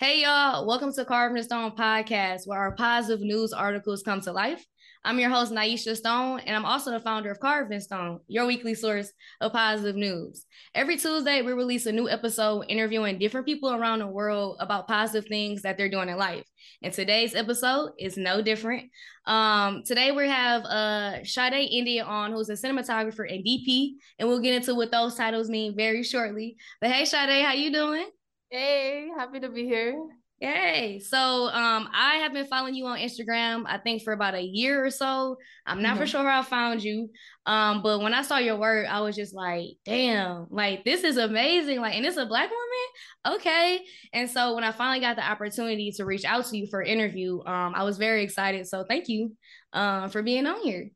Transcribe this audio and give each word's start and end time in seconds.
Hey, 0.00 0.22
y'all. 0.22 0.64
Welcome 0.64 0.92
to 0.92 1.04
Carvd 1.04 1.36
N 1.36 1.42
Stone 1.42 1.72
podcast, 1.72 2.46
where 2.46 2.60
our 2.60 2.76
positive 2.76 3.20
news 3.20 3.52
articles 3.52 4.04
come 4.04 4.20
to 4.20 4.32
life. 4.32 4.64
I'm 5.04 5.18
your 5.18 5.28
host, 5.28 5.50
Nyesha 5.50 5.96
Stone, 5.96 6.38
and 6.46 6.54
I'm 6.54 6.64
also 6.64 6.92
the 6.92 7.00
founder 7.00 7.32
of 7.32 7.40
Carvd 7.40 7.72
N 7.72 7.80
Stone, 7.80 8.20
your 8.28 8.46
weekly 8.46 8.76
source 8.76 9.10
of 9.40 9.50
positive 9.50 9.96
news. 9.96 10.46
Every 10.72 10.98
Tuesday, 10.98 11.42
we 11.42 11.52
release 11.52 11.86
a 11.86 11.90
new 11.90 12.08
episode 12.08 12.66
interviewing 12.68 13.18
different 13.18 13.44
people 13.44 13.74
around 13.74 13.98
the 13.98 14.06
world 14.06 14.58
about 14.60 14.86
positive 14.86 15.28
things 15.28 15.62
that 15.62 15.76
they're 15.76 15.88
doing 15.88 16.08
in 16.08 16.16
life. 16.16 16.44
And 16.80 16.92
today's 16.92 17.34
episode 17.34 17.90
is 17.98 18.16
no 18.16 18.40
different. 18.40 18.92
Um, 19.26 19.82
today, 19.84 20.12
we 20.12 20.28
have 20.28 20.62
uh, 20.62 21.24
Sade 21.24 21.72
Ndya 21.72 22.06
on, 22.06 22.30
who's 22.30 22.50
a 22.50 22.52
cinematographer 22.52 23.28
and 23.28 23.44
DP, 23.44 23.94
and 24.20 24.28
we'll 24.28 24.38
get 24.38 24.54
into 24.54 24.76
what 24.76 24.92
those 24.92 25.16
titles 25.16 25.50
mean 25.50 25.74
very 25.76 26.04
shortly. 26.04 26.56
But 26.80 26.92
hey, 26.92 27.04
Sade, 27.04 27.44
how 27.44 27.54
you 27.54 27.72
doing? 27.72 28.06
Hey, 28.50 29.10
happy 29.14 29.40
to 29.40 29.50
be 29.50 29.66
here. 29.66 29.94
Yay. 30.40 31.00
So 31.00 31.18
um 31.18 31.88
I 31.92 32.16
have 32.22 32.32
been 32.32 32.46
following 32.46 32.74
you 32.74 32.86
on 32.86 32.98
Instagram, 32.98 33.64
I 33.66 33.76
think 33.76 34.02
for 34.02 34.14
about 34.14 34.34
a 34.34 34.40
year 34.40 34.86
or 34.86 34.90
so. 34.90 35.36
I'm 35.66 35.82
not 35.82 35.90
mm-hmm. 35.90 36.00
for 36.00 36.06
sure 36.06 36.22
how 36.22 36.40
I 36.40 36.44
found 36.44 36.82
you. 36.82 37.10
Um, 37.44 37.82
but 37.82 38.00
when 38.00 38.14
I 38.14 38.22
saw 38.22 38.38
your 38.38 38.56
work, 38.56 38.86
I 38.88 39.00
was 39.00 39.16
just 39.16 39.34
like, 39.34 39.66
damn, 39.84 40.46
like 40.48 40.84
this 40.84 41.04
is 41.04 41.18
amazing. 41.18 41.80
Like, 41.80 41.94
and 41.94 42.06
it's 42.06 42.16
a 42.16 42.24
black 42.24 42.48
woman. 42.50 43.38
Okay. 43.38 43.84
And 44.14 44.30
so 44.30 44.54
when 44.54 44.64
I 44.64 44.72
finally 44.72 45.00
got 45.00 45.16
the 45.16 45.28
opportunity 45.28 45.92
to 45.96 46.06
reach 46.06 46.24
out 46.24 46.46
to 46.46 46.56
you 46.56 46.68
for 46.70 46.82
interview, 46.82 47.40
um, 47.44 47.74
I 47.74 47.82
was 47.82 47.98
very 47.98 48.22
excited. 48.22 48.66
So 48.66 48.84
thank 48.88 49.08
you 49.08 49.36
um 49.74 50.08
for 50.08 50.22
being 50.22 50.46
on 50.46 50.62
here. 50.62 50.88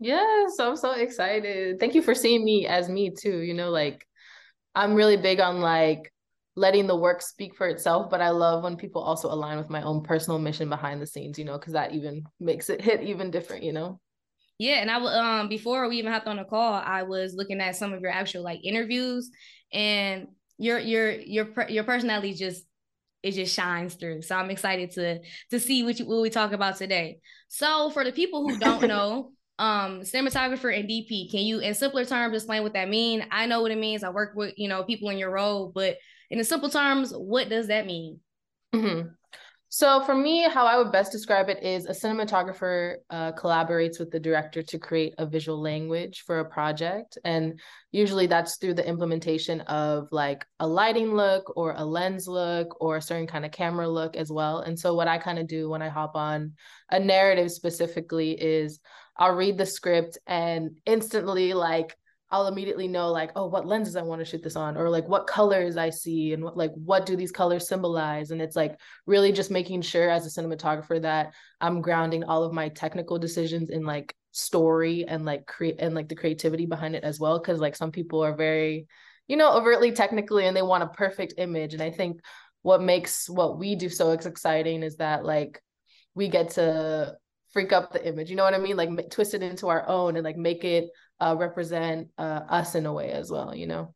Yes, 0.00 0.58
I'm 0.58 0.76
so 0.76 0.90
excited. 0.92 1.78
Thank 1.78 1.94
you 1.94 2.02
for 2.02 2.16
seeing 2.16 2.44
me 2.44 2.66
as 2.66 2.88
me 2.88 3.10
too. 3.10 3.38
You 3.42 3.54
know, 3.54 3.70
like 3.70 4.04
I'm 4.74 4.94
really 4.94 5.16
big 5.16 5.38
on 5.38 5.60
like 5.60 6.10
letting 6.56 6.86
the 6.86 6.96
work 6.96 7.22
speak 7.22 7.54
for 7.54 7.68
itself 7.68 8.10
but 8.10 8.20
i 8.20 8.30
love 8.30 8.64
when 8.64 8.76
people 8.76 9.02
also 9.02 9.30
align 9.30 9.58
with 9.58 9.70
my 9.70 9.82
own 9.82 10.02
personal 10.02 10.38
mission 10.38 10.68
behind 10.68 11.00
the 11.00 11.06
scenes 11.06 11.38
you 11.38 11.44
know 11.44 11.58
because 11.58 11.74
that 11.74 11.92
even 11.92 12.24
makes 12.40 12.70
it 12.70 12.80
hit 12.80 13.02
even 13.02 13.30
different 13.30 13.62
you 13.62 13.72
know? 13.72 14.00
Yeah 14.58 14.76
and 14.76 14.90
i 14.90 14.96
um 15.40 15.48
before 15.48 15.88
we 15.88 15.98
even 15.98 16.12
hopped 16.12 16.26
on 16.26 16.36
the 16.36 16.44
call 16.44 16.74
i 16.74 17.02
was 17.02 17.34
looking 17.34 17.60
at 17.60 17.76
some 17.76 17.92
of 17.92 18.00
your 18.00 18.10
actual 18.10 18.42
like 18.42 18.60
interviews 18.64 19.30
and 19.72 20.28
your 20.58 20.78
your 20.78 21.12
your 21.12 21.68
your 21.68 21.84
personality 21.84 22.32
just 22.32 22.64
it 23.22 23.32
just 23.32 23.54
shines 23.54 23.94
through. 23.94 24.22
So 24.22 24.36
i'm 24.36 24.50
excited 24.50 24.92
to 24.92 25.18
to 25.50 25.60
see 25.60 25.82
what, 25.82 25.98
you, 25.98 26.06
what 26.06 26.22
we 26.22 26.30
talk 26.30 26.52
about 26.52 26.76
today. 26.76 27.18
So 27.48 27.90
for 27.90 28.04
the 28.04 28.12
people 28.12 28.42
who 28.42 28.56
don't 28.58 28.84
know 28.88 29.32
um 29.58 30.02
cinematographer 30.02 30.78
and 30.78 30.86
dp 30.86 31.30
can 31.30 31.40
you 31.40 31.60
in 31.60 31.72
simpler 31.72 32.04
terms 32.04 32.36
explain 32.36 32.62
what 32.62 32.74
that 32.74 32.88
mean? 32.88 33.26
I 33.30 33.46
know 33.46 33.62
what 33.62 33.72
it 33.72 33.78
means. 33.78 34.04
I 34.04 34.10
work 34.10 34.32
with 34.34 34.54
you 34.56 34.68
know 34.68 34.84
people 34.84 35.10
in 35.10 35.18
your 35.18 35.30
role 35.30 35.72
but 35.74 35.96
in 36.30 36.42
simple 36.44 36.68
terms, 36.68 37.12
what 37.12 37.48
does 37.48 37.68
that 37.68 37.86
mean? 37.86 38.20
Mm-hmm. 38.74 39.08
So, 39.68 40.00
for 40.04 40.14
me, 40.14 40.48
how 40.48 40.64
I 40.64 40.78
would 40.78 40.92
best 40.92 41.10
describe 41.10 41.48
it 41.48 41.62
is 41.62 41.86
a 41.86 41.90
cinematographer 41.90 42.96
uh, 43.10 43.32
collaborates 43.32 43.98
with 43.98 44.10
the 44.10 44.20
director 44.20 44.62
to 44.62 44.78
create 44.78 45.14
a 45.18 45.26
visual 45.26 45.60
language 45.60 46.22
for 46.24 46.38
a 46.38 46.48
project. 46.48 47.18
And 47.24 47.60
usually 47.90 48.26
that's 48.26 48.56
through 48.56 48.74
the 48.74 48.88
implementation 48.88 49.62
of 49.62 50.08
like 50.12 50.46
a 50.60 50.66
lighting 50.66 51.14
look 51.14 51.52
or 51.56 51.74
a 51.76 51.84
lens 51.84 52.28
look 52.28 52.80
or 52.80 52.96
a 52.96 53.02
certain 53.02 53.26
kind 53.26 53.44
of 53.44 53.50
camera 53.50 53.88
look 53.88 54.16
as 54.16 54.30
well. 54.30 54.60
And 54.60 54.78
so, 54.78 54.94
what 54.94 55.08
I 55.08 55.18
kind 55.18 55.38
of 55.38 55.48
do 55.48 55.68
when 55.68 55.82
I 55.82 55.88
hop 55.88 56.14
on 56.14 56.52
a 56.90 57.00
narrative 57.00 57.50
specifically 57.50 58.30
is 58.40 58.78
I'll 59.16 59.34
read 59.34 59.58
the 59.58 59.66
script 59.66 60.16
and 60.26 60.78
instantly, 60.86 61.54
like, 61.54 61.96
I'll 62.30 62.48
immediately 62.48 62.88
know 62.88 63.10
like, 63.12 63.30
oh, 63.36 63.46
what 63.46 63.66
lenses 63.66 63.94
I 63.94 64.02
want 64.02 64.20
to 64.20 64.24
shoot 64.24 64.42
this 64.42 64.56
on, 64.56 64.76
or 64.76 64.90
like 64.90 65.08
what 65.08 65.26
colors 65.26 65.76
I 65.76 65.90
see 65.90 66.32
and 66.32 66.42
what 66.42 66.56
like 66.56 66.72
what 66.74 67.06
do 67.06 67.16
these 67.16 67.30
colors 67.30 67.68
symbolize. 67.68 68.30
And 68.32 68.42
it's 68.42 68.56
like 68.56 68.80
really 69.06 69.30
just 69.30 69.50
making 69.50 69.82
sure 69.82 70.10
as 70.10 70.26
a 70.26 70.40
cinematographer 70.40 71.00
that 71.02 71.34
I'm 71.60 71.80
grounding 71.80 72.24
all 72.24 72.42
of 72.42 72.52
my 72.52 72.68
technical 72.68 73.18
decisions 73.18 73.70
in 73.70 73.84
like 73.84 74.14
story 74.32 75.04
and 75.06 75.24
like 75.24 75.46
create 75.46 75.76
and 75.78 75.94
like 75.94 76.08
the 76.08 76.16
creativity 76.16 76.66
behind 76.66 76.96
it 76.96 77.04
as 77.04 77.20
well. 77.20 77.38
Cause 77.40 77.60
like 77.60 77.76
some 77.76 77.92
people 77.92 78.24
are 78.24 78.34
very, 78.34 78.86
you 79.28 79.36
know, 79.36 79.52
overtly 79.52 79.92
technically 79.92 80.46
and 80.46 80.56
they 80.56 80.62
want 80.62 80.82
a 80.82 80.88
perfect 80.88 81.34
image. 81.38 81.74
And 81.74 81.82
I 81.82 81.90
think 81.90 82.20
what 82.62 82.82
makes 82.82 83.28
what 83.30 83.58
we 83.58 83.76
do 83.76 83.88
so 83.88 84.10
exciting 84.10 84.82
is 84.82 84.96
that 84.96 85.24
like 85.24 85.62
we 86.14 86.28
get 86.28 86.50
to 86.50 87.16
freak 87.52 87.72
up 87.72 87.92
the 87.92 88.06
image. 88.06 88.28
You 88.28 88.36
know 88.36 88.44
what 88.44 88.54
I 88.54 88.58
mean? 88.58 88.76
Like 88.76 89.10
twist 89.10 89.32
it 89.34 89.42
into 89.42 89.68
our 89.68 89.88
own 89.88 90.16
and 90.16 90.24
like 90.24 90.36
make 90.36 90.64
it 90.64 90.90
uh, 91.20 91.36
represent 91.38 92.08
uh, 92.18 92.40
us 92.48 92.74
in 92.74 92.86
a 92.86 92.92
way 92.92 93.10
as 93.10 93.30
well, 93.30 93.54
you 93.54 93.66
know? 93.66 93.94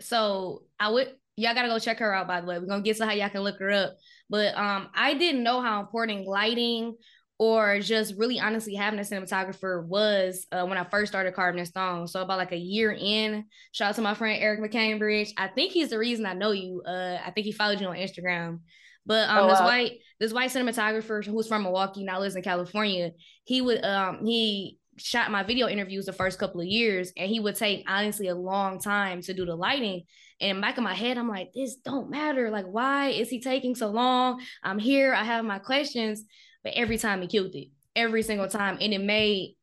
So 0.00 0.62
I 0.78 0.90
would, 0.90 1.12
y'all 1.36 1.54
gotta 1.54 1.68
go 1.68 1.78
check 1.78 1.98
her 1.98 2.14
out, 2.14 2.26
by 2.26 2.40
the 2.40 2.46
way. 2.46 2.58
We're 2.58 2.66
gonna 2.66 2.82
get 2.82 2.96
to 2.98 3.06
how 3.06 3.12
y'all 3.12 3.28
can 3.28 3.42
look 3.42 3.58
her 3.58 3.70
up. 3.70 3.96
But 4.28 4.56
um, 4.56 4.88
I 4.94 5.14
didn't 5.14 5.42
know 5.42 5.60
how 5.60 5.80
important 5.80 6.26
lighting 6.26 6.96
or 7.38 7.80
just 7.80 8.14
really 8.16 8.40
honestly 8.40 8.74
having 8.74 8.98
a 8.98 9.02
cinematographer 9.02 9.84
was 9.86 10.46
uh, 10.52 10.64
when 10.64 10.78
I 10.78 10.84
first 10.84 11.12
started 11.12 11.34
carving 11.34 11.60
this 11.60 11.70
song. 11.70 12.06
So 12.06 12.22
about 12.22 12.38
like 12.38 12.52
a 12.52 12.56
year 12.56 12.96
in, 12.98 13.44
shout 13.72 13.90
out 13.90 13.94
to 13.96 14.02
my 14.02 14.14
friend 14.14 14.42
Eric 14.42 14.60
McCambridge. 14.60 15.30
I 15.36 15.48
think 15.48 15.72
he's 15.72 15.90
the 15.90 15.98
reason 15.98 16.24
I 16.24 16.32
know 16.32 16.52
you. 16.52 16.82
Uh, 16.86 17.18
I 17.24 17.30
think 17.30 17.44
he 17.44 17.52
followed 17.52 17.80
you 17.80 17.88
on 17.88 17.96
Instagram. 17.96 18.60
But 19.04 19.28
um, 19.28 19.44
oh, 19.44 19.48
this 19.48 19.60
wow. 19.60 19.66
white 19.66 19.92
this 20.18 20.32
white 20.32 20.50
cinematographer 20.50 21.24
who's 21.24 21.46
from 21.46 21.62
Milwaukee 21.62 22.04
now 22.04 22.20
lives 22.20 22.36
in 22.36 22.42
California. 22.42 23.12
He 23.44 23.60
would 23.60 23.84
um 23.84 24.24
he 24.24 24.78
shot 24.98 25.30
my 25.30 25.42
video 25.42 25.68
interviews 25.68 26.06
the 26.06 26.12
first 26.12 26.38
couple 26.38 26.60
of 26.60 26.66
years 26.66 27.12
and 27.16 27.30
he 27.30 27.40
would 27.40 27.56
take 27.56 27.84
honestly 27.88 28.28
a 28.28 28.34
long 28.34 28.80
time 28.80 29.20
to 29.22 29.34
do 29.34 29.44
the 29.44 29.54
lighting. 29.54 30.02
And 30.40 30.60
back 30.60 30.76
in 30.76 30.84
my 30.84 30.94
head 30.94 31.18
i'm 31.18 31.28
like 31.28 31.52
this 31.54 31.76
don't 31.76 32.10
matter. 32.10 32.50
Like 32.50 32.66
why 32.66 33.08
is 33.08 33.28
he 33.28 33.40
taking 33.40 33.74
so 33.74 33.88
long? 33.88 34.40
I'm 34.62 34.78
here. 34.78 35.14
I 35.14 35.24
have 35.24 35.44
my 35.44 35.58
questions. 35.58 36.24
But 36.64 36.74
every 36.74 36.98
time 36.98 37.22
he 37.22 37.28
killed 37.28 37.54
it 37.54 37.68
every 37.94 38.22
single 38.22 38.48
time. 38.48 38.78
And 38.80 38.92
it 38.92 39.00
made 39.00 39.56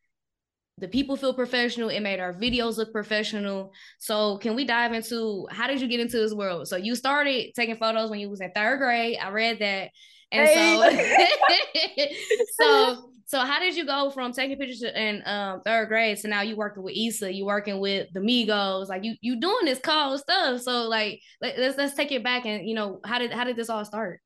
the 0.80 0.88
people 0.88 1.16
feel 1.16 1.34
professional. 1.34 1.90
It 1.90 2.00
made 2.00 2.20
our 2.20 2.34
videos 2.34 2.78
look 2.78 2.92
professional. 2.92 3.72
So 4.00 4.38
can 4.40 4.56
we 4.56 4.66
dive 4.66 4.92
into 4.92 5.48
how 5.52 5.68
did 5.68 5.80
you 5.80 5.88
get 5.88 6.00
into 6.00 6.18
this 6.18 6.34
world? 6.34 6.68
So 6.68 6.78
you 6.78 6.96
started 6.96 7.54
taking 7.56 7.76
photos 7.76 8.10
when 8.10 8.20
you 8.20 8.30
was 8.30 8.42
in 8.42 8.52
third 8.52 8.80
grade. 8.80 9.18
I 9.22 9.30
read 9.30 9.60
that 9.60 9.92
and 10.34 10.48
hey. 10.48 12.16
so 12.60 12.60
so 12.60 13.10
so 13.26 13.40
how 13.40 13.60
did 13.60 13.76
you 13.76 13.86
go 13.86 14.10
from 14.10 14.34
taking 14.34 14.58
pictures 14.58 14.84
in 14.84 15.24
um, 15.26 15.62
third 15.66 15.88
grade 15.88 16.18
to 16.18 16.28
now 16.28 16.42
you 16.42 16.56
working 16.56 16.84
with 16.84 16.96
Issa, 16.96 17.34
you 17.34 17.46
working 17.46 17.80
with 17.80 18.08
the 18.14 18.20
Migos, 18.20 18.90
like 18.90 19.04
you 19.04 19.16
you 19.22 19.40
doing 19.40 19.66
this 19.66 19.80
cool 19.80 20.18
stuff. 20.18 20.62
So 20.62 20.84
like 20.84 21.22
let, 21.42 21.58
us 21.58 21.76
let's 21.78 21.96
take 21.96 22.12
it 22.12 22.24
back 22.24 22.46
and 22.46 22.68
you 22.68 22.76
know 22.76 23.00
how 23.06 23.20
did 23.20 23.32
how 23.32 23.44
did 23.44 23.56
this 23.56 23.70
all 23.70 23.86
start? 23.86 24.20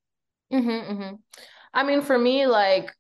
Mm-hmm, 0.52 0.70
mm-hmm. 0.70 1.16
I 1.74 1.84
mean, 1.84 2.02
for 2.02 2.18
me, 2.18 2.48
like 2.48 2.92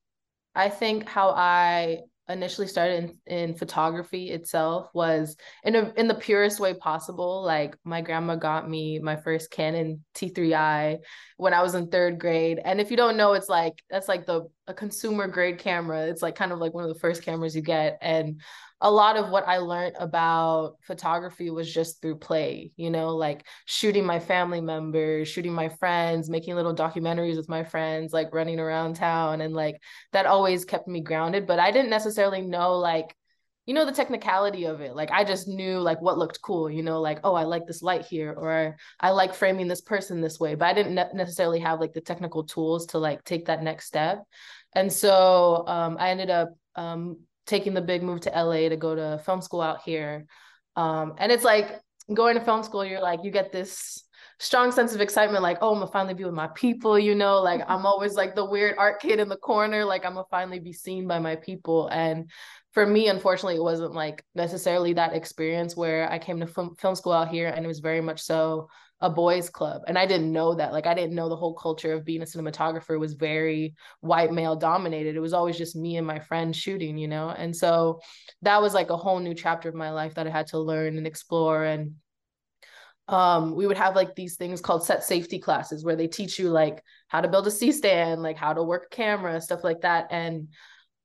I 0.53 0.69
think 0.69 1.07
how 1.07 1.31
I 1.31 1.99
initially 2.29 2.67
started 2.67 3.15
in, 3.25 3.49
in 3.49 3.55
photography 3.55 4.29
itself 4.29 4.89
was 4.93 5.35
in 5.63 5.75
a, 5.75 5.93
in 5.95 6.07
the 6.07 6.15
purest 6.15 6.59
way 6.59 6.73
possible. 6.73 7.43
Like 7.43 7.77
my 7.83 8.01
grandma 8.01 8.35
got 8.35 8.69
me 8.69 8.99
my 8.99 9.15
first 9.15 9.51
Canon 9.51 10.03
T3i 10.15 10.97
when 11.37 11.53
I 11.53 11.61
was 11.61 11.75
in 11.75 11.87
third 11.87 12.19
grade. 12.19 12.59
And 12.63 12.81
if 12.81 12.91
you 12.91 12.97
don't 12.97 13.17
know, 13.17 13.33
it's 13.33 13.49
like 13.49 13.81
that's 13.89 14.07
like 14.07 14.25
the 14.25 14.47
a 14.67 14.73
consumer 14.73 15.27
grade 15.27 15.59
camera. 15.59 16.05
It's 16.07 16.21
like 16.21 16.35
kind 16.35 16.51
of 16.51 16.59
like 16.59 16.73
one 16.73 16.83
of 16.83 16.93
the 16.93 16.99
first 16.99 17.23
cameras 17.23 17.55
you 17.55 17.61
get. 17.61 17.97
And 18.01 18.41
a 18.79 18.91
lot 18.91 19.17
of 19.17 19.29
what 19.29 19.47
I 19.47 19.57
learned 19.57 19.95
about 19.99 20.75
photography 20.83 21.49
was 21.49 21.73
just 21.73 21.99
through 22.01 22.17
play, 22.17 22.71
you 22.75 22.91
know, 22.91 23.15
like 23.15 23.43
shooting 23.65 24.05
my 24.05 24.19
family 24.19 24.61
members, 24.61 25.27
shooting 25.27 25.53
my 25.53 25.69
friends, 25.69 26.29
making 26.29 26.53
little 26.53 26.75
documentaries 26.75 27.37
with 27.37 27.49
my 27.49 27.63
friends, 27.63 28.13
like 28.13 28.33
running 28.33 28.59
around 28.59 28.95
town. 28.95 29.41
And 29.41 29.55
like 29.55 29.81
that 30.13 30.27
always 30.27 30.63
kept 30.63 30.87
me 30.87 31.01
grounded. 31.01 31.47
But 31.47 31.59
I 31.59 31.71
didn't 31.71 31.89
necessarily 31.89 32.41
know, 32.41 32.77
like, 32.77 33.15
you 33.65 33.73
know, 33.73 33.83
the 33.83 33.91
technicality 33.91 34.65
of 34.65 34.79
it. 34.79 34.95
Like 34.95 35.09
I 35.11 35.23
just 35.23 35.47
knew 35.47 35.79
like 35.79 35.99
what 35.99 36.19
looked 36.19 36.39
cool, 36.43 36.69
you 36.69 36.83
know, 36.83 37.01
like, 37.01 37.19
oh, 37.23 37.33
I 37.33 37.45
like 37.45 37.65
this 37.65 37.81
light 37.81 38.05
here, 38.05 38.31
or 38.31 38.77
I 38.99 39.09
like 39.09 39.33
framing 39.33 39.67
this 39.67 39.81
person 39.81 40.21
this 40.21 40.39
way. 40.39 40.53
But 40.53 40.67
I 40.67 40.73
didn't 40.73 40.93
ne- 40.93 41.13
necessarily 41.15 41.59
have 41.59 41.79
like 41.79 41.93
the 41.93 42.01
technical 42.01 42.43
tools 42.43 42.85
to 42.87 42.99
like 42.99 43.23
take 43.23 43.47
that 43.47 43.63
next 43.63 43.87
step. 43.87 44.23
And 44.73 44.93
so 44.93 45.67
um, 45.67 45.97
I 45.99 46.11
ended 46.11 46.29
up 46.29 46.49
um, 46.75 47.17
taking 47.47 47.73
the 47.73 47.81
big 47.81 48.03
move 48.03 48.21
to 48.21 48.29
LA 48.29 48.69
to 48.69 48.77
go 48.77 48.93
to 48.93 49.21
film 49.25 49.41
school 49.41 49.61
out 49.61 49.81
here. 49.81 50.25
Um, 50.75 51.15
and 51.17 51.31
it's 51.31 51.43
like 51.43 51.79
going 52.13 52.35
to 52.35 52.41
film 52.41 52.61
school, 52.61 52.85
you're 52.85 53.01
like, 53.01 53.21
you 53.23 53.31
get 53.31 53.51
this 53.51 54.03
strong 54.39 54.71
sense 54.71 54.93
of 54.93 55.01
excitement, 55.01 55.41
like, 55.41 55.57
oh, 55.61 55.73
I'm 55.73 55.79
gonna 55.79 55.91
finally 55.91 56.13
be 56.13 56.23
with 56.23 56.33
my 56.33 56.47
people, 56.49 56.99
you 56.99 57.15
know, 57.15 57.41
like 57.41 57.61
I'm 57.67 57.85
always 57.85 58.13
like 58.13 58.35
the 58.35 58.45
weird 58.45 58.75
art 58.77 59.01
kid 59.01 59.19
in 59.19 59.29
the 59.29 59.37
corner, 59.37 59.83
like 59.83 60.05
I'm 60.05 60.13
gonna 60.13 60.25
finally 60.29 60.59
be 60.59 60.73
seen 60.73 61.07
by 61.07 61.19
my 61.19 61.35
people. 61.37 61.87
And 61.87 62.29
for 62.71 62.85
me, 62.85 63.07
unfortunately, 63.07 63.55
it 63.55 63.63
wasn't 63.63 63.93
like 63.93 64.23
necessarily 64.35 64.93
that 64.93 65.15
experience 65.15 65.75
where 65.75 66.11
I 66.11 66.19
came 66.19 66.39
to 66.39 66.47
film, 66.47 66.75
film 66.75 66.95
school 66.95 67.13
out 67.13 67.29
here 67.29 67.47
and 67.47 67.65
it 67.65 67.67
was 67.67 67.79
very 67.79 68.01
much 68.01 68.21
so 68.21 68.69
a 69.01 69.09
boys 69.09 69.49
club 69.49 69.81
and 69.87 69.97
i 69.97 70.05
didn't 70.05 70.31
know 70.31 70.55
that 70.55 70.73
like 70.73 70.87
i 70.87 70.93
didn't 70.93 71.15
know 71.15 71.29
the 71.29 71.35
whole 71.35 71.53
culture 71.53 71.93
of 71.93 72.03
being 72.03 72.21
a 72.21 72.25
cinematographer 72.25 72.99
was 72.99 73.13
very 73.13 73.75
white 74.01 74.31
male 74.31 74.55
dominated 74.55 75.15
it 75.15 75.19
was 75.19 75.33
always 75.33 75.57
just 75.57 75.75
me 75.75 75.97
and 75.97 76.07
my 76.07 76.17
friend 76.17 76.55
shooting 76.55 76.97
you 76.97 77.07
know 77.07 77.29
and 77.29 77.55
so 77.55 77.99
that 78.41 78.61
was 78.61 78.73
like 78.73 78.89
a 78.89 78.97
whole 78.97 79.19
new 79.19 79.35
chapter 79.35 79.69
of 79.69 79.75
my 79.75 79.91
life 79.91 80.15
that 80.15 80.25
i 80.25 80.31
had 80.31 80.47
to 80.47 80.57
learn 80.57 80.97
and 80.97 81.05
explore 81.05 81.63
and 81.63 81.93
um, 83.09 83.55
we 83.55 83.67
would 83.67 83.77
have 83.77 83.95
like 83.95 84.15
these 84.15 84.35
things 84.35 84.59
called 84.59 84.85
set 84.85 85.03
safety 85.03 85.39
classes 85.39 85.85
where 85.85 85.95
they 85.95 86.07
teach 86.07 86.37
you 86.37 86.49
like 86.49 86.83
how 87.07 87.21
to 87.21 87.29
build 87.29 87.47
a 87.47 87.51
C 87.51 87.71
stand, 87.71 88.21
like 88.21 88.37
how 88.37 88.53
to 88.53 88.63
work 88.63 88.87
a 88.91 88.95
camera, 88.95 89.39
stuff 89.39 89.63
like 89.63 89.81
that. 89.81 90.07
And 90.11 90.49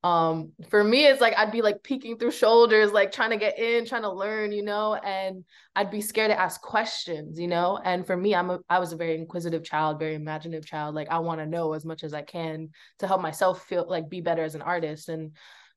um 0.03 0.51
for 0.69 0.83
me 0.83 1.05
it's 1.05 1.21
like 1.21 1.33
i'd 1.37 1.51
be 1.51 1.61
like 1.61 1.81
peeking 1.81 2.17
through 2.17 2.31
shoulders 2.31 2.91
like 2.91 3.11
trying 3.11 3.29
to 3.29 3.37
get 3.37 3.57
in 3.57 3.85
trying 3.85 4.01
to 4.01 4.11
learn 4.11 4.51
you 4.51 4.61
know 4.61 4.95
and 4.95 5.45
i'd 5.77 5.91
be 5.91 6.01
scared 6.01 6.29
to 6.29 6.39
ask 6.39 6.61
questions 6.61 7.39
you 7.39 7.47
know? 7.47 7.79
And 7.83 8.05
for 8.05 8.17
me 8.17 8.35
i'm 8.35 8.49
a 8.49 8.59
i 8.69 8.79
was 8.79 8.91
a 8.91 8.97
very 8.97 9.15
inquisitive 9.15 9.63
child 9.63 9.99
very 9.99 10.15
imaginative 10.15 10.65
child. 10.65 10.93
Like 10.93 11.09
i 11.09 11.19
want 11.19 11.39
to 11.39 11.45
know 11.45 11.71
as 11.73 11.85
much 11.85 12.03
as 12.03 12.13
i 12.13 12.21
can 12.21 12.69
to 12.99 13.07
help 13.07 13.21
myself 13.21 13.65
feel 13.65 13.85
like 13.87 14.09
be 14.09 14.19
better 14.19 14.43
as 14.43 14.55
an 14.55 14.61
artist. 14.61 15.07
And 15.07 15.31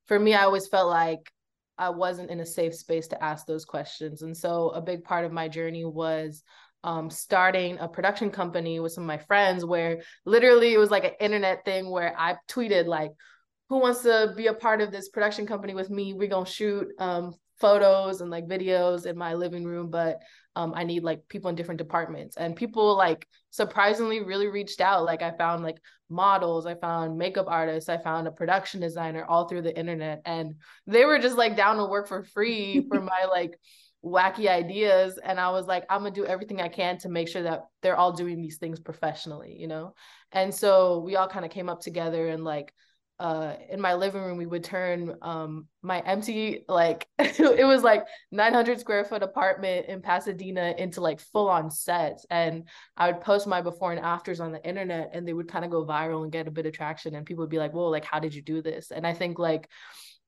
for 0.07 0.19
me 0.19 0.35
i 0.35 0.43
always 0.43 0.67
felt 0.67 0.91
like 0.91 1.31
i 1.79 1.91
wasn't 1.91 2.31
in 2.31 2.41
a 2.41 2.47
safe 2.47 2.75
space 2.75 3.07
to 3.09 3.23
ask 3.23 3.47
those 3.47 3.65
questions. 3.65 4.23
And 4.23 4.37
so 4.37 4.71
a 4.71 4.81
big 4.81 5.05
part 5.05 5.25
of 5.25 5.33
my 5.33 5.47
journey 5.47 5.85
was 5.85 6.43
um, 6.83 7.11
starting 7.11 7.79
a 7.79 7.89
production 7.89 8.31
company 8.31 8.81
with 8.81 8.93
some 8.93 9.05
of 9.05 9.09
my 9.09 9.19
friends 9.19 9.65
where 9.65 10.03
literally 10.25 10.73
it 10.73 10.79
was 10.79 10.91
like 10.91 11.05
an 11.05 11.15
internet 11.21 11.65
thing 11.65 11.91
where 11.91 12.15
I 12.17 12.37
tweeted 12.49 12.87
like, 12.87 13.11
who 13.69 13.79
wants 13.79 14.03
to 14.03 14.33
be 14.37 14.47
a 14.47 14.55
part 14.55 14.81
of 14.81 14.93
this 14.93 15.09
production 15.09 15.47
company 15.47 15.75
with 15.75 15.91
me? 15.91 16.13
We're 16.13 16.29
gonna 16.29 16.47
shoot 16.47 16.89
um, 16.99 17.35
photos 17.59 18.21
and 18.21 18.31
like 18.31 18.47
videos 18.47 19.07
in 19.07 19.17
my 19.17 19.35
living 19.35 19.65
room, 19.65 19.91
but 19.91 20.21
um, 20.55 20.73
I 20.75 20.85
need 20.85 21.03
like 21.03 21.29
people 21.29 21.51
in 21.51 21.57
different 21.57 21.79
departments. 21.79 22.37
And 22.37 22.57
people 22.57 22.97
like 22.97 23.27
surprisingly 23.51 24.23
really 24.23 24.49
reached 24.49 24.81
out. 24.81 25.05
Like 25.05 25.23
I 25.23 25.33
found 25.33 25.63
like 25.63 25.79
models, 26.09 26.67
I 26.67 26.75
found 26.75 27.19
makeup 27.19 27.47
artists, 27.49 27.89
I 27.89 27.99
found 27.99 28.27
a 28.27 28.33
production 28.33 28.81
designer 28.81 29.25
all 29.25 29.49
through 29.49 29.63
the 29.63 29.77
internet, 29.77 30.23
and 30.25 30.55
they 30.87 31.05
were 31.05 31.19
just 31.19 31.37
like 31.37 31.57
down 31.57 31.77
to 31.77 31.87
work 31.87 32.09
for 32.09 32.23
free 32.23 32.87
for 32.89 33.01
my 33.01 33.27
like 33.31 33.59
wacky 34.05 34.47
ideas 34.47 35.19
and 35.25 35.41
i 35.41 35.51
was 35.51 35.67
like 35.67 35.85
i'm 35.91 36.01
gonna 36.01 36.13
do 36.13 36.25
everything 36.25 36.61
i 36.61 36.69
can 36.69 36.97
to 36.97 37.09
make 37.09 37.27
sure 37.27 37.43
that 37.43 37.63
they're 37.83 37.97
all 37.97 38.13
doing 38.13 38.41
these 38.41 38.59
things 38.59 38.79
professionally 38.79 39.57
you 39.59 39.67
know 39.67 39.95
and 40.31 40.55
so 40.55 41.01
we 41.01 41.17
all 41.17 41.27
kind 41.27 41.45
of 41.45 41.51
came 41.51 41.69
up 41.69 41.81
together 41.81 42.29
and 42.29 42.45
like 42.45 42.73
uh 43.19 43.55
in 43.71 43.81
my 43.81 43.95
living 43.95 44.23
room 44.23 44.37
we 44.37 44.45
would 44.45 44.63
turn 44.63 45.15
um 45.23 45.67
my 45.83 46.01
empty 46.01 46.65
like 46.69 47.07
it 47.19 47.67
was 47.67 47.83
like 47.83 48.05
900 48.31 48.79
square 48.79 49.05
foot 49.05 49.23
apartment 49.23 49.87
in 49.87 50.03
Pasadena 50.03 50.75
into 50.77 51.01
like 51.01 51.21
full 51.21 51.49
on 51.49 51.71
sets. 51.71 52.27
And 52.31 52.69
I 52.97 53.11
would 53.11 53.23
post 53.23 53.47
my 53.47 53.63
before 53.63 53.93
and 53.93 54.05
afters 54.05 54.41
on 54.41 54.53
the 54.53 54.63
internet 54.67 55.11
and 55.15 55.27
they 55.27 55.33
would 55.33 55.49
kind 55.49 55.65
of 55.65 55.71
go 55.71 55.87
viral 55.87 56.25
and 56.25 56.33
get 56.33 56.49
a 56.49 56.51
bit 56.51 56.67
of 56.67 56.75
traction. 56.75 57.15
And 57.15 57.25
people 57.25 57.43
would 57.43 57.51
be 57.51 57.59
like 57.59 57.73
whoa 57.73 57.89
like 57.89 58.05
how 58.05 58.19
did 58.19 58.35
you 58.35 58.43
do 58.43 58.61
this? 58.61 58.91
And 58.91 59.07
I 59.07 59.15
think 59.15 59.39
like 59.39 59.71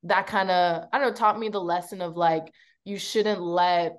that 0.05 0.27
kind 0.27 0.51
of 0.51 0.85
I 0.93 0.99
don't 0.99 1.09
know 1.09 1.15
taught 1.15 1.39
me 1.39 1.49
the 1.49 1.61
lesson 1.61 2.01
of 2.01 2.17
like 2.17 2.53
you 2.85 2.99
shouldn't 2.99 3.43
let 3.43 3.97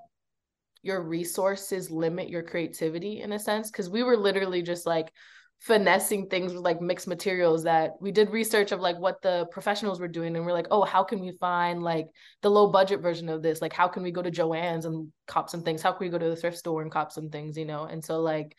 your 0.81 1.01
resources 1.03 1.91
limit 1.91 2.30
your 2.30 2.44
creativity 2.44 3.21
in 3.21 3.33
a 3.33 3.39
sense. 3.39 3.69
Because 3.69 3.89
we 3.89 4.03
were 4.03 4.18
literally 4.18 4.62
just 4.62 4.86
like 4.86 5.12
finessing 5.59 6.27
things 6.27 6.53
with 6.53 6.63
like 6.63 6.81
mixed 6.81 7.07
materials 7.07 7.63
that 7.63 7.91
we 8.00 8.11
did 8.11 8.29
research 8.29 8.71
of 8.71 8.79
like 8.79 8.97
what 8.97 9.21
the 9.21 9.45
professionals 9.51 10.00
were 10.00 10.07
doing 10.07 10.35
and 10.38 10.45
we're 10.45 10.53
like 10.53 10.67
oh 10.71 10.83
how 10.83 11.03
can 11.03 11.19
we 11.19 11.31
find 11.38 11.83
like 11.83 12.07
the 12.41 12.50
low 12.50 12.71
budget 12.71 13.01
version 13.01 13.27
of 13.27 13.41
this? 13.41 13.61
Like 13.61 13.73
how 13.73 13.88
can 13.88 14.01
we 14.01 14.11
go 14.11 14.21
to 14.21 14.31
joann's 14.31 14.85
and 14.85 15.11
cop 15.27 15.50
some 15.50 15.61
things? 15.63 15.81
How 15.81 15.91
can 15.91 16.06
we 16.06 16.11
go 16.11 16.17
to 16.17 16.29
the 16.29 16.35
thrift 16.35 16.57
store 16.57 16.81
and 16.81 16.91
cop 16.91 17.11
some 17.11 17.29
things? 17.29 17.57
You 17.57 17.65
know? 17.65 17.83
And 17.83 18.03
so 18.03 18.21
like 18.21 18.56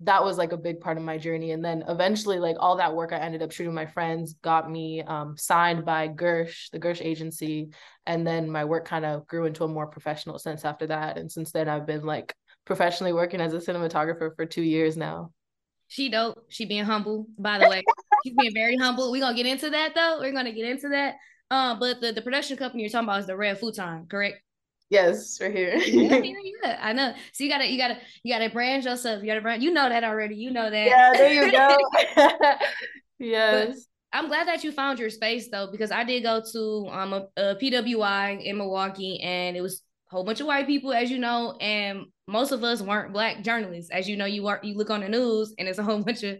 that 0.00 0.22
was 0.22 0.36
like 0.36 0.52
a 0.52 0.58
big 0.58 0.80
part 0.80 0.98
of 0.98 1.02
my 1.02 1.16
journey. 1.16 1.52
And 1.52 1.64
then 1.64 1.84
eventually 1.88 2.38
like 2.38 2.56
all 2.60 2.76
that 2.76 2.94
work 2.94 3.14
i 3.14 3.16
ended 3.16 3.42
up 3.42 3.50
shooting 3.50 3.72
my 3.72 3.86
friends 3.86 4.34
got 4.42 4.70
me 4.70 5.02
um, 5.02 5.38
signed 5.38 5.86
by 5.86 6.08
gersh 6.08 6.70
the 6.70 6.78
gersh 6.78 7.02
agency. 7.02 7.70
And 8.04 8.26
then 8.26 8.50
my 8.50 8.66
work 8.66 8.84
kind 8.84 9.06
of 9.06 9.26
grew 9.26 9.46
into 9.46 9.64
a 9.64 9.68
more 9.68 9.86
professional 9.86 10.38
sense 10.38 10.66
after 10.66 10.86
that. 10.88 11.16
And 11.16 11.32
since 11.32 11.50
then 11.50 11.66
i've 11.66 11.86
been 11.86 12.04
like 12.04 12.34
professionally 12.66 13.14
working 13.14 13.40
as 13.40 13.54
a 13.54 13.58
cinematographer 13.58 14.36
for 14.36 14.44
two 14.44 14.62
years 14.62 14.98
now 14.98 15.30
she 15.88 16.08
dope. 16.08 16.46
She 16.48 16.64
being 16.64 16.84
humble, 16.84 17.26
by 17.38 17.58
the 17.58 17.68
way. 17.68 17.82
She's 18.24 18.34
being 18.34 18.54
very 18.54 18.76
humble. 18.76 19.10
We're 19.10 19.20
gonna 19.20 19.36
get 19.36 19.46
into 19.46 19.70
that 19.70 19.94
though. 19.94 20.18
We're 20.20 20.32
gonna 20.32 20.52
get 20.52 20.68
into 20.68 20.88
that. 20.88 21.16
Um, 21.50 21.78
but 21.78 22.00
the, 22.00 22.12
the 22.12 22.22
production 22.22 22.56
company 22.56 22.82
you're 22.82 22.90
talking 22.90 23.08
about 23.08 23.20
is 23.20 23.26
the 23.26 23.36
Red 23.36 23.58
Futon, 23.60 24.06
correct? 24.08 24.42
Yes, 24.88 25.38
right 25.40 25.52
here. 25.52 25.76
yeah, 25.76 26.20
yeah, 26.62 26.78
I 26.80 26.92
know. 26.92 27.12
So 27.32 27.44
you 27.44 27.50
gotta, 27.50 27.66
you 27.70 27.78
gotta, 27.78 27.98
you 28.22 28.32
gotta 28.32 28.50
brand 28.50 28.84
yourself. 28.84 29.20
You 29.20 29.28
gotta 29.28 29.40
brand. 29.40 29.62
You 29.62 29.72
know 29.72 29.88
that 29.88 30.04
already. 30.04 30.36
You 30.36 30.50
know 30.50 30.70
that. 30.70 30.86
Yeah, 30.86 31.10
there 31.12 31.32
you 31.32 31.52
go. 31.52 31.76
yes. 33.18 33.68
But 33.68 33.76
I'm 34.18 34.28
glad 34.28 34.46
that 34.48 34.64
you 34.64 34.72
found 34.72 34.98
your 34.98 35.10
space 35.10 35.48
though, 35.50 35.68
because 35.70 35.90
I 35.90 36.04
did 36.04 36.22
go 36.22 36.42
to 36.52 36.88
um 36.90 37.12
a, 37.12 37.26
a 37.36 37.56
PWI 37.56 38.44
in 38.44 38.56
Milwaukee, 38.56 39.20
and 39.22 39.56
it 39.56 39.60
was 39.60 39.82
a 40.10 40.14
whole 40.14 40.24
bunch 40.24 40.40
of 40.40 40.46
white 40.46 40.66
people, 40.66 40.92
as 40.92 41.10
you 41.10 41.18
know, 41.18 41.56
and 41.60 42.06
most 42.26 42.52
of 42.52 42.64
us 42.64 42.82
weren't 42.82 43.12
black 43.12 43.42
journalists. 43.42 43.90
As 43.90 44.08
you 44.08 44.16
know, 44.16 44.24
you 44.24 44.46
are 44.46 44.60
you 44.62 44.74
look 44.76 44.90
on 44.90 45.00
the 45.00 45.08
news 45.08 45.54
and 45.58 45.68
it's 45.68 45.78
a 45.78 45.82
whole 45.82 46.02
bunch 46.04 46.22
of 46.22 46.38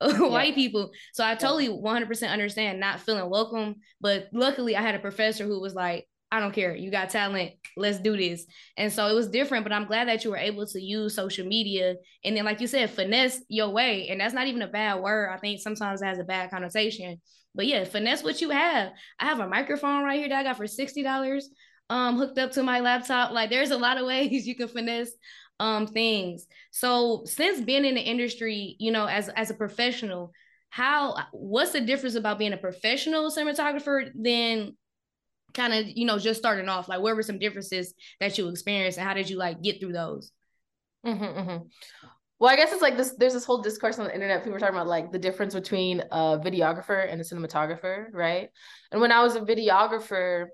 white 0.00 0.54
people. 0.54 0.90
So 1.12 1.24
I 1.24 1.34
totally 1.34 1.68
100% 1.68 2.30
understand 2.30 2.80
not 2.80 3.00
feeling 3.00 3.28
welcome. 3.28 3.76
But 4.00 4.28
luckily, 4.32 4.76
I 4.76 4.82
had 4.82 4.94
a 4.94 5.00
professor 5.00 5.44
who 5.44 5.60
was 5.60 5.74
like, 5.74 6.06
I 6.30 6.40
don't 6.40 6.52
care. 6.52 6.76
You 6.76 6.90
got 6.90 7.08
talent. 7.08 7.52
Let's 7.76 7.98
do 7.98 8.16
this. 8.16 8.44
And 8.76 8.92
so 8.92 9.06
it 9.06 9.14
was 9.14 9.28
different, 9.28 9.64
but 9.64 9.72
I'm 9.72 9.86
glad 9.86 10.08
that 10.08 10.24
you 10.24 10.30
were 10.30 10.36
able 10.36 10.66
to 10.66 10.80
use 10.80 11.14
social 11.14 11.46
media 11.46 11.94
and 12.22 12.36
then, 12.36 12.44
like 12.44 12.60
you 12.60 12.66
said, 12.66 12.90
finesse 12.90 13.40
your 13.48 13.70
way. 13.70 14.08
And 14.08 14.20
that's 14.20 14.34
not 14.34 14.46
even 14.46 14.60
a 14.60 14.68
bad 14.68 15.00
word. 15.00 15.30
I 15.32 15.38
think 15.38 15.60
sometimes 15.60 16.02
it 16.02 16.06
has 16.06 16.18
a 16.18 16.24
bad 16.24 16.50
connotation. 16.50 17.20
But 17.54 17.66
yeah, 17.66 17.84
finesse 17.84 18.22
what 18.22 18.42
you 18.42 18.50
have. 18.50 18.90
I 19.18 19.24
have 19.24 19.40
a 19.40 19.48
microphone 19.48 20.04
right 20.04 20.18
here 20.18 20.28
that 20.28 20.40
I 20.40 20.42
got 20.42 20.58
for 20.58 20.64
$60 20.64 21.42
um 21.90 22.16
hooked 22.16 22.38
up 22.38 22.52
to 22.52 22.62
my 22.62 22.80
laptop. 22.80 23.32
Like 23.32 23.50
there's 23.50 23.70
a 23.70 23.78
lot 23.78 23.98
of 23.98 24.06
ways 24.06 24.46
you 24.46 24.56
can 24.56 24.68
finesse 24.68 25.12
um 25.60 25.86
things. 25.86 26.46
So 26.70 27.22
since 27.24 27.60
being 27.60 27.84
in 27.84 27.94
the 27.94 28.00
industry, 28.00 28.76
you 28.78 28.92
know, 28.92 29.06
as 29.06 29.28
as 29.30 29.50
a 29.50 29.54
professional, 29.54 30.32
how 30.70 31.16
what's 31.32 31.72
the 31.72 31.80
difference 31.80 32.14
about 32.14 32.38
being 32.38 32.52
a 32.52 32.58
professional 32.58 33.30
cinematographer 33.30 34.10
than 34.14 34.76
kind 35.54 35.72
of 35.72 35.86
you 35.86 36.06
know 36.06 36.18
just 36.18 36.38
starting 36.38 36.68
off 36.68 36.88
like 36.88 37.00
where 37.00 37.14
were 37.14 37.22
some 37.22 37.38
differences 37.38 37.94
that 38.20 38.36
you 38.36 38.48
experienced 38.48 38.98
and 38.98 39.06
how 39.06 39.14
did 39.14 39.30
you 39.30 39.36
like 39.36 39.62
get 39.62 39.80
through 39.80 39.92
those 39.92 40.30
mm-hmm, 41.06 41.24
mm-hmm. 41.24 41.64
well 42.38 42.50
i 42.50 42.56
guess 42.56 42.72
it's 42.72 42.82
like 42.82 42.96
this 42.96 43.14
there's 43.18 43.32
this 43.32 43.44
whole 43.44 43.62
discourse 43.62 43.98
on 43.98 44.04
the 44.04 44.14
internet 44.14 44.44
people 44.44 44.56
are 44.56 44.60
talking 44.60 44.74
about 44.74 44.86
like 44.86 45.10
the 45.10 45.18
difference 45.18 45.54
between 45.54 46.00
a 46.12 46.38
videographer 46.38 47.10
and 47.10 47.20
a 47.20 47.24
cinematographer 47.24 48.06
right 48.12 48.50
and 48.92 49.00
when 49.00 49.10
i 49.10 49.22
was 49.22 49.36
a 49.36 49.40
videographer 49.40 50.46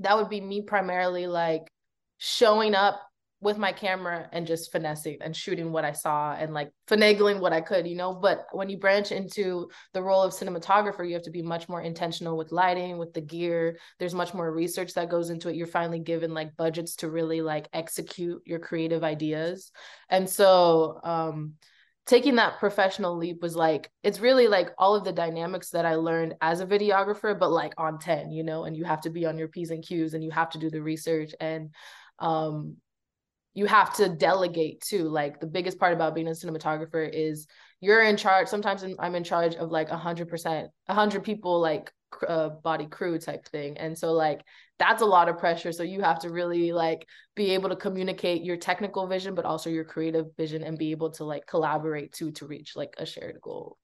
that 0.00 0.16
would 0.16 0.28
be 0.28 0.40
me 0.40 0.62
primarily 0.62 1.26
like 1.26 1.70
showing 2.18 2.74
up 2.74 3.00
with 3.42 3.56
my 3.56 3.72
camera 3.72 4.28
and 4.32 4.46
just 4.46 4.70
finessing 4.70 5.16
and 5.22 5.34
shooting 5.34 5.72
what 5.72 5.84
I 5.84 5.92
saw 5.92 6.34
and 6.34 6.52
like 6.52 6.70
finagling 6.86 7.40
what 7.40 7.54
I 7.54 7.62
could, 7.62 7.86
you 7.86 7.96
know. 7.96 8.12
But 8.12 8.46
when 8.52 8.68
you 8.68 8.76
branch 8.76 9.12
into 9.12 9.70
the 9.94 10.02
role 10.02 10.22
of 10.22 10.34
cinematographer, 10.34 11.06
you 11.06 11.14
have 11.14 11.22
to 11.22 11.30
be 11.30 11.40
much 11.40 11.66
more 11.66 11.80
intentional 11.80 12.36
with 12.36 12.52
lighting, 12.52 12.98
with 12.98 13.14
the 13.14 13.22
gear. 13.22 13.78
There's 13.98 14.14
much 14.14 14.34
more 14.34 14.52
research 14.52 14.92
that 14.94 15.08
goes 15.08 15.30
into 15.30 15.48
it. 15.48 15.56
You're 15.56 15.66
finally 15.66 16.00
given 16.00 16.34
like 16.34 16.56
budgets 16.56 16.96
to 16.96 17.10
really 17.10 17.40
like 17.40 17.66
execute 17.72 18.42
your 18.44 18.58
creative 18.58 19.02
ideas. 19.02 19.72
And 20.10 20.28
so 20.28 21.00
um 21.02 21.54
taking 22.10 22.34
that 22.34 22.58
professional 22.58 23.16
leap 23.16 23.40
was 23.40 23.54
like 23.54 23.88
it's 24.02 24.18
really 24.18 24.48
like 24.48 24.70
all 24.78 24.96
of 24.96 25.04
the 25.04 25.12
dynamics 25.12 25.70
that 25.70 25.86
I 25.86 25.94
learned 25.94 26.34
as 26.40 26.60
a 26.60 26.66
videographer, 26.66 27.38
but 27.38 27.52
like 27.52 27.72
on 27.78 28.00
10, 28.00 28.32
you 28.32 28.42
know, 28.42 28.64
and 28.64 28.76
you 28.76 28.82
have 28.84 29.00
to 29.02 29.10
be 29.10 29.26
on 29.26 29.38
your 29.38 29.46
P's 29.46 29.70
and 29.70 29.80
Q's 29.80 30.12
and 30.12 30.24
you 30.24 30.32
have 30.32 30.50
to 30.50 30.58
do 30.58 30.70
the 30.70 30.82
research 30.82 31.32
and 31.40 31.70
um 32.18 32.76
you 33.54 33.66
have 33.66 33.94
to 33.94 34.08
delegate 34.08 34.80
too. 34.80 35.04
Like 35.04 35.38
the 35.38 35.46
biggest 35.46 35.78
part 35.78 35.92
about 35.92 36.16
being 36.16 36.26
a 36.26 36.32
cinematographer 36.32 37.08
is 37.08 37.46
you're 37.80 38.02
in 38.02 38.16
charge. 38.16 38.48
Sometimes 38.48 38.84
I'm 38.98 39.14
in 39.14 39.22
charge 39.22 39.54
of 39.54 39.70
like 39.70 39.90
a 39.90 39.96
hundred 39.96 40.28
percent, 40.28 40.70
a 40.88 40.94
hundred 40.94 41.22
people 41.22 41.60
like 41.60 41.92
uh, 42.26 42.48
body 42.48 42.86
crew 42.86 43.18
type 43.18 43.46
thing. 43.48 43.76
And 43.78 43.96
so 43.96 44.12
like 44.12 44.42
that's 44.78 45.02
a 45.02 45.06
lot 45.06 45.28
of 45.28 45.38
pressure. 45.38 45.72
So 45.72 45.82
you 45.82 46.00
have 46.00 46.20
to 46.20 46.30
really 46.30 46.72
like 46.72 47.06
be 47.36 47.50
able 47.50 47.68
to 47.68 47.76
communicate 47.76 48.42
your 48.42 48.56
technical 48.56 49.06
vision, 49.06 49.34
but 49.34 49.44
also 49.44 49.70
your 49.70 49.84
creative 49.84 50.26
vision 50.36 50.62
and 50.62 50.78
be 50.78 50.90
able 50.90 51.10
to 51.12 51.24
like 51.24 51.46
collaborate 51.46 52.12
too 52.12 52.32
to 52.32 52.46
reach 52.46 52.76
like 52.76 52.94
a 52.98 53.06
shared 53.06 53.40
goal. 53.40 53.76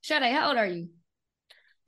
Shade, 0.00 0.22
how 0.22 0.48
old 0.48 0.56
are 0.56 0.66
you? 0.66 0.88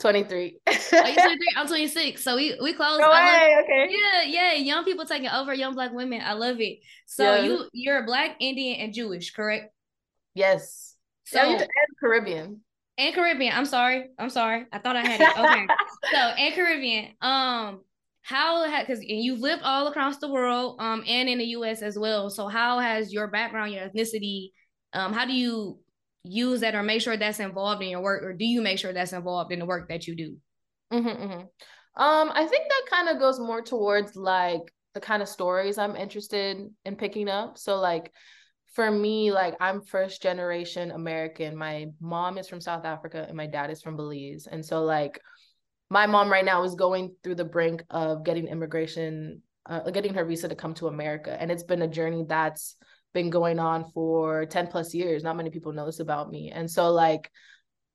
23. 0.01 0.59
oh, 0.67 0.73
23. 0.91 1.39
I'm 1.57 1.67
26. 1.67 2.23
So 2.23 2.37
we 2.37 2.57
we 2.61 2.73
close. 2.73 2.99
No 2.99 3.11
way. 3.11 3.57
okay. 3.63 3.89
Yeah, 3.91 4.23
yeah. 4.23 4.53
Young 4.55 4.85
people 4.85 5.05
taking 5.05 5.29
over 5.29 5.55
young 5.55 5.75
black 5.75 5.93
women. 5.93 6.21
I 6.25 6.33
love 6.33 6.61
it. 6.61 6.79
So 7.07 7.37
yeah. 7.37 7.43
you 7.43 7.69
you're 7.73 8.03
a 8.03 8.07
black, 8.07 8.37
Indian, 8.41 8.81
and 8.81 8.93
Jewish, 8.93 9.33
correct? 9.33 9.73
Yes. 10.35 10.97
So 11.27 11.43
yeah, 11.43 11.61
and 11.61 11.69
Caribbean. 12.01 12.61
And 12.97 13.15
Caribbean. 13.15 13.53
I'm 13.55 13.65
sorry. 13.65 14.11
I'm 14.19 14.31
sorry. 14.31 14.67
I 14.73 14.79
thought 14.79 14.97
I 14.97 15.07
had 15.07 15.21
it. 15.21 15.39
Okay. 15.39 15.67
so 16.13 16.17
and 16.17 16.55
Caribbean. 16.55 17.13
Um, 17.21 17.81
how 18.23 18.67
because 18.81 19.03
you've 19.03 19.41
lived 19.41 19.63
all 19.63 19.87
across 19.87 20.17
the 20.17 20.33
world 20.33 20.77
um 20.81 21.05
and 21.07 21.29
in 21.29 21.39
the 21.39 21.45
US 21.47 21.83
as 21.83 21.99
well. 21.99 22.31
So 22.31 22.49
how 22.49 22.79
has 22.79 23.13
your 23.13 23.29
background, 23.29 23.73
your 23.73 23.89
ethnicity, 23.89 24.51
um, 24.95 25.13
how 25.13 25.27
do 25.27 25.35
you 25.35 25.79
use 26.23 26.61
that 26.61 26.75
or 26.75 26.83
make 26.83 27.03
sure 27.03 27.17
that's 27.17 27.41
involved 27.41 27.83
in 27.83 27.91
your 27.91 28.01
work, 28.01 28.23
or 28.23 28.33
do 28.33 28.45
you 28.45 28.63
make 28.63 28.79
sure 28.79 28.93
that's 28.93 29.13
involved 29.13 29.53
in 29.53 29.59
the 29.59 29.67
work 29.67 29.89
that 29.89 30.07
you 30.07 30.17
do? 30.17 30.37
Mm-hmm, 30.93 31.09
mm-hmm. 31.09 32.03
Um, 32.03 32.33
I 32.35 32.47
think 32.47 32.67
that 32.69 32.87
kind 32.91 33.09
of 33.09 33.19
goes 33.19 33.39
more 33.39 33.63
towards 33.63 34.17
like 34.17 34.63
the 34.95 35.01
kind 35.01 35.23
of 35.23 35.29
stories 35.29 35.79
I'm 35.79 35.97
interested 35.97 36.59
in 36.85 36.97
picking 36.97 37.29
up. 37.29 37.59
So 37.59 37.77
like 37.77 38.11
for 38.75 38.91
me, 38.91 39.31
like 39.31 39.55
I'm 39.61 39.81
first 39.81 40.21
generation 40.21 40.91
American. 40.91 41.57
My 41.57 41.87
mom 42.01 42.39
is 42.39 42.49
from 42.49 42.61
South 42.61 42.85
Africa 42.85 43.25
and 43.27 43.37
my 43.37 43.47
dad 43.47 43.71
is 43.71 43.81
from 43.81 43.97
Belize. 43.97 44.49
And 44.51 44.65
so 44.65 44.83
like 44.83 45.21
my 45.91 46.07
mom 46.07 46.31
right 46.31 46.45
now 46.45 46.65
is 46.65 46.75
going 46.75 47.15
through 47.23 47.37
the 47.37 47.45
brink 47.45 47.85
of 47.91 48.25
getting 48.25 48.49
immigration, 48.49 49.43
uh, 49.67 49.91
getting 49.91 50.15
her 50.15 50.25
visa 50.25 50.49
to 50.49 50.57
come 50.57 50.75
to 50.75 50.89
America. 50.89 51.41
And 51.41 51.53
it's 51.53 51.63
been 51.63 51.83
a 51.83 51.89
journey 51.89 52.25
that's 52.29 52.77
been 53.13 53.31
going 53.31 53.61
on 53.61 53.91
for 53.93 54.45
10 54.47 54.67
plus 54.67 54.93
years. 54.93 55.23
Not 55.23 55.37
many 55.37 55.51
people 55.51 55.73
know 55.73 55.87
this 55.87 56.01
about 56.01 56.31
me. 56.31 56.51
And 56.51 56.69
so 56.69 56.91
like 56.91 57.31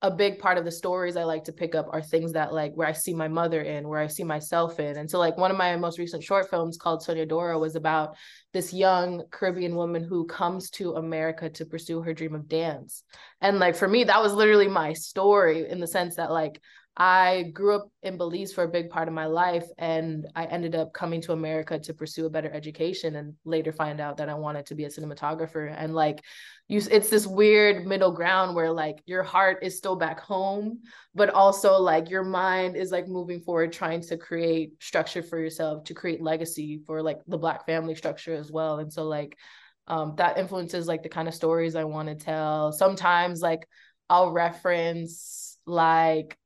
a 0.02 0.10
big 0.10 0.38
part 0.38 0.56
of 0.56 0.64
the 0.64 0.72
stories 0.72 1.16
I 1.16 1.24
like 1.24 1.44
to 1.44 1.52
pick 1.52 1.74
up 1.74 1.86
are 1.92 2.00
things 2.00 2.32
that 2.32 2.54
like 2.54 2.72
where 2.74 2.88
I 2.88 2.92
see 2.92 3.12
my 3.12 3.28
mother 3.28 3.60
in, 3.60 3.86
where 3.86 4.00
I 4.00 4.06
see 4.06 4.24
myself 4.24 4.80
in. 4.80 4.96
And 4.96 5.10
so 5.10 5.18
like 5.18 5.36
one 5.36 5.50
of 5.50 5.58
my 5.58 5.76
most 5.76 5.98
recent 5.98 6.22
short 6.22 6.48
films 6.48 6.78
called 6.78 7.02
Sonia 7.02 7.26
Dora 7.26 7.58
was 7.58 7.76
about 7.76 8.16
this 8.54 8.72
young 8.72 9.22
Caribbean 9.30 9.74
woman 9.74 10.02
who 10.02 10.26
comes 10.26 10.70
to 10.70 10.94
America 10.94 11.50
to 11.50 11.66
pursue 11.66 12.00
her 12.00 12.14
dream 12.14 12.34
of 12.34 12.48
dance. 12.48 13.02
And 13.42 13.58
like 13.58 13.76
for 13.76 13.86
me, 13.86 14.04
that 14.04 14.22
was 14.22 14.32
literally 14.32 14.68
my 14.68 14.94
story 14.94 15.68
in 15.68 15.80
the 15.80 15.86
sense 15.86 16.16
that 16.16 16.30
like 16.30 16.62
I 17.02 17.44
grew 17.54 17.76
up 17.76 17.88
in 18.02 18.18
Belize 18.18 18.52
for 18.52 18.64
a 18.64 18.68
big 18.68 18.90
part 18.90 19.08
of 19.08 19.14
my 19.14 19.24
life, 19.24 19.64
and 19.78 20.26
I 20.36 20.44
ended 20.44 20.74
up 20.74 20.92
coming 20.92 21.22
to 21.22 21.32
America 21.32 21.78
to 21.78 21.94
pursue 21.94 22.26
a 22.26 22.30
better 22.30 22.52
education, 22.52 23.16
and 23.16 23.36
later 23.46 23.72
find 23.72 24.02
out 24.02 24.18
that 24.18 24.28
I 24.28 24.34
wanted 24.34 24.66
to 24.66 24.74
be 24.74 24.84
a 24.84 24.90
cinematographer. 24.90 25.74
And 25.74 25.94
like, 25.94 26.22
you, 26.68 26.82
it's 26.90 27.08
this 27.08 27.26
weird 27.26 27.86
middle 27.86 28.12
ground 28.12 28.54
where 28.54 28.70
like 28.70 29.02
your 29.06 29.22
heart 29.22 29.60
is 29.62 29.78
still 29.78 29.96
back 29.96 30.20
home, 30.20 30.80
but 31.14 31.30
also 31.30 31.78
like 31.78 32.10
your 32.10 32.22
mind 32.22 32.76
is 32.76 32.92
like 32.92 33.08
moving 33.08 33.40
forward, 33.40 33.72
trying 33.72 34.02
to 34.02 34.18
create 34.18 34.74
structure 34.78 35.22
for 35.22 35.38
yourself, 35.38 35.84
to 35.84 35.94
create 35.94 36.20
legacy 36.20 36.82
for 36.86 37.02
like 37.02 37.20
the 37.26 37.38
Black 37.38 37.64
family 37.64 37.94
structure 37.94 38.34
as 38.34 38.52
well. 38.52 38.78
And 38.78 38.92
so 38.92 39.04
like, 39.04 39.38
um, 39.86 40.16
that 40.18 40.36
influences 40.36 40.86
like 40.86 41.02
the 41.02 41.08
kind 41.08 41.28
of 41.28 41.34
stories 41.34 41.76
I 41.76 41.84
want 41.84 42.10
to 42.10 42.14
tell. 42.14 42.72
Sometimes 42.72 43.40
like 43.40 43.66
I'll 44.10 44.32
reference 44.32 45.56
like 45.64 46.36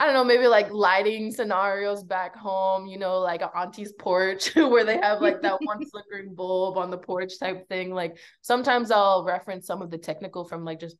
I 0.00 0.06
don't 0.06 0.14
know, 0.14 0.24
maybe 0.24 0.46
like 0.46 0.72
lighting 0.72 1.30
scenarios 1.30 2.02
back 2.02 2.34
home, 2.34 2.86
you 2.86 2.98
know, 2.98 3.18
like 3.18 3.42
an 3.42 3.50
auntie's 3.54 3.92
porch 3.92 4.54
where 4.56 4.82
they 4.82 4.96
have 4.96 5.20
like 5.20 5.42
that 5.42 5.58
one 5.60 5.84
flickering 5.90 6.34
bulb 6.34 6.78
on 6.78 6.90
the 6.90 6.96
porch 6.96 7.38
type 7.38 7.68
thing. 7.68 7.92
Like 7.92 8.16
sometimes 8.40 8.90
I'll 8.90 9.24
reference 9.24 9.66
some 9.66 9.82
of 9.82 9.90
the 9.90 9.98
technical 9.98 10.46
from 10.46 10.64
like 10.64 10.80
just 10.80 10.96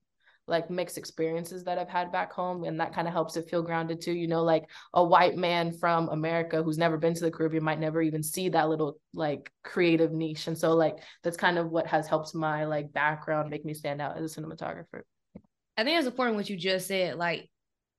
like 0.47 0.69
mixed 0.69 0.99
experiences 0.99 1.65
that 1.65 1.79
I've 1.79 1.89
had 1.89 2.13
back 2.13 2.31
home. 2.31 2.65
And 2.65 2.79
that 2.81 2.95
kind 2.95 3.09
of 3.09 3.15
helps 3.15 3.39
it 3.39 3.49
feel 3.49 3.63
grounded 3.63 4.03
too. 4.03 4.13
You 4.13 4.29
know, 4.29 4.43
like 4.43 4.65
a 4.93 5.03
white 5.03 5.35
man 5.35 5.73
from 5.73 6.11
America 6.11 6.63
who's 6.63 6.77
never 6.77 6.99
been 6.99 7.15
to 7.15 7.23
the 7.23 7.31
Caribbean 7.31 7.65
might 7.65 7.81
never 7.81 8.03
even 8.03 8.23
see 8.23 8.51
that 8.51 8.69
little 8.69 8.99
like 9.15 9.51
creative 9.65 10.13
niche. 10.13 10.47
And 10.47 10.59
so 10.59 10.75
like 10.75 10.99
that's 11.23 11.39
kind 11.39 11.57
of 11.57 11.71
what 11.71 11.87
has 11.87 12.07
helped 12.07 12.35
my 12.35 12.67
like 12.67 12.93
background 12.93 13.49
make 13.49 13.65
me 13.65 13.73
stand 13.73 14.03
out 14.03 14.19
as 14.19 14.37
a 14.37 14.41
cinematographer. 14.41 15.05
I 15.79 15.85
think 15.85 15.97
it's 15.97 16.07
important 16.07 16.37
what 16.37 16.51
you 16.51 16.59
just 16.59 16.87
said. 16.87 17.17
Like 17.17 17.49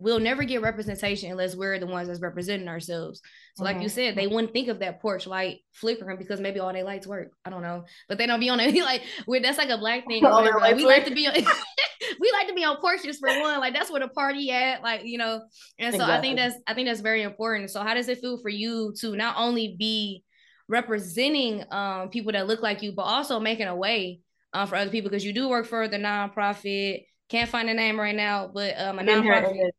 we'll 0.01 0.20
never 0.20 0.43
get 0.43 0.62
representation 0.62 1.31
unless 1.31 1.55
we're 1.55 1.79
the 1.79 1.86
ones 1.86 2.08
that's 2.08 2.20
representing 2.20 2.67
ourselves. 2.67 3.22
So, 3.55 3.63
like 3.63 3.75
mm-hmm. 3.75 3.84
you 3.84 3.89
said, 3.89 4.15
they 4.15 4.27
wouldn't 4.27 4.51
think 4.51 4.67
of 4.67 4.79
that 4.79 5.01
porch 5.01 5.27
light 5.27 5.60
flickering 5.74 6.17
because 6.17 6.41
maybe 6.41 6.60
all 6.60 6.74
their 6.74 6.84
lights 6.84 7.08
work. 7.08 7.31
I 7.46 7.50
don't 7.50 7.62
know, 7.62 7.86
but 8.10 8.17
they 8.17 8.25
don't 8.25 8.39
be 8.39 8.50
on 8.50 8.60
it. 8.60 8.75
like, 8.84 9.03
we're, 9.27 9.41
that's 9.41 9.58
like 9.58 9.70
a 9.70 9.77
black 9.77 10.08
thing. 10.08 10.24
Like, 10.31 10.75
we 10.75 10.86
like 10.86 11.05
to 11.05 11.13
be 11.13 11.27
on. 11.27 11.34
we 12.20 12.31
like 12.31 12.48
to 12.48 12.53
be 12.53 12.63
on 12.63 12.77
porches 12.77 13.20
for 13.20 13.27
one. 13.27 13.60
Like 13.60 13.74
that's 13.74 13.91
where 13.91 14.00
the 14.00 14.08
party 14.08 14.50
at. 14.51 14.81
Like 14.81 15.01
you 15.03 15.17
know, 15.17 15.41
and 15.77 15.93
so 15.93 16.01
exactly. 16.01 16.13
I 16.13 16.22
think 16.22 16.38
that's 16.38 16.55
I 16.67 16.74
think 16.74 16.88
that's 16.88 17.01
very 17.01 17.22
important. 17.22 17.70
So, 17.70 17.84
how 17.84 17.93
does 17.93 18.10
it 18.10 18.20
feel 18.20 18.39
for 18.41 18.50
you 18.50 18.93
to 19.01 19.15
not 19.15 19.36
only 19.38 19.75
be 19.77 20.24
representing 20.67 21.63
um, 21.72 22.10
people 22.10 22.31
that 22.31 22.48
look 22.48 22.62
like 22.62 22.81
you, 22.81 22.93
but 22.93 23.03
also 23.03 23.39
making 23.39 23.67
a 23.67 23.75
way 23.75 24.22
um, 24.53 24.67
for 24.67 24.75
other 24.75 24.89
people 24.89 25.10
because 25.10 25.25
you 25.25 25.34
do 25.34 25.50
work 25.50 25.67
for 25.67 25.88
the 25.88 25.98
nonprofit. 25.98 27.05
Can't 27.29 27.50
find 27.50 27.70
the 27.70 27.74
name 27.74 28.00
right 28.00 28.15
now, 28.15 28.50
but 28.53 28.79
um, 28.79 29.00
a 29.00 29.03
nonprofit. 29.03 29.70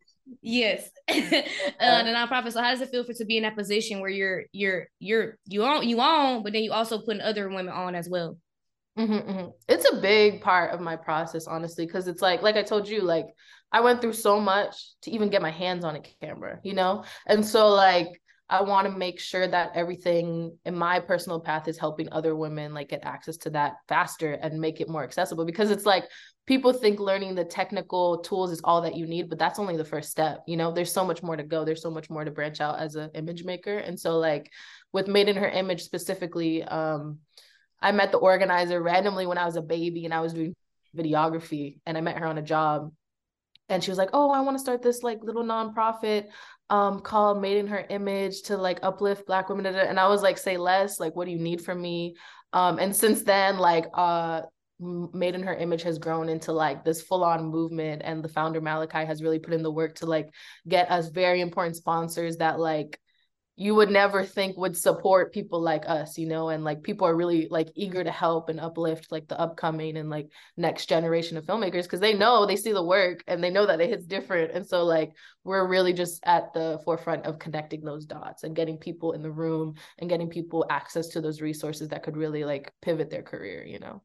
Yes, 0.40 0.88
uh, 1.08 1.14
the 1.14 2.10
nonprofit. 2.10 2.52
So 2.52 2.62
how 2.62 2.70
does 2.70 2.80
it 2.80 2.90
feel 2.90 3.04
for 3.04 3.12
to 3.14 3.24
be 3.24 3.36
in 3.36 3.42
that 3.42 3.56
position 3.56 4.00
where 4.00 4.10
you're 4.10 4.44
you're 4.52 4.86
you're 4.98 5.38
you 5.46 5.64
own 5.64 5.88
you 5.88 6.00
own, 6.00 6.42
but 6.42 6.52
then 6.52 6.62
you 6.62 6.72
also 6.72 7.00
putting 7.00 7.20
other 7.20 7.48
women 7.48 7.68
on 7.68 7.94
as 7.94 8.08
well? 8.08 8.38
Mm-hmm, 8.98 9.30
mm-hmm. 9.30 9.48
It's 9.68 9.90
a 9.90 10.00
big 10.00 10.42
part 10.42 10.72
of 10.72 10.80
my 10.80 10.96
process, 10.96 11.46
honestly, 11.46 11.86
because 11.86 12.06
it's 12.06 12.22
like 12.22 12.42
like 12.42 12.56
I 12.56 12.62
told 12.62 12.88
you, 12.88 13.00
like 13.02 13.26
I 13.72 13.80
went 13.80 14.00
through 14.00 14.12
so 14.12 14.38
much 14.38 14.76
to 15.02 15.10
even 15.10 15.30
get 15.30 15.42
my 15.42 15.50
hands 15.50 15.84
on 15.84 15.96
a 15.96 16.02
camera, 16.20 16.60
you 16.62 16.74
know, 16.74 17.04
and 17.26 17.44
so 17.44 17.68
like 17.68 18.08
I 18.50 18.62
want 18.62 18.86
to 18.86 18.92
make 18.92 19.18
sure 19.18 19.46
that 19.46 19.72
everything 19.74 20.58
in 20.66 20.76
my 20.76 21.00
personal 21.00 21.40
path 21.40 21.68
is 21.68 21.78
helping 21.78 22.08
other 22.12 22.36
women 22.36 22.74
like 22.74 22.90
get 22.90 23.04
access 23.04 23.36
to 23.38 23.50
that 23.50 23.76
faster 23.88 24.34
and 24.34 24.60
make 24.60 24.80
it 24.80 24.88
more 24.88 25.04
accessible 25.04 25.46
because 25.46 25.70
it's 25.70 25.86
like 25.86 26.04
people 26.46 26.72
think 26.72 27.00
learning 27.00 27.34
the 27.34 27.44
technical 27.44 28.18
tools 28.18 28.50
is 28.50 28.60
all 28.64 28.82
that 28.82 28.96
you 28.96 29.06
need 29.06 29.30
but 29.30 29.38
that's 29.38 29.58
only 29.58 29.76
the 29.76 29.84
first 29.84 30.10
step 30.10 30.42
you 30.46 30.56
know? 30.56 30.70
There's 30.70 30.92
so 30.92 31.04
much 31.04 31.22
more 31.22 31.36
to 31.36 31.42
go. 31.42 31.64
There's 31.64 31.82
so 31.82 31.90
much 31.90 32.10
more 32.10 32.24
to 32.24 32.30
branch 32.30 32.60
out 32.60 32.78
as 32.78 32.94
an 32.94 33.10
image 33.14 33.44
maker. 33.44 33.78
And 33.78 33.98
so 33.98 34.18
like 34.18 34.50
with 34.92 35.08
made 35.08 35.28
in 35.28 35.36
her 35.36 35.48
image 35.48 35.82
specifically 35.82 36.62
um 36.62 37.18
i 37.80 37.90
met 37.92 38.12
the 38.12 38.18
organizer 38.18 38.80
randomly 38.80 39.26
when 39.26 39.38
i 39.38 39.44
was 39.44 39.56
a 39.56 39.62
baby 39.62 40.04
and 40.04 40.14
i 40.14 40.20
was 40.20 40.32
doing 40.32 40.54
videography 40.96 41.78
and 41.86 41.96
i 41.96 42.00
met 42.00 42.18
her 42.18 42.26
on 42.26 42.38
a 42.38 42.42
job 42.42 42.92
and 43.72 43.82
she 43.82 43.90
was 43.90 43.98
like 43.98 44.10
oh 44.12 44.30
i 44.30 44.40
want 44.40 44.56
to 44.56 44.60
start 44.60 44.82
this 44.82 45.02
like 45.02 45.22
little 45.22 45.44
nonprofit 45.44 46.26
um 46.70 47.00
called 47.00 47.40
made 47.40 47.58
in 47.58 47.66
her 47.66 47.84
image 47.90 48.42
to 48.42 48.56
like 48.56 48.78
uplift 48.82 49.26
black 49.26 49.48
women 49.48 49.66
and 49.66 50.00
i 50.00 50.08
was 50.08 50.22
like 50.22 50.38
say 50.38 50.56
less 50.56 50.98
like 50.98 51.14
what 51.14 51.26
do 51.26 51.30
you 51.32 51.38
need 51.38 51.60
from 51.60 51.80
me? 51.80 52.16
Um 52.52 52.78
and 52.78 52.94
since 52.94 53.22
then 53.22 53.58
like 53.58 53.86
uh 53.94 54.42
made 54.78 55.34
in 55.34 55.42
her 55.42 55.54
image 55.54 55.82
has 55.82 55.98
grown 55.98 56.28
into 56.28 56.52
like 56.52 56.84
this 56.84 57.02
full 57.02 57.22
on 57.22 57.46
movement 57.46 58.02
and 58.04 58.22
the 58.22 58.28
founder 58.28 58.60
malachi 58.60 59.04
has 59.04 59.22
really 59.22 59.38
put 59.38 59.54
in 59.54 59.62
the 59.62 59.70
work 59.70 59.94
to 59.94 60.06
like 60.06 60.28
get 60.66 60.90
us 60.90 61.08
very 61.08 61.40
important 61.40 61.76
sponsors 61.76 62.38
that 62.38 62.58
like 62.58 62.98
you 63.56 63.74
would 63.74 63.90
never 63.90 64.24
think 64.24 64.56
would 64.56 64.76
support 64.76 65.32
people 65.32 65.60
like 65.60 65.84
us 65.86 66.16
you 66.16 66.26
know 66.26 66.48
and 66.48 66.64
like 66.64 66.82
people 66.82 67.06
are 67.06 67.14
really 67.14 67.48
like 67.50 67.70
eager 67.74 68.02
to 68.02 68.10
help 68.10 68.48
and 68.48 68.58
uplift 68.58 69.12
like 69.12 69.28
the 69.28 69.38
upcoming 69.38 69.98
and 69.98 70.08
like 70.08 70.28
next 70.56 70.88
generation 70.88 71.36
of 71.36 71.44
filmmakers 71.44 71.82
because 71.82 72.00
they 72.00 72.14
know 72.14 72.46
they 72.46 72.56
see 72.56 72.72
the 72.72 72.82
work 72.82 73.22
and 73.26 73.44
they 73.44 73.50
know 73.50 73.66
that 73.66 73.80
it 73.80 73.90
hits 73.90 74.06
different 74.06 74.52
and 74.52 74.66
so 74.66 74.84
like 74.84 75.12
we're 75.44 75.68
really 75.68 75.92
just 75.92 76.20
at 76.24 76.52
the 76.54 76.80
forefront 76.84 77.26
of 77.26 77.38
connecting 77.38 77.84
those 77.84 78.06
dots 78.06 78.42
and 78.42 78.56
getting 78.56 78.78
people 78.78 79.12
in 79.12 79.22
the 79.22 79.30
room 79.30 79.74
and 79.98 80.08
getting 80.08 80.30
people 80.30 80.64
access 80.70 81.08
to 81.08 81.20
those 81.20 81.42
resources 81.42 81.88
that 81.88 82.02
could 82.02 82.16
really 82.16 82.44
like 82.44 82.72
pivot 82.80 83.10
their 83.10 83.22
career 83.22 83.64
you 83.64 83.78
know 83.78 84.00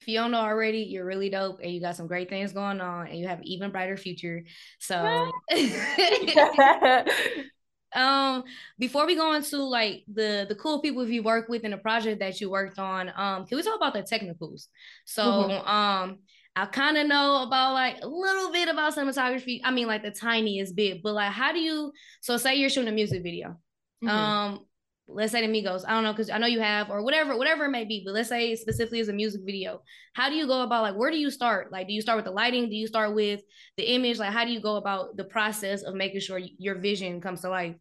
if 0.00 0.08
you 0.08 0.16
don't 0.16 0.30
know 0.30 0.38
already, 0.38 0.78
you're 0.78 1.04
really 1.04 1.28
dope 1.28 1.60
and 1.62 1.70
you 1.70 1.78
got 1.78 1.94
some 1.94 2.06
great 2.06 2.30
things 2.30 2.54
going 2.54 2.80
on 2.80 3.08
and 3.08 3.18
you 3.18 3.28
have 3.28 3.40
an 3.40 3.46
even 3.46 3.70
brighter 3.70 3.98
future. 3.98 4.44
So 4.78 5.30
um 7.94 8.44
before 8.78 9.06
we 9.06 9.16
go 9.16 9.32
into 9.32 9.58
like 9.58 10.04
the 10.12 10.46
the 10.48 10.54
cool 10.54 10.80
people 10.80 11.06
you 11.08 11.22
work 11.22 11.48
with 11.48 11.64
in 11.64 11.72
the 11.72 11.76
project 11.76 12.20
that 12.20 12.40
you 12.40 12.50
worked 12.50 12.78
on, 12.78 13.10
um, 13.16 13.46
can 13.46 13.56
we 13.56 13.62
talk 13.62 13.76
about 13.76 13.94
the 13.94 14.02
technicals? 14.02 14.68
So 15.04 15.22
mm-hmm. 15.22 15.68
um 15.68 16.18
I 16.56 16.66
kind 16.66 16.98
of 16.98 17.06
know 17.06 17.42
about 17.42 17.74
like 17.74 17.98
a 18.02 18.08
little 18.08 18.50
bit 18.52 18.68
about 18.68 18.94
cinematography. 18.94 19.60
I 19.62 19.70
mean, 19.70 19.86
like 19.86 20.02
the 20.02 20.10
tiniest 20.10 20.74
bit, 20.74 21.02
but 21.02 21.14
like, 21.14 21.32
how 21.32 21.52
do 21.52 21.60
you? 21.60 21.92
So, 22.20 22.36
say 22.36 22.56
you're 22.56 22.68
shooting 22.68 22.88
a 22.88 22.92
music 22.92 23.22
video. 23.22 23.56
Mm-hmm. 24.02 24.08
Um, 24.08 24.66
let's 25.12 25.32
say 25.32 25.46
the 25.46 25.52
Migos, 25.52 25.84
I 25.86 25.92
don't 25.92 26.04
know, 26.04 26.12
because 26.12 26.30
I 26.30 26.38
know 26.38 26.46
you 26.46 26.60
have, 26.60 26.90
or 26.90 27.02
whatever, 27.02 27.36
whatever 27.36 27.64
it 27.64 27.70
may 27.70 27.84
be, 27.84 28.02
but 28.04 28.14
let's 28.14 28.28
say 28.28 28.54
specifically 28.56 29.00
as 29.00 29.08
a 29.08 29.12
music 29.12 29.42
video. 29.44 29.82
How 30.14 30.28
do 30.28 30.34
you 30.34 30.46
go 30.46 30.62
about 30.62 30.82
like 30.82 30.96
where 30.96 31.10
do 31.10 31.18
you 31.18 31.30
start? 31.30 31.72
Like, 31.72 31.88
do 31.88 31.92
you 31.92 32.00
start 32.00 32.16
with 32.16 32.24
the 32.24 32.30
lighting? 32.30 32.68
Do 32.68 32.76
you 32.76 32.86
start 32.86 33.14
with 33.14 33.40
the 33.76 33.92
image? 33.92 34.18
Like, 34.18 34.32
how 34.32 34.44
do 34.44 34.50
you 34.50 34.60
go 34.60 34.76
about 34.76 35.16
the 35.16 35.24
process 35.24 35.82
of 35.82 35.94
making 35.94 36.20
sure 36.20 36.38
your 36.38 36.78
vision 36.78 37.20
comes 37.20 37.42
to 37.42 37.50
life? 37.50 37.76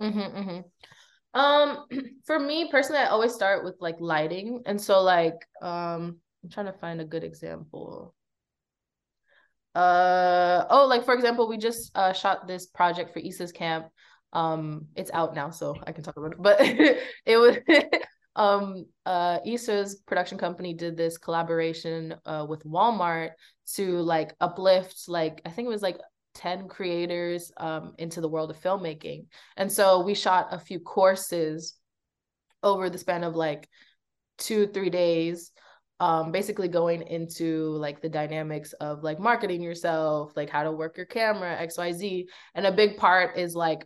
Mm-hmm, 0.00 0.18
mm-hmm. 0.18 1.38
Um, 1.38 1.84
for 2.26 2.38
me 2.38 2.68
personally, 2.70 3.02
I 3.02 3.06
always 3.06 3.34
start 3.34 3.64
with 3.64 3.76
like 3.80 3.96
lighting, 4.00 4.62
and 4.66 4.80
so 4.80 5.02
like 5.02 5.36
um, 5.62 6.18
I'm 6.42 6.50
trying 6.50 6.66
to 6.66 6.78
find 6.78 7.00
a 7.00 7.04
good 7.04 7.24
example. 7.24 8.14
Uh 9.74 10.64
oh, 10.70 10.86
like 10.86 11.04
for 11.04 11.14
example, 11.14 11.48
we 11.48 11.56
just 11.56 11.96
uh 11.96 12.12
shot 12.12 12.48
this 12.48 12.66
project 12.66 13.12
for 13.12 13.20
Issa's 13.20 13.52
camp 13.52 13.86
um 14.32 14.86
it's 14.94 15.10
out 15.14 15.34
now 15.34 15.50
so 15.50 15.74
i 15.86 15.92
can 15.92 16.04
talk 16.04 16.16
about 16.16 16.32
it 16.32 16.42
but 16.42 16.58
it 17.26 17.36
was 17.38 17.56
um 18.36 18.86
uh 19.04 19.38
Issa's 19.44 19.96
production 20.06 20.38
company 20.38 20.72
did 20.72 20.96
this 20.96 21.18
collaboration 21.18 22.14
uh 22.24 22.46
with 22.48 22.64
Walmart 22.64 23.30
to 23.74 23.98
like 23.98 24.34
uplift 24.40 25.08
like 25.08 25.42
I 25.44 25.50
think 25.50 25.66
it 25.66 25.70
was 25.70 25.82
like 25.82 25.98
10 26.34 26.68
creators 26.68 27.50
um 27.56 27.94
into 27.98 28.20
the 28.20 28.28
world 28.28 28.50
of 28.50 28.60
filmmaking. 28.60 29.26
And 29.56 29.70
so 29.70 30.00
we 30.02 30.14
shot 30.14 30.48
a 30.52 30.58
few 30.58 30.78
courses 30.78 31.74
over 32.62 32.88
the 32.88 32.98
span 32.98 33.24
of 33.24 33.34
like 33.34 33.68
2 34.38 34.68
3 34.68 34.88
days 34.88 35.50
um 36.00 36.30
basically 36.30 36.68
going 36.68 37.02
into 37.02 37.70
like 37.70 38.00
the 38.00 38.08
dynamics 38.08 38.72
of 38.74 39.02
like 39.02 39.18
marketing 39.18 39.62
yourself, 39.62 40.32
like 40.36 40.48
how 40.48 40.62
to 40.62 40.70
work 40.70 40.96
your 40.96 41.06
camera, 41.06 41.56
XYZ. 41.60 42.26
And 42.54 42.66
a 42.66 42.72
big 42.72 42.98
part 42.98 43.36
is 43.36 43.56
like 43.56 43.84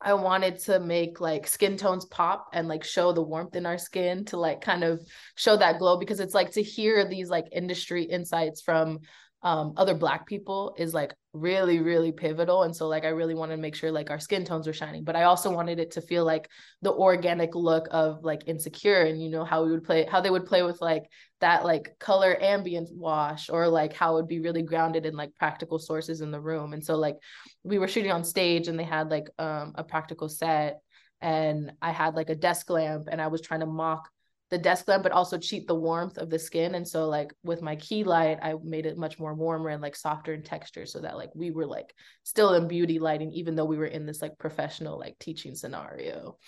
I 0.00 0.14
wanted 0.14 0.60
to 0.60 0.78
make 0.78 1.20
like 1.20 1.46
skin 1.46 1.76
tones 1.76 2.04
pop 2.04 2.50
and 2.52 2.68
like 2.68 2.84
show 2.84 3.12
the 3.12 3.22
warmth 3.22 3.56
in 3.56 3.66
our 3.66 3.78
skin 3.78 4.24
to 4.26 4.36
like 4.36 4.60
kind 4.60 4.84
of 4.84 5.00
show 5.34 5.56
that 5.56 5.78
glow 5.78 5.98
because 5.98 6.20
it's 6.20 6.34
like 6.34 6.52
to 6.52 6.62
hear 6.62 7.04
these 7.04 7.28
like 7.30 7.46
industry 7.52 8.04
insights 8.04 8.60
from 8.62 9.00
um, 9.42 9.74
other 9.76 9.94
black 9.94 10.26
people 10.26 10.74
is 10.78 10.92
like 10.92 11.14
really 11.32 11.78
really 11.78 12.10
pivotal 12.10 12.64
and 12.64 12.74
so 12.74 12.88
like 12.88 13.04
i 13.04 13.08
really 13.08 13.34
wanted 13.34 13.54
to 13.54 13.62
make 13.62 13.74
sure 13.74 13.92
like 13.92 14.10
our 14.10 14.18
skin 14.18 14.44
tones 14.44 14.66
were 14.66 14.72
shining 14.72 15.04
but 15.04 15.14
i 15.14 15.22
also 15.22 15.52
wanted 15.52 15.78
it 15.78 15.92
to 15.92 16.00
feel 16.00 16.24
like 16.24 16.48
the 16.82 16.92
organic 16.92 17.54
look 17.54 17.86
of 17.92 18.24
like 18.24 18.42
insecure 18.46 19.02
and 19.02 19.22
you 19.22 19.28
know 19.28 19.44
how 19.44 19.64
we 19.64 19.70
would 19.70 19.84
play 19.84 20.04
how 20.06 20.20
they 20.20 20.30
would 20.30 20.46
play 20.46 20.62
with 20.62 20.80
like 20.80 21.04
that 21.40 21.64
like 21.64 21.96
color 22.00 22.36
ambient 22.42 22.88
wash 22.92 23.48
or 23.50 23.68
like 23.68 23.92
how 23.92 24.12
it 24.12 24.14
would 24.14 24.28
be 24.28 24.40
really 24.40 24.62
grounded 24.62 25.06
in 25.06 25.14
like 25.14 25.34
practical 25.36 25.78
sources 25.78 26.20
in 26.20 26.32
the 26.32 26.40
room 26.40 26.72
and 26.72 26.84
so 26.84 26.96
like 26.96 27.16
we 27.62 27.78
were 27.78 27.88
shooting 27.88 28.10
on 28.10 28.24
stage 28.24 28.66
and 28.66 28.78
they 28.78 28.84
had 28.84 29.10
like 29.10 29.28
um, 29.38 29.72
a 29.76 29.84
practical 29.84 30.28
set 30.28 30.80
and 31.20 31.70
i 31.80 31.92
had 31.92 32.14
like 32.14 32.30
a 32.30 32.34
desk 32.34 32.68
lamp 32.70 33.06
and 33.08 33.20
i 33.20 33.28
was 33.28 33.40
trying 33.40 33.60
to 33.60 33.66
mock 33.66 34.08
the 34.50 34.58
desk 34.58 34.88
lamp, 34.88 35.02
but 35.02 35.12
also 35.12 35.36
cheat 35.36 35.66
the 35.66 35.74
warmth 35.74 36.16
of 36.16 36.30
the 36.30 36.38
skin. 36.38 36.74
And 36.74 36.86
so 36.86 37.08
like 37.08 37.32
with 37.44 37.60
my 37.60 37.76
key 37.76 38.04
light, 38.04 38.38
I 38.42 38.54
made 38.62 38.86
it 38.86 38.96
much 38.96 39.18
more 39.18 39.34
warmer 39.34 39.68
and 39.68 39.82
like 39.82 39.96
softer 39.96 40.32
in 40.32 40.42
texture 40.42 40.86
so 40.86 41.00
that 41.00 41.16
like 41.16 41.30
we 41.34 41.50
were 41.50 41.66
like 41.66 41.94
still 42.22 42.54
in 42.54 42.68
beauty 42.68 42.98
lighting, 42.98 43.30
even 43.32 43.56
though 43.56 43.66
we 43.66 43.76
were 43.76 43.86
in 43.86 44.06
this 44.06 44.22
like 44.22 44.38
professional 44.38 44.98
like 44.98 45.18
teaching 45.18 45.54
scenario. 45.54 46.38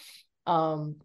Um, 0.47 0.97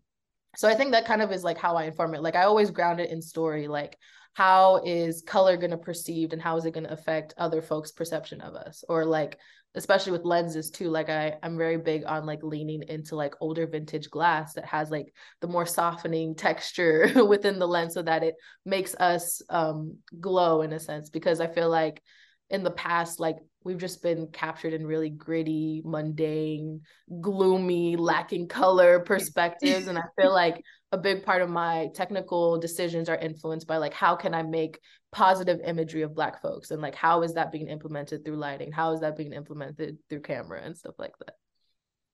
so 0.55 0.69
I 0.69 0.75
think 0.75 0.91
that 0.91 1.05
kind 1.05 1.21
of 1.21 1.31
is 1.31 1.43
like 1.43 1.57
how 1.57 1.75
I 1.75 1.83
inform 1.83 2.15
it. 2.15 2.21
Like 2.21 2.35
I 2.35 2.43
always 2.43 2.71
ground 2.71 2.99
it 2.99 3.09
in 3.09 3.21
story, 3.21 3.67
like 3.67 3.97
how 4.33 4.81
is 4.85 5.21
color 5.21 5.57
going 5.57 5.71
to 5.71 5.77
perceived 5.77 6.33
and 6.33 6.41
how 6.41 6.57
is 6.57 6.65
it 6.65 6.73
going 6.73 6.85
to 6.85 6.93
affect 6.93 7.33
other 7.37 7.61
folks' 7.61 7.91
perception 7.91 8.41
of 8.41 8.53
us? 8.53 8.83
Or 8.87 9.05
like 9.05 9.37
especially 9.75 10.11
with 10.11 10.25
lenses 10.25 10.71
too 10.71 10.89
like 10.89 11.09
i 11.09 11.35
i'm 11.43 11.57
very 11.57 11.77
big 11.77 12.03
on 12.05 12.25
like 12.25 12.41
leaning 12.43 12.83
into 12.87 13.15
like 13.15 13.35
older 13.41 13.67
vintage 13.67 14.09
glass 14.09 14.53
that 14.53 14.65
has 14.65 14.89
like 14.89 15.13
the 15.41 15.47
more 15.47 15.65
softening 15.65 16.35
texture 16.47 17.25
within 17.25 17.59
the 17.59 17.67
lens 17.67 17.93
so 17.93 18.01
that 18.01 18.23
it 18.23 18.35
makes 18.65 18.95
us 18.95 19.41
um 19.49 19.95
glow 20.19 20.61
in 20.61 20.73
a 20.73 20.79
sense 20.79 21.09
because 21.09 21.39
i 21.39 21.47
feel 21.47 21.69
like 21.69 22.01
in 22.49 22.63
the 22.63 22.71
past 22.71 23.19
like 23.19 23.37
we've 23.63 23.79
just 23.79 24.03
been 24.03 24.27
captured 24.27 24.73
in 24.73 24.85
really 24.85 25.09
gritty 25.09 25.81
mundane 25.83 26.81
gloomy 27.21 27.95
lacking 27.95 28.47
color 28.47 28.99
perspectives. 28.99 29.87
And 29.87 29.97
i 29.97 30.03
feel 30.19 30.33
like 30.43 30.63
a 30.91 30.97
big 30.97 31.23
part 31.23 31.41
of 31.41 31.49
my 31.49 31.89
technical 31.93 32.59
decisions 32.59 33.09
are 33.09 33.17
influenced 33.17 33.67
by 33.67 33.77
like 33.77 33.93
how 33.93 34.15
can 34.15 34.33
i 34.33 34.43
make 34.43 34.79
positive 35.11 35.61
imagery 35.65 36.01
of 36.01 36.13
black 36.13 36.41
folks? 36.41 36.71
And 36.71 36.81
like 36.81 36.93
how 36.93 37.21
is 37.23 37.33
that 37.35 37.51
being 37.51 37.69
implemented 37.69 38.25
through 38.25 38.35
lighting? 38.35 38.73
How 38.73 38.91
is 38.91 38.99
that 38.99 39.15
being 39.15 39.31
implemented 39.31 39.97
through 40.09 40.21
camera 40.21 40.61
and 40.61 40.77
stuff 40.77 40.95
like 40.99 41.17
that 41.19 41.35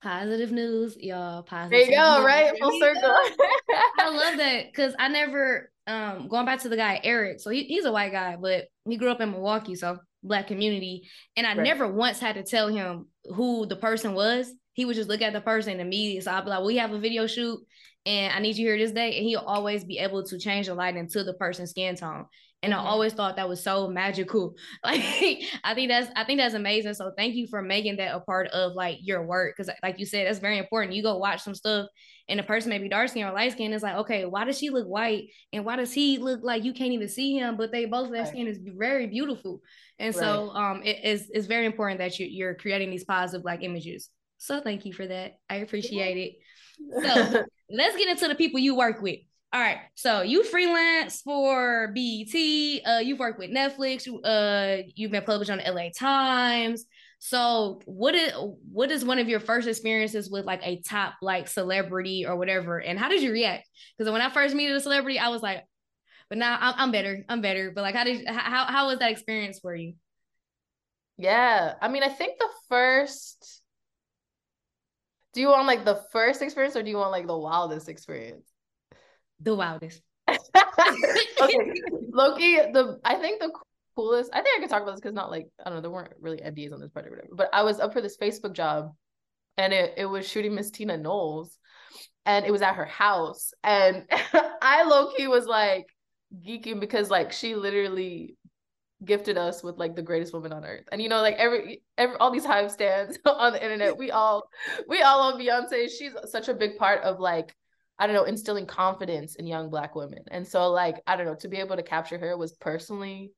positive 0.02 0.52
news 0.52 0.98
y'all. 1.00 1.44
Positive 1.44 1.72
there 1.72 1.90
you 1.90 1.96
go 1.96 2.18
news. 2.18 2.26
right? 2.26 2.54
Full 2.60 2.80
circle. 2.80 3.16
i 4.00 4.10
love 4.10 4.38
that 4.38 4.66
because 4.68 4.94
i 5.00 5.08
never 5.08 5.72
um 5.88 6.28
going 6.28 6.46
back 6.46 6.62
to 6.62 6.70
the 6.70 6.76
guy 6.76 7.00
eric 7.04 7.40
so 7.40 7.50
he, 7.50 7.64
he's 7.64 7.86
a 7.86 7.92
white 7.92 8.12
guy 8.12 8.38
but 8.40 8.66
he 8.88 8.98
grew 8.98 9.10
up 9.10 9.22
in 9.22 9.32
milwaukee 9.32 9.76
so 9.76 9.98
black 10.24 10.48
community 10.48 11.08
and 11.36 11.48
i 11.48 11.56
right. 11.56 11.64
never 11.64 11.88
once 11.88 12.20
had 12.20 12.36
to 12.36 12.44
tell 12.44 12.68
him 12.68 13.08
who 13.36 13.66
the 13.66 13.76
person 13.76 14.14
was. 14.14 14.52
He 14.74 14.86
would 14.86 14.96
just 14.96 15.10
look 15.10 15.22
at 15.22 15.34
the 15.34 15.42
person 15.42 15.80
immediately 15.80 16.22
so 16.22 16.32
i'd 16.32 16.46
be 16.46 16.50
like 16.50 16.64
we 16.64 16.78
have 16.78 16.94
a 16.94 17.00
video 17.00 17.28
shoot 17.28 17.60
and 18.06 18.34
i 18.34 18.40
need 18.40 18.56
you 18.56 18.68
here 18.68 18.78
this 18.78 18.92
day 18.92 19.18
and 19.18 19.26
he'll 19.26 19.40
always 19.40 19.84
be 19.84 20.00
able 20.00 20.24
to 20.26 20.40
change 20.40 20.68
the 20.68 20.74
lighting 20.74 21.08
to 21.10 21.24
the 21.24 21.34
person's 21.34 21.72
skin 21.72 21.96
tone 21.96 22.26
and 22.64 22.74
mm-hmm. 22.74 22.86
I 22.86 22.90
always 22.90 23.14
thought 23.14 23.36
that 23.38 23.50
was 23.50 23.64
so 23.64 23.88
magical. 23.88 24.56
Like 24.84 25.44
I 25.64 25.74
think 25.74 25.90
that's 25.90 26.12
I 26.16 26.24
think 26.24 26.40
that's 26.40 26.56
amazing. 26.56 26.96
So 26.96 27.12
thank 27.16 27.36
you 27.36 27.48
for 27.48 27.62
making 27.62 27.98
that 27.98 28.16
a 28.16 28.20
part 28.20 28.48
of 28.48 28.74
like 28.74 28.98
your 29.02 29.26
work 29.26 29.56
because 29.56 29.72
like 29.84 30.00
you 30.00 30.06
said, 30.06 30.28
that's 30.28 30.40
very 30.40 30.58
important. 30.58 30.96
You 30.96 31.04
go 31.04 31.18
watch 31.18 31.42
some 31.42 31.54
stuff 31.54 31.88
and 32.28 32.40
the 32.40 32.44
person 32.44 32.70
may 32.70 32.80
be 32.80 32.90
dark 32.90 33.10
skin 33.10 33.28
or 33.28 33.32
light 33.32 33.52
skin. 33.52 33.74
It's 33.74 33.84
like, 33.84 33.98
okay, 33.98 34.26
why 34.26 34.46
does 34.46 34.58
she 34.58 34.70
look 34.70 34.88
white 34.88 35.26
and 35.54 35.66
why 35.66 35.76
does 35.76 35.94
he 35.94 36.18
look 36.18 36.42
like 36.44 36.64
you 36.64 36.74
can't 36.74 36.94
even 36.94 37.08
see 37.08 37.38
him? 37.38 37.58
But 37.58 37.72
they 37.72 37.86
both 37.86 38.12
their 38.12 38.24
right. 38.24 38.28
skin 38.28 38.48
is 38.48 38.60
very 38.62 39.08
beautiful. 39.08 39.62
And 40.00 40.16
right. 40.16 40.24
so 40.24 40.50
um 40.50 40.82
it 40.84 41.04
is 41.04 41.30
it's 41.32 41.48
very 41.48 41.66
important 41.66 42.00
that 42.00 42.18
you 42.20 42.26
you're 42.26 42.56
creating 42.56 42.90
these 42.90 43.06
positive 43.06 43.46
like 43.46 43.64
images. 43.64 44.10
So 44.38 44.62
thank 44.62 44.86
you 44.86 44.94
for 44.94 45.06
that. 45.06 45.34
I 45.50 45.58
appreciate 45.58 46.18
it. 46.18 47.04
So 47.04 47.44
let's 47.70 47.96
get 47.96 48.10
into 48.10 48.28
the 48.28 48.36
people 48.36 48.60
you 48.60 48.76
work 48.76 49.02
with. 49.02 49.20
All 49.54 49.60
right. 49.60 49.80
So 49.96 50.22
you 50.22 50.44
freelance 50.46 51.22
for 51.22 51.92
BET. 51.94 52.82
Uh, 52.86 53.00
you've 53.00 53.20
worked 53.20 53.38
with 53.38 53.52
Netflix. 53.52 54.08
Uh, 54.24 54.84
you've 54.96 55.12
been 55.12 55.24
published 55.24 55.52
on 55.52 55.58
the 55.58 55.70
LA 55.70 55.90
Times. 55.94 56.86
So 57.20 57.82
what 57.86 58.16
is 58.16 58.32
what 58.72 58.92
is 58.92 59.04
one 59.04 59.20
of 59.20 59.28
your 59.28 59.42
first 59.42 59.68
experiences 59.68 60.30
with 60.30 60.46
like 60.46 60.62
a 60.64 60.82
top 60.82 61.16
like 61.22 61.50
celebrity 61.50 62.26
or 62.26 62.38
whatever? 62.38 62.80
And 62.80 62.98
how 62.98 63.10
did 63.10 63.22
you 63.22 63.32
react? 63.32 63.70
Because 63.98 64.12
when 64.12 64.22
I 64.22 64.30
first 64.30 64.56
met 64.56 64.72
a 64.72 64.80
celebrity, 64.80 65.20
I 65.20 65.28
was 65.28 65.42
like, 65.42 65.66
but 66.30 66.38
now 66.38 66.58
I'm, 66.60 66.74
I'm 66.78 66.92
better. 66.92 67.26
I'm 67.28 67.42
better. 67.42 67.72
But 67.72 67.82
like, 67.82 67.94
how 67.94 68.06
did 68.06 68.26
how 68.28 68.66
how 68.66 68.88
was 68.88 69.00
that 69.00 69.12
experience 69.12 69.60
for 69.60 69.76
you? 69.76 69.94
Yeah, 71.18 71.76
I 71.82 71.90
mean, 71.90 72.04
I 72.04 72.10
think 72.10 72.40
the 72.40 72.50
first. 72.70 73.62
Do 75.34 75.42
you 75.42 75.50
want 75.50 75.68
like 75.68 75.86
the 75.86 76.02
first 76.12 76.42
experience 76.42 76.76
or 76.76 76.84
do 76.84 76.90
you 76.90 76.98
want 76.98 77.12
like 77.12 77.28
the 77.28 77.38
wildest 77.38 77.88
experience? 77.88 78.51
The 79.42 79.56
wildest. 79.56 80.02
okay, 80.28 80.38
Loki. 82.12 82.56
The 82.56 83.00
I 83.04 83.16
think 83.16 83.42
the 83.42 83.52
coolest. 83.96 84.30
I 84.34 84.42
think 84.42 84.58
I 84.58 84.62
could 84.62 84.70
talk 84.70 84.84
about 84.84 84.92
this 84.92 85.02
because 85.02 85.14
not 85.14 85.32
like 85.32 85.48
I 85.64 85.70
don't 85.70 85.76
know. 85.78 85.82
There 85.82 85.92
weren't 85.92 86.14
really 86.20 86.38
NDAs 86.38 86.74
on 86.74 86.80
this 86.80 86.92
part 86.92 87.08
or 87.08 87.12
whatever. 87.12 87.30
But 87.34 87.50
I 87.54 87.64
was 87.64 87.80
up 87.80 87.94
for 87.94 88.02
this 88.02 88.18
Facebook 88.18 88.54
job, 88.54 88.94
and 89.58 89.74
it 89.74 89.94
it 89.98 90.06
was 90.06 90.28
shooting 90.28 90.56
Miss 90.56 90.72
Tina 90.72 90.98
Knowles, 90.98 91.58
and 92.26 92.46
it 92.46 92.52
was 92.52 92.62
at 92.62 92.76
her 92.76 92.86
house, 92.86 93.54
and 93.64 94.06
I 94.62 94.84
Loki 94.84 95.28
was 95.28 95.46
like 95.46 95.88
geeking 96.46 96.80
because 96.80 97.10
like 97.10 97.32
she 97.32 97.56
literally 97.56 98.38
gifted 99.04 99.38
us 99.38 99.64
with 99.64 99.78
like 99.78 99.96
the 99.96 100.02
greatest 100.02 100.34
woman 100.34 100.54
on 100.54 100.64
earth. 100.64 100.86
And 100.92 101.02
you 101.02 101.10
know, 101.10 101.22
like 101.22 101.36
every 101.36 101.82
every 101.98 102.16
all 102.18 102.32
these 102.32 102.46
hive 102.46 102.72
stands 102.72 103.18
on 103.26 103.54
the 103.54 103.64
internet, 103.64 103.98
we 103.98 104.12
all 104.12 104.50
we 104.88 105.02
all 105.02 105.20
love 105.20 105.40
Beyonce. 105.40 105.90
She's 105.90 106.14
such 106.26 106.50
a 106.50 106.54
big 106.54 106.78
part 106.78 107.04
of 107.04 107.20
like 107.20 107.56
I 108.02 108.08
don't 108.08 108.16
know, 108.16 108.24
instilling 108.24 108.66
confidence 108.66 109.36
in 109.36 109.46
young 109.46 109.70
black 109.70 109.94
women. 109.94 110.24
And 110.32 110.48
so 110.48 110.72
like, 110.72 111.04
I 111.06 111.16
don't 111.16 111.28
know, 111.28 111.36
to 111.36 111.48
be 111.48 111.58
able 111.58 111.76
to 111.76 111.84
capture 111.84 112.18
her 112.18 112.36
was 112.36 112.54
personally 112.54 113.32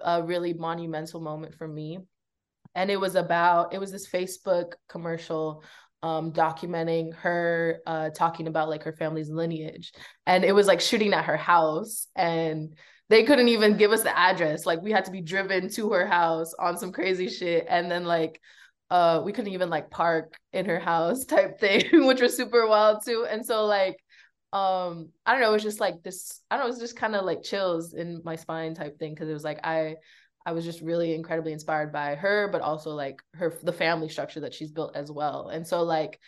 a 0.00 0.24
really 0.24 0.54
monumental 0.54 1.20
moment 1.20 1.54
for 1.54 1.68
me. 1.68 2.00
And 2.74 2.90
it 2.90 2.98
was 2.98 3.14
about, 3.14 3.72
it 3.72 3.78
was 3.78 3.92
this 3.92 4.10
Facebook 4.10 4.72
commercial 4.88 5.62
um 6.02 6.32
documenting 6.32 7.14
her 7.14 7.78
uh 7.86 8.10
talking 8.10 8.48
about 8.48 8.68
like 8.68 8.82
her 8.82 8.92
family's 8.92 9.30
lineage. 9.30 9.92
And 10.26 10.44
it 10.44 10.52
was 10.52 10.66
like 10.66 10.80
shooting 10.80 11.14
at 11.14 11.26
her 11.26 11.36
house 11.36 12.08
and 12.16 12.74
they 13.08 13.22
couldn't 13.22 13.46
even 13.46 13.76
give 13.76 13.92
us 13.92 14.02
the 14.02 14.18
address. 14.18 14.66
Like 14.66 14.82
we 14.82 14.90
had 14.90 15.04
to 15.04 15.12
be 15.12 15.20
driven 15.20 15.68
to 15.74 15.90
her 15.92 16.08
house 16.08 16.54
on 16.54 16.76
some 16.76 16.90
crazy 16.90 17.28
shit. 17.28 17.66
And 17.68 17.88
then 17.88 18.04
like 18.04 18.40
uh 18.92 19.22
we 19.24 19.32
couldn't 19.32 19.52
even 19.52 19.70
like 19.70 19.90
park 19.90 20.36
in 20.52 20.66
her 20.66 20.78
house 20.78 21.24
type 21.34 21.58
thing 21.58 22.06
which 22.06 22.20
was 22.20 22.36
super 22.36 22.66
wild 22.66 23.04
too. 23.04 23.26
And 23.28 23.44
so 23.44 23.64
like 23.64 23.96
um 24.52 25.08
i 25.24 25.32
don't 25.32 25.40
know 25.40 25.48
it 25.48 25.54
was 25.54 25.62
just 25.62 25.80
like 25.80 26.02
this 26.02 26.42
i 26.50 26.56
don't 26.56 26.64
know 26.64 26.68
it 26.68 26.72
was 26.72 26.78
just 26.78 26.94
kind 26.94 27.16
of 27.16 27.24
like 27.24 27.42
chills 27.42 27.94
in 27.94 28.20
my 28.22 28.36
spine 28.36 28.74
type 28.74 28.98
thing 28.98 29.14
because 29.14 29.26
it 29.26 29.32
was 29.32 29.44
like 29.44 29.58
i 29.64 29.94
i 30.44 30.52
was 30.52 30.62
just 30.62 30.82
really 30.82 31.14
incredibly 31.14 31.54
inspired 31.54 31.90
by 31.90 32.14
her 32.14 32.50
but 32.52 32.60
also 32.60 32.90
like 32.90 33.22
her 33.32 33.58
the 33.62 33.72
family 33.72 34.10
structure 34.10 34.40
that 34.40 34.52
she's 34.52 34.70
built 34.70 34.94
as 34.94 35.10
well. 35.10 35.48
And 35.48 35.66
so 35.66 35.82
like 35.84 36.20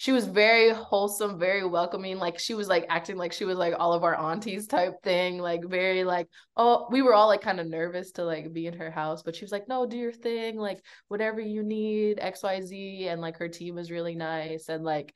she 0.00 0.12
was 0.12 0.28
very 0.28 0.70
wholesome, 0.70 1.40
very 1.40 1.66
welcoming. 1.66 2.18
Like 2.18 2.38
she 2.38 2.54
was 2.54 2.68
like 2.68 2.86
acting 2.88 3.16
like 3.16 3.32
she 3.32 3.44
was 3.44 3.58
like 3.58 3.74
all 3.76 3.92
of 3.92 4.04
our 4.04 4.14
aunties 4.14 4.68
type 4.68 5.02
thing, 5.02 5.38
like 5.40 5.64
very 5.64 6.04
like, 6.04 6.28
oh, 6.56 6.86
we 6.88 7.02
were 7.02 7.14
all 7.14 7.26
like 7.26 7.40
kind 7.40 7.58
of 7.58 7.66
nervous 7.66 8.12
to 8.12 8.24
like 8.24 8.52
be 8.52 8.68
in 8.68 8.74
her 8.74 8.92
house, 8.92 9.24
but 9.24 9.34
she 9.34 9.44
was 9.44 9.50
like, 9.50 9.66
no, 9.66 9.86
do 9.86 9.96
your 9.96 10.12
thing, 10.12 10.56
like 10.56 10.80
whatever 11.08 11.40
you 11.40 11.64
need, 11.64 12.18
XYZ. 12.18 13.08
And 13.08 13.20
like 13.20 13.38
her 13.38 13.48
team 13.48 13.74
was 13.74 13.90
really 13.90 14.14
nice. 14.14 14.68
And 14.68 14.84
like 14.84 15.12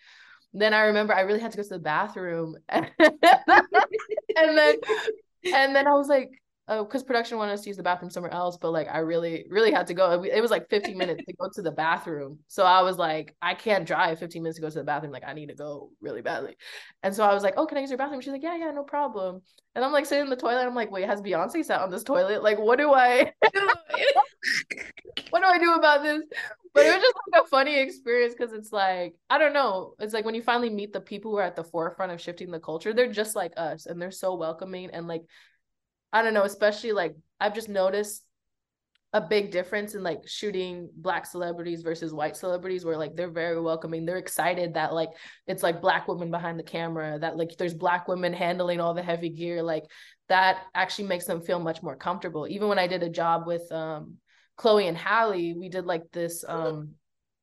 then 0.52 0.74
I 0.74 0.86
remember 0.86 1.14
I 1.14 1.20
really 1.20 1.38
had 1.38 1.52
to 1.52 1.58
go 1.58 1.62
to 1.62 1.68
the 1.68 1.78
bathroom. 1.78 2.56
and 2.68 2.90
then 4.36 4.74
and 5.44 5.76
then 5.76 5.86
I 5.86 5.92
was 5.92 6.08
like, 6.08 6.41
because 6.80 7.02
uh, 7.02 7.06
production 7.06 7.38
wanted 7.38 7.52
us 7.52 7.62
to 7.62 7.68
use 7.68 7.76
the 7.76 7.82
bathroom 7.82 8.10
somewhere 8.10 8.32
else, 8.32 8.56
but 8.60 8.70
like 8.72 8.88
I 8.90 8.98
really, 8.98 9.44
really 9.48 9.72
had 9.72 9.86
to 9.88 9.94
go. 9.94 10.22
It 10.22 10.40
was 10.40 10.50
like 10.50 10.68
15 10.70 10.96
minutes 10.96 11.24
to 11.26 11.32
go 11.34 11.48
to 11.54 11.62
the 11.62 11.70
bathroom. 11.70 12.38
So 12.48 12.64
I 12.64 12.82
was 12.82 12.98
like, 12.98 13.34
I 13.42 13.54
can't 13.54 13.86
drive 13.86 14.18
15 14.18 14.42
minutes 14.42 14.58
to 14.58 14.62
go 14.62 14.70
to 14.70 14.78
the 14.78 14.84
bathroom. 14.84 15.12
Like 15.12 15.24
I 15.26 15.34
need 15.34 15.48
to 15.48 15.54
go 15.54 15.90
really 16.00 16.22
badly. 16.22 16.56
And 17.02 17.14
so 17.14 17.24
I 17.24 17.34
was 17.34 17.42
like, 17.42 17.54
oh, 17.56 17.66
can 17.66 17.78
I 17.78 17.80
use 17.80 17.90
your 17.90 17.98
bathroom? 17.98 18.20
She's 18.20 18.32
like, 18.32 18.42
yeah, 18.42 18.56
yeah, 18.56 18.70
no 18.70 18.82
problem. 18.84 19.42
And 19.74 19.84
I'm 19.84 19.92
like 19.92 20.06
sitting 20.06 20.24
in 20.24 20.30
the 20.30 20.36
toilet. 20.36 20.66
I'm 20.66 20.74
like, 20.74 20.90
wait, 20.90 21.06
has 21.06 21.20
Beyonce 21.22 21.64
sat 21.64 21.80
on 21.80 21.90
this 21.90 22.04
toilet? 22.04 22.42
Like, 22.42 22.58
what 22.58 22.78
do 22.78 22.92
I, 22.92 23.32
what 25.30 25.40
do 25.40 25.46
I 25.46 25.58
do 25.58 25.74
about 25.74 26.02
this? 26.02 26.22
But 26.74 26.86
it 26.86 26.94
was 26.94 27.02
just 27.02 27.14
like 27.30 27.42
a 27.42 27.48
funny 27.48 27.78
experience 27.78 28.34
because 28.34 28.54
it's 28.54 28.72
like, 28.72 29.14
I 29.28 29.36
don't 29.38 29.52
know. 29.52 29.94
It's 29.98 30.14
like 30.14 30.24
when 30.24 30.34
you 30.34 30.42
finally 30.42 30.70
meet 30.70 30.92
the 30.92 31.00
people 31.00 31.30
who 31.30 31.36
are 31.36 31.42
at 31.42 31.56
the 31.56 31.64
forefront 31.64 32.12
of 32.12 32.20
shifting 32.20 32.50
the 32.50 32.60
culture, 32.60 32.94
they're 32.94 33.12
just 33.12 33.36
like 33.36 33.52
us 33.58 33.84
and 33.86 34.00
they're 34.00 34.10
so 34.10 34.34
welcoming 34.36 34.90
and 34.90 35.06
like 35.06 35.22
I 36.12 36.22
don't 36.22 36.34
know, 36.34 36.44
especially 36.44 36.92
like 36.92 37.16
I've 37.40 37.54
just 37.54 37.68
noticed 37.68 38.22
a 39.14 39.20
big 39.20 39.50
difference 39.50 39.94
in 39.94 40.02
like 40.02 40.26
shooting 40.26 40.88
black 40.96 41.26
celebrities 41.26 41.82
versus 41.82 42.14
white 42.14 42.34
celebrities 42.34 42.84
where 42.84 42.96
like 42.96 43.14
they're 43.14 43.30
very 43.30 43.60
welcoming. 43.60 44.06
They're 44.06 44.16
excited 44.16 44.74
that 44.74 44.94
like 44.94 45.10
it's 45.46 45.62
like 45.62 45.82
black 45.82 46.08
women 46.08 46.30
behind 46.30 46.58
the 46.58 46.64
camera 46.64 47.18
that 47.18 47.36
like 47.36 47.56
there's 47.58 47.74
black 47.74 48.08
women 48.08 48.32
handling 48.32 48.80
all 48.80 48.94
the 48.94 49.02
heavy 49.02 49.28
gear 49.28 49.62
like 49.62 49.84
that 50.28 50.62
actually 50.74 51.08
makes 51.08 51.26
them 51.26 51.42
feel 51.42 51.58
much 51.60 51.82
more 51.82 51.96
comfortable. 51.96 52.48
Even 52.48 52.68
when 52.68 52.78
i 52.78 52.86
did 52.86 53.02
a 53.02 53.10
job 53.10 53.46
with 53.46 53.70
um 53.70 54.14
chloe 54.56 54.86
and 54.86 54.96
halle 54.96 55.32
we 55.32 55.68
did 55.68 55.84
like 55.84 56.10
this 56.12 56.44
um 56.48 56.92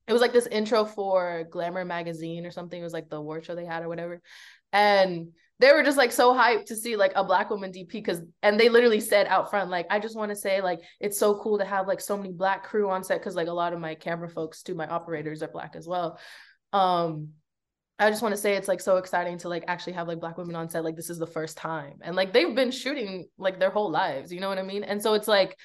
it 0.10 0.14
was 0.14 0.22
like 0.22 0.34
this 0.34 0.48
intro 0.48 0.86
for 0.86 1.46
glamour 1.52 1.86
magazine 1.86 2.46
or 2.46 2.52
something. 2.52 2.80
It 2.80 2.84
was 2.84 2.94
like 2.94 3.10
the 3.10 3.18
award 3.18 3.46
show 3.46 3.54
they 3.54 3.66
had 3.66 3.84
or 3.84 3.88
whatever. 3.88 4.22
And 4.74 5.30
they 5.60 5.72
were 5.72 5.84
just 5.84 5.98
like 5.98 6.12
so 6.12 6.34
hyped 6.34 6.66
to 6.66 6.76
see 6.76 6.96
like 6.96 7.12
a 7.16 7.24
black 7.24 7.52
woman 7.52 7.72
DP 7.72 7.92
because 7.92 8.22
and 8.42 8.60
they 8.60 8.70
literally 8.70 9.02
said 9.02 9.28
out 9.28 9.50
front 9.50 9.70
like 9.70 9.86
I 9.90 10.00
just 10.00 10.16
want 10.16 10.30
to 10.30 10.36
say 10.36 10.62
like 10.62 10.80
it's 11.00 11.20
so 11.20 11.40
cool 11.40 11.60
to 11.60 11.66
have 11.66 11.88
like 11.88 12.02
so 12.02 12.18
many 12.18 12.32
black 12.32 12.64
crew 12.64 12.90
on 12.90 13.04
set 13.04 13.20
because 13.20 13.36
like 13.36 13.50
a 13.50 13.54
lot 13.54 13.74
of 13.74 13.80
my 13.80 13.94
camera 13.94 14.30
folks 14.30 14.64
too 14.64 14.74
my 14.74 14.88
operators 14.88 15.44
are 15.44 15.50
black 15.50 15.76
as 15.76 15.88
well. 15.88 16.18
Um 16.74 17.30
I 18.02 18.10
just 18.10 18.22
want 18.22 18.34
to 18.34 18.42
say 18.42 18.56
it's 18.56 18.70
like 18.70 18.80
so 18.80 18.96
exciting 18.96 19.38
to 19.40 19.50
like 19.50 19.66
actually 19.68 19.94
have 19.94 20.08
like 20.08 20.22
black 20.22 20.38
women 20.38 20.56
on 20.56 20.70
set 20.70 20.86
like 20.86 20.96
this 20.96 21.10
is 21.10 21.20
the 21.20 21.28
first 21.28 21.58
time. 21.58 22.00
And 22.02 22.16
like 22.16 22.32
they've 22.32 22.56
been 22.56 22.72
shooting 22.72 23.28
like 23.38 23.60
their 23.60 23.70
whole 23.70 23.92
lives 23.92 24.32
you 24.32 24.40
know 24.40 24.50
what 24.50 24.58
I 24.58 24.64
mean? 24.64 24.84
And 24.84 25.04
so 25.04 25.14
it's 25.14 25.28
like 25.28 25.58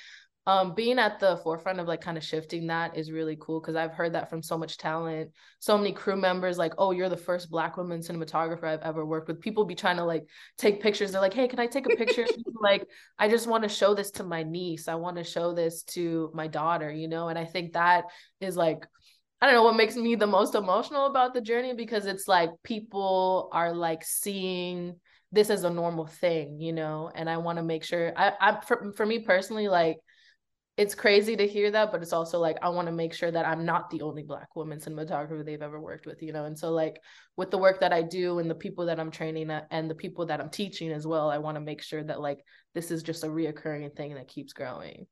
um 0.47 0.75
being 0.75 0.99
at 0.99 1.19
the 1.21 1.39
forefront 1.39 1.81
of 1.81 1.87
like 1.87 2.01
kind 2.01 2.19
of 2.19 2.25
shifting 2.25 2.67
that 2.67 2.97
is 2.97 3.11
really 3.11 3.37
cool 3.41 3.61
because 3.61 3.77
i've 3.77 3.93
heard 3.93 4.13
that 4.13 4.29
from 4.29 4.43
so 4.43 4.59
much 4.59 4.77
talent 4.77 5.31
so 5.59 5.79
many 5.79 5.93
crew 5.93 6.17
members 6.17 6.59
like 6.59 6.75
oh 6.77 6.91
you're 6.91 7.09
the 7.09 7.17
first 7.17 7.51
black 7.51 7.77
woman 7.77 8.01
cinematographer 8.01 8.65
i've 8.65 8.83
ever 8.83 9.07
worked 9.07 9.29
with. 9.29 9.41
People 9.41 9.65
be 9.65 9.75
trying 9.75 9.97
to 9.97 10.05
like 10.05 10.25
take 10.59 10.83
pictures. 10.83 11.13
They're 11.13 11.21
like 11.21 11.35
hey 11.35 11.49
can 11.49 11.59
i 11.59 11.67
take 11.67 11.87
a 11.87 11.97
picture 11.97 12.27
like 12.61 12.87
i 13.19 13.29
just 13.29 13.47
want 13.47 13.63
to 13.63 13.69
show 13.69 13.95
this 13.95 14.11
to 14.13 14.25
my 14.25 14.43
niece. 14.43 14.89
I 14.89 14.95
want 14.97 15.17
to 15.17 15.25
show 15.25 15.55
this 15.55 15.83
to 15.95 16.31
my 16.35 16.47
daughter 16.47 16.91
you 16.91 17.09
know? 17.09 17.29
And 17.29 17.39
i 17.39 17.45
think 17.45 17.73
that 17.73 18.05
is 18.41 18.57
like 18.57 18.87
I 19.41 19.47
don't 19.47 19.57
know 19.57 19.65
what 19.65 19.77
makes 19.77 19.95
me 19.95 20.15
the 20.15 20.27
most 20.27 20.55
emotional 20.55 21.07
about 21.07 21.35
the 21.35 21.41
journey 21.41 21.75
because 21.75 22.07
it's 22.07 22.27
like 22.27 22.51
people 22.63 23.51
are 23.53 23.75
like 23.75 24.03
seeing 24.03 24.95
this 25.33 25.51
as 25.51 25.65
a 25.65 25.71
normal 25.71 26.07
thing, 26.07 26.61
you 26.61 26.73
know, 26.73 27.11
and 27.15 27.29
I 27.29 27.37
want 27.39 27.59
to 27.59 27.63
make 27.63 27.85
sure 27.85 28.13
I, 28.17 28.33
I 28.41 28.61
for, 28.61 28.93
for 28.93 29.05
me 29.05 29.19
personally, 29.19 29.69
like 29.69 29.99
it's 30.77 30.95
crazy 30.95 31.37
to 31.37 31.47
hear 31.47 31.71
that, 31.71 31.93
but 31.93 32.03
it's 32.03 32.13
also 32.13 32.41
like 32.41 32.59
I 32.61 32.69
want 32.69 32.87
to 32.89 32.93
make 32.93 33.15
sure 33.15 33.31
that 33.31 33.47
I'm 33.47 33.65
not 33.65 33.91
the 33.91 34.03
only 34.03 34.25
black 34.25 34.57
woman 34.57 34.81
cinematographer 34.81 35.45
they've 35.45 35.63
ever 35.63 35.81
worked 35.81 36.05
with, 36.05 36.21
you 36.21 36.33
know. 36.33 36.47
And 36.47 36.59
so 36.59 36.71
like 36.71 37.01
with 37.37 37.53
the 37.53 37.59
work 37.59 37.81
that 37.81 37.93
I 37.93 38.03
do 38.03 38.41
and 38.41 38.51
the 38.51 38.57
people 38.57 38.87
that 38.87 38.99
I'm 38.99 39.13
training 39.13 39.51
uh, 39.51 39.65
and 39.71 39.89
the 39.89 39.95
people 39.95 40.27
that 40.27 40.41
I'm 40.41 40.51
teaching 40.51 40.91
as 40.91 41.07
well, 41.07 41.31
I 41.31 41.39
want 41.39 41.57
to 41.57 41.61
make 41.61 41.81
sure 41.81 42.03
that 42.03 42.21
like 42.21 42.41
this 42.75 42.91
is 42.91 43.05
just 43.05 43.23
a 43.23 43.29
reoccurring 43.29 43.95
thing 43.95 44.15
that 44.15 44.27
keeps 44.27 44.53
growing. 44.53 45.07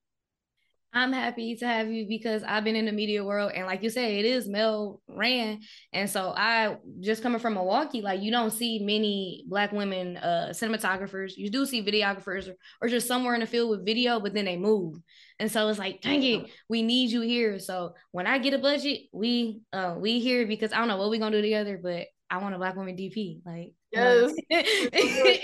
I'm 0.94 1.12
happy 1.12 1.56
to 1.56 1.66
have 1.66 1.90
you 1.90 2.06
because 2.06 2.42
I've 2.42 2.64
been 2.64 2.76
in 2.76 2.84
the 2.84 2.92
media 2.92 3.24
world 3.24 3.52
and 3.54 3.66
like 3.66 3.82
you 3.82 3.88
said, 3.88 4.10
it 4.10 4.26
is 4.26 4.46
male 4.46 5.00
ran. 5.08 5.60
And 5.92 6.08
so 6.08 6.34
I 6.36 6.76
just 7.00 7.22
coming 7.22 7.38
from 7.38 7.54
Milwaukee, 7.54 8.02
like 8.02 8.20
you 8.20 8.30
don't 8.30 8.50
see 8.50 8.78
many 8.78 9.44
black 9.48 9.72
women 9.72 10.18
uh 10.18 10.48
cinematographers. 10.52 11.32
You 11.36 11.48
do 11.48 11.64
see 11.64 11.82
videographers 11.82 12.48
or, 12.48 12.56
or 12.82 12.88
just 12.88 13.08
somewhere 13.08 13.34
in 13.34 13.40
the 13.40 13.46
field 13.46 13.70
with 13.70 13.86
video, 13.86 14.20
but 14.20 14.34
then 14.34 14.44
they 14.44 14.58
move. 14.58 14.98
And 15.38 15.50
so 15.50 15.66
it's 15.68 15.78
like, 15.78 16.02
dang 16.02 16.22
it, 16.22 16.50
we 16.68 16.82
need 16.82 17.10
you 17.10 17.22
here. 17.22 17.58
So 17.58 17.94
when 18.10 18.26
I 18.26 18.36
get 18.38 18.54
a 18.54 18.58
budget, 18.58 19.02
we 19.12 19.62
uh 19.72 19.94
we 19.98 20.20
here 20.20 20.46
because 20.46 20.72
I 20.72 20.78
don't 20.78 20.88
know 20.88 20.98
what 20.98 21.08
we're 21.08 21.20
gonna 21.20 21.36
do 21.36 21.42
together, 21.42 21.80
but 21.82 22.06
I 22.28 22.38
want 22.38 22.54
a 22.54 22.58
black 22.58 22.76
woman 22.76 22.96
DP. 22.96 23.40
Like 23.46 23.72
yes. 23.92 24.32
it, 24.50 25.42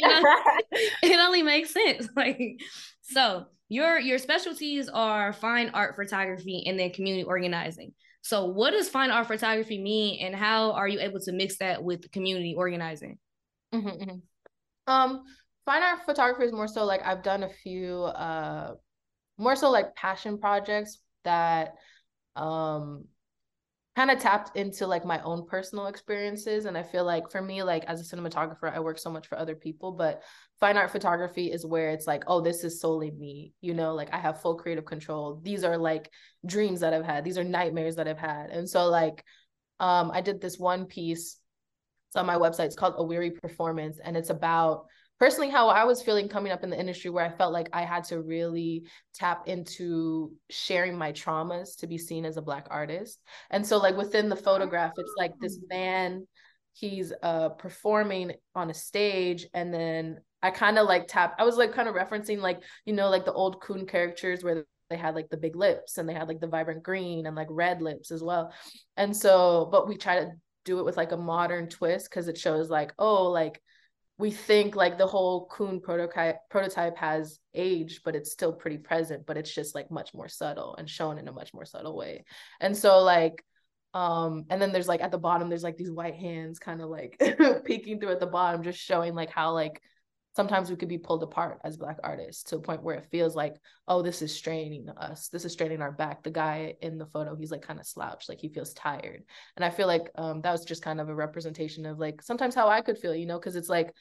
it 1.02 1.20
only 1.20 1.42
makes 1.42 1.70
sense. 1.70 2.06
Like 2.16 2.60
so 3.02 3.46
your 3.68 3.98
your 3.98 4.18
specialties 4.18 4.88
are 4.88 5.32
fine 5.32 5.70
art 5.74 5.96
photography 5.96 6.64
and 6.66 6.78
then 6.78 6.90
community 6.90 7.24
organizing. 7.24 7.92
So 8.22 8.46
what 8.46 8.72
does 8.72 8.88
fine 8.88 9.10
art 9.10 9.26
photography 9.26 9.80
mean 9.80 10.24
and 10.24 10.34
how 10.34 10.72
are 10.72 10.88
you 10.88 11.00
able 11.00 11.20
to 11.20 11.32
mix 11.32 11.58
that 11.58 11.82
with 11.82 12.10
community 12.10 12.54
organizing? 12.56 13.18
Mm-hmm, 13.74 13.88
mm-hmm. 13.88 14.92
Um 14.92 15.24
fine 15.64 15.82
art 15.82 16.00
photography 16.04 16.44
is 16.44 16.52
more 16.52 16.68
so 16.68 16.84
like 16.84 17.02
I've 17.04 17.22
done 17.22 17.42
a 17.42 17.48
few 17.48 18.04
uh 18.04 18.74
more 19.36 19.54
so 19.54 19.70
like 19.70 19.94
passion 19.94 20.38
projects 20.38 20.98
that 21.24 21.74
um 22.36 23.04
kind 23.98 24.12
of 24.12 24.20
tapped 24.20 24.56
into 24.56 24.86
like 24.86 25.04
my 25.04 25.20
own 25.22 25.44
personal 25.44 25.88
experiences 25.88 26.66
and 26.66 26.78
i 26.78 26.84
feel 26.84 27.04
like 27.04 27.28
for 27.32 27.42
me 27.42 27.64
like 27.64 27.82
as 27.86 28.00
a 28.00 28.16
cinematographer 28.16 28.72
i 28.72 28.78
work 28.78 28.96
so 28.96 29.10
much 29.10 29.26
for 29.26 29.36
other 29.36 29.56
people 29.56 29.90
but 29.90 30.22
fine 30.60 30.76
art 30.76 30.92
photography 30.92 31.50
is 31.50 31.66
where 31.66 31.90
it's 31.90 32.06
like 32.06 32.22
oh 32.28 32.40
this 32.40 32.62
is 32.62 32.80
solely 32.80 33.10
me 33.10 33.52
you 33.60 33.74
know? 33.74 33.96
Like 33.96 34.14
i 34.14 34.18
have 34.18 34.40
full 34.40 34.54
creative 34.54 34.84
control. 34.84 35.40
These 35.42 35.64
are 35.64 35.76
like 35.76 36.12
dreams 36.46 36.78
that 36.78 36.94
i've 36.94 37.04
had. 37.04 37.24
These 37.24 37.38
are 37.38 37.42
nightmares 37.42 37.96
that 37.96 38.06
i've 38.06 38.20
had. 38.20 38.50
And 38.50 38.70
so 38.70 38.86
like 38.86 39.24
um 39.80 40.12
i 40.14 40.20
did 40.20 40.40
this 40.40 40.60
one 40.60 40.86
piece 40.86 41.38
it's 42.06 42.14
on 42.14 42.24
my 42.24 42.36
website 42.36 42.66
it's 42.66 42.76
called 42.76 42.94
a 42.98 43.02
weary 43.02 43.32
performance 43.32 43.98
and 44.04 44.16
it's 44.16 44.30
about 44.30 44.86
personally 45.18 45.50
how 45.50 45.68
I 45.68 45.84
was 45.84 46.02
feeling 46.02 46.28
coming 46.28 46.52
up 46.52 46.62
in 46.62 46.70
the 46.70 46.78
industry 46.78 47.10
where 47.10 47.24
I 47.24 47.36
felt 47.36 47.52
like 47.52 47.68
I 47.72 47.82
had 47.82 48.04
to 48.04 48.20
really 48.20 48.84
tap 49.14 49.48
into 49.48 50.32
sharing 50.50 50.96
my 50.96 51.12
traumas 51.12 51.76
to 51.78 51.86
be 51.86 51.98
seen 51.98 52.24
as 52.24 52.36
a 52.36 52.42
black 52.42 52.66
artist. 52.70 53.20
And 53.50 53.66
so 53.66 53.78
like 53.78 53.96
within 53.96 54.28
the 54.28 54.36
photograph 54.36 54.92
it's 54.96 55.14
like 55.16 55.32
this 55.40 55.58
man 55.68 56.26
he's 56.74 57.12
uh 57.22 57.48
performing 57.50 58.32
on 58.54 58.70
a 58.70 58.74
stage 58.74 59.46
and 59.52 59.74
then 59.74 60.18
I 60.42 60.52
kind 60.52 60.78
of 60.78 60.86
like 60.86 61.08
tap 61.08 61.34
I 61.38 61.44
was 61.44 61.56
like 61.56 61.72
kind 61.72 61.88
of 61.88 61.96
referencing 61.96 62.38
like 62.38 62.62
you 62.84 62.92
know 62.92 63.10
like 63.10 63.24
the 63.24 63.32
old 63.32 63.60
coon 63.60 63.86
characters 63.86 64.44
where 64.44 64.64
they 64.88 64.96
had 64.96 65.16
like 65.16 65.28
the 65.28 65.36
big 65.36 65.56
lips 65.56 65.98
and 65.98 66.08
they 66.08 66.14
had 66.14 66.28
like 66.28 66.40
the 66.40 66.46
vibrant 66.46 66.82
green 66.82 67.26
and 67.26 67.34
like 67.34 67.48
red 67.50 67.82
lips 67.82 68.10
as 68.10 68.22
well. 68.22 68.52
And 68.96 69.16
so 69.16 69.68
but 69.72 69.88
we 69.88 69.96
try 69.96 70.20
to 70.20 70.30
do 70.64 70.78
it 70.78 70.84
with 70.84 70.96
like 70.96 71.12
a 71.12 71.16
modern 71.16 71.68
twist 71.68 72.08
because 72.08 72.28
it 72.28 72.38
shows 72.38 72.70
like 72.70 72.92
oh 72.98 73.24
like 73.24 73.60
we 74.18 74.32
think 74.32 74.74
like 74.74 74.98
the 74.98 75.06
whole 75.06 75.46
coon 75.46 75.80
prototype 75.80 76.38
prototype 76.50 76.96
has 76.96 77.38
aged 77.54 78.02
but 78.04 78.16
it's 78.16 78.32
still 78.32 78.52
pretty 78.52 78.76
present 78.76 79.24
but 79.26 79.36
it's 79.36 79.54
just 79.54 79.74
like 79.74 79.90
much 79.90 80.12
more 80.12 80.28
subtle 80.28 80.74
and 80.76 80.90
shown 80.90 81.18
in 81.18 81.28
a 81.28 81.32
much 81.32 81.54
more 81.54 81.64
subtle 81.64 81.96
way. 81.96 82.24
And 82.60 82.76
so 82.76 82.98
like 83.02 83.44
um 83.94 84.44
and 84.50 84.60
then 84.60 84.72
there's 84.72 84.88
like 84.88 85.00
at 85.00 85.10
the 85.10 85.18
bottom 85.18 85.48
there's 85.48 85.62
like 85.62 85.76
these 85.76 85.90
white 85.90 86.14
hands 86.14 86.58
kind 86.58 86.82
of 86.82 86.90
like 86.90 87.16
peeking 87.64 87.98
through 87.98 88.12
at 88.12 88.20
the 88.20 88.26
bottom 88.26 88.62
just 88.62 88.78
showing 88.78 89.14
like 89.14 89.30
how 89.30 89.52
like 89.52 89.80
sometimes 90.38 90.70
we 90.70 90.76
could 90.76 90.88
be 90.88 90.98
pulled 90.98 91.24
apart 91.24 91.58
as 91.64 91.76
black 91.76 91.98
artists 92.04 92.44
to 92.44 92.54
a 92.54 92.60
point 92.60 92.80
where 92.80 92.94
it 92.94 93.08
feels 93.10 93.34
like 93.34 93.56
oh 93.88 94.02
this 94.02 94.22
is 94.22 94.32
straining 94.32 94.88
us 94.90 95.26
this 95.30 95.44
is 95.44 95.52
straining 95.52 95.82
our 95.82 95.90
back 95.90 96.22
the 96.22 96.30
guy 96.30 96.72
in 96.80 96.96
the 96.96 97.06
photo 97.06 97.34
he's 97.34 97.50
like 97.50 97.66
kind 97.66 97.80
of 97.80 97.86
slouched 97.88 98.28
like 98.28 98.38
he 98.38 98.48
feels 98.48 98.72
tired 98.72 99.24
and 99.56 99.64
i 99.64 99.70
feel 99.70 99.88
like 99.88 100.12
um, 100.14 100.40
that 100.40 100.52
was 100.52 100.64
just 100.64 100.80
kind 100.80 101.00
of 101.00 101.08
a 101.08 101.14
representation 101.26 101.84
of 101.86 101.98
like 101.98 102.22
sometimes 102.22 102.54
how 102.54 102.68
i 102.68 102.80
could 102.80 102.96
feel 102.96 103.16
you 103.16 103.26
know 103.26 103.36
because 103.36 103.56
it's 103.56 103.68
like 103.68 103.92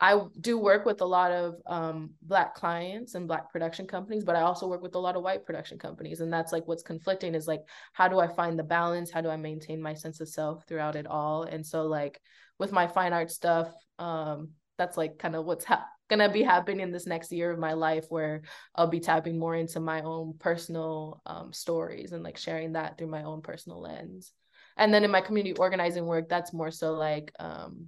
I 0.00 0.20
do 0.40 0.58
work 0.58 0.84
with 0.84 1.00
a 1.00 1.04
lot 1.04 1.30
of 1.30 1.54
um, 1.66 2.10
black 2.22 2.56
clients 2.56 3.14
and 3.14 3.28
black 3.28 3.52
production 3.52 3.86
companies, 3.86 4.24
but 4.24 4.34
I 4.34 4.40
also 4.40 4.66
work 4.66 4.82
with 4.82 4.96
a 4.96 4.98
lot 4.98 5.14
of 5.14 5.22
white 5.22 5.44
production 5.46 5.78
companies. 5.78 6.20
And 6.20 6.32
that's 6.32 6.50
like 6.50 6.66
what's 6.66 6.82
conflicting 6.82 7.36
is 7.36 7.46
like, 7.46 7.60
how 7.92 8.08
do 8.08 8.18
I 8.18 8.26
find 8.26 8.58
the 8.58 8.64
balance? 8.64 9.12
How 9.12 9.20
do 9.20 9.28
I 9.28 9.36
maintain 9.36 9.80
my 9.80 9.94
sense 9.94 10.18
of 10.20 10.28
self 10.28 10.66
throughout 10.66 10.96
it 10.96 11.06
all? 11.06 11.44
And 11.44 11.64
so 11.64 11.84
like 11.84 12.20
with 12.58 12.72
my 12.72 12.88
fine 12.88 13.12
art 13.12 13.30
stuff, 13.30 13.72
um, 14.00 14.48
that's 14.82 14.96
like 14.96 15.18
kind 15.18 15.36
of 15.36 15.44
what's 15.44 15.64
ha- 15.64 15.86
gonna 16.10 16.30
be 16.30 16.42
happening 16.42 16.80
in 16.80 16.90
this 16.90 17.06
next 17.06 17.30
year 17.30 17.52
of 17.52 17.58
my 17.58 17.72
life 17.72 18.06
where 18.08 18.42
I'll 18.74 18.88
be 18.88 19.00
tapping 19.00 19.38
more 19.38 19.54
into 19.54 19.78
my 19.80 20.02
own 20.02 20.34
personal 20.38 21.22
um, 21.24 21.52
stories 21.52 22.12
and 22.12 22.24
like 22.24 22.36
sharing 22.36 22.72
that 22.72 22.98
through 22.98 23.06
my 23.06 23.22
own 23.22 23.42
personal 23.42 23.80
lens. 23.80 24.32
And 24.76 24.92
then 24.92 25.04
in 25.04 25.10
my 25.10 25.20
community 25.20 25.56
organizing 25.56 26.04
work, 26.06 26.28
that's 26.28 26.52
more 26.52 26.70
so 26.70 26.94
like 26.94 27.32
um, 27.38 27.86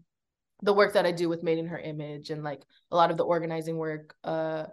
the 0.63 0.73
work 0.73 0.93
that 0.95 1.07
I 1.07 1.13
do 1.13 1.29
with 1.29 1.43
Made 1.43 1.59
in 1.59 1.67
Her 1.67 1.79
Image 1.79 2.31
and 2.31 2.45
like 2.45 2.63
a 2.91 2.97
lot 2.97 3.11
of 3.11 3.17
the 3.17 3.25
organizing 3.25 3.77
work 3.77 4.15
uh, 4.23 4.67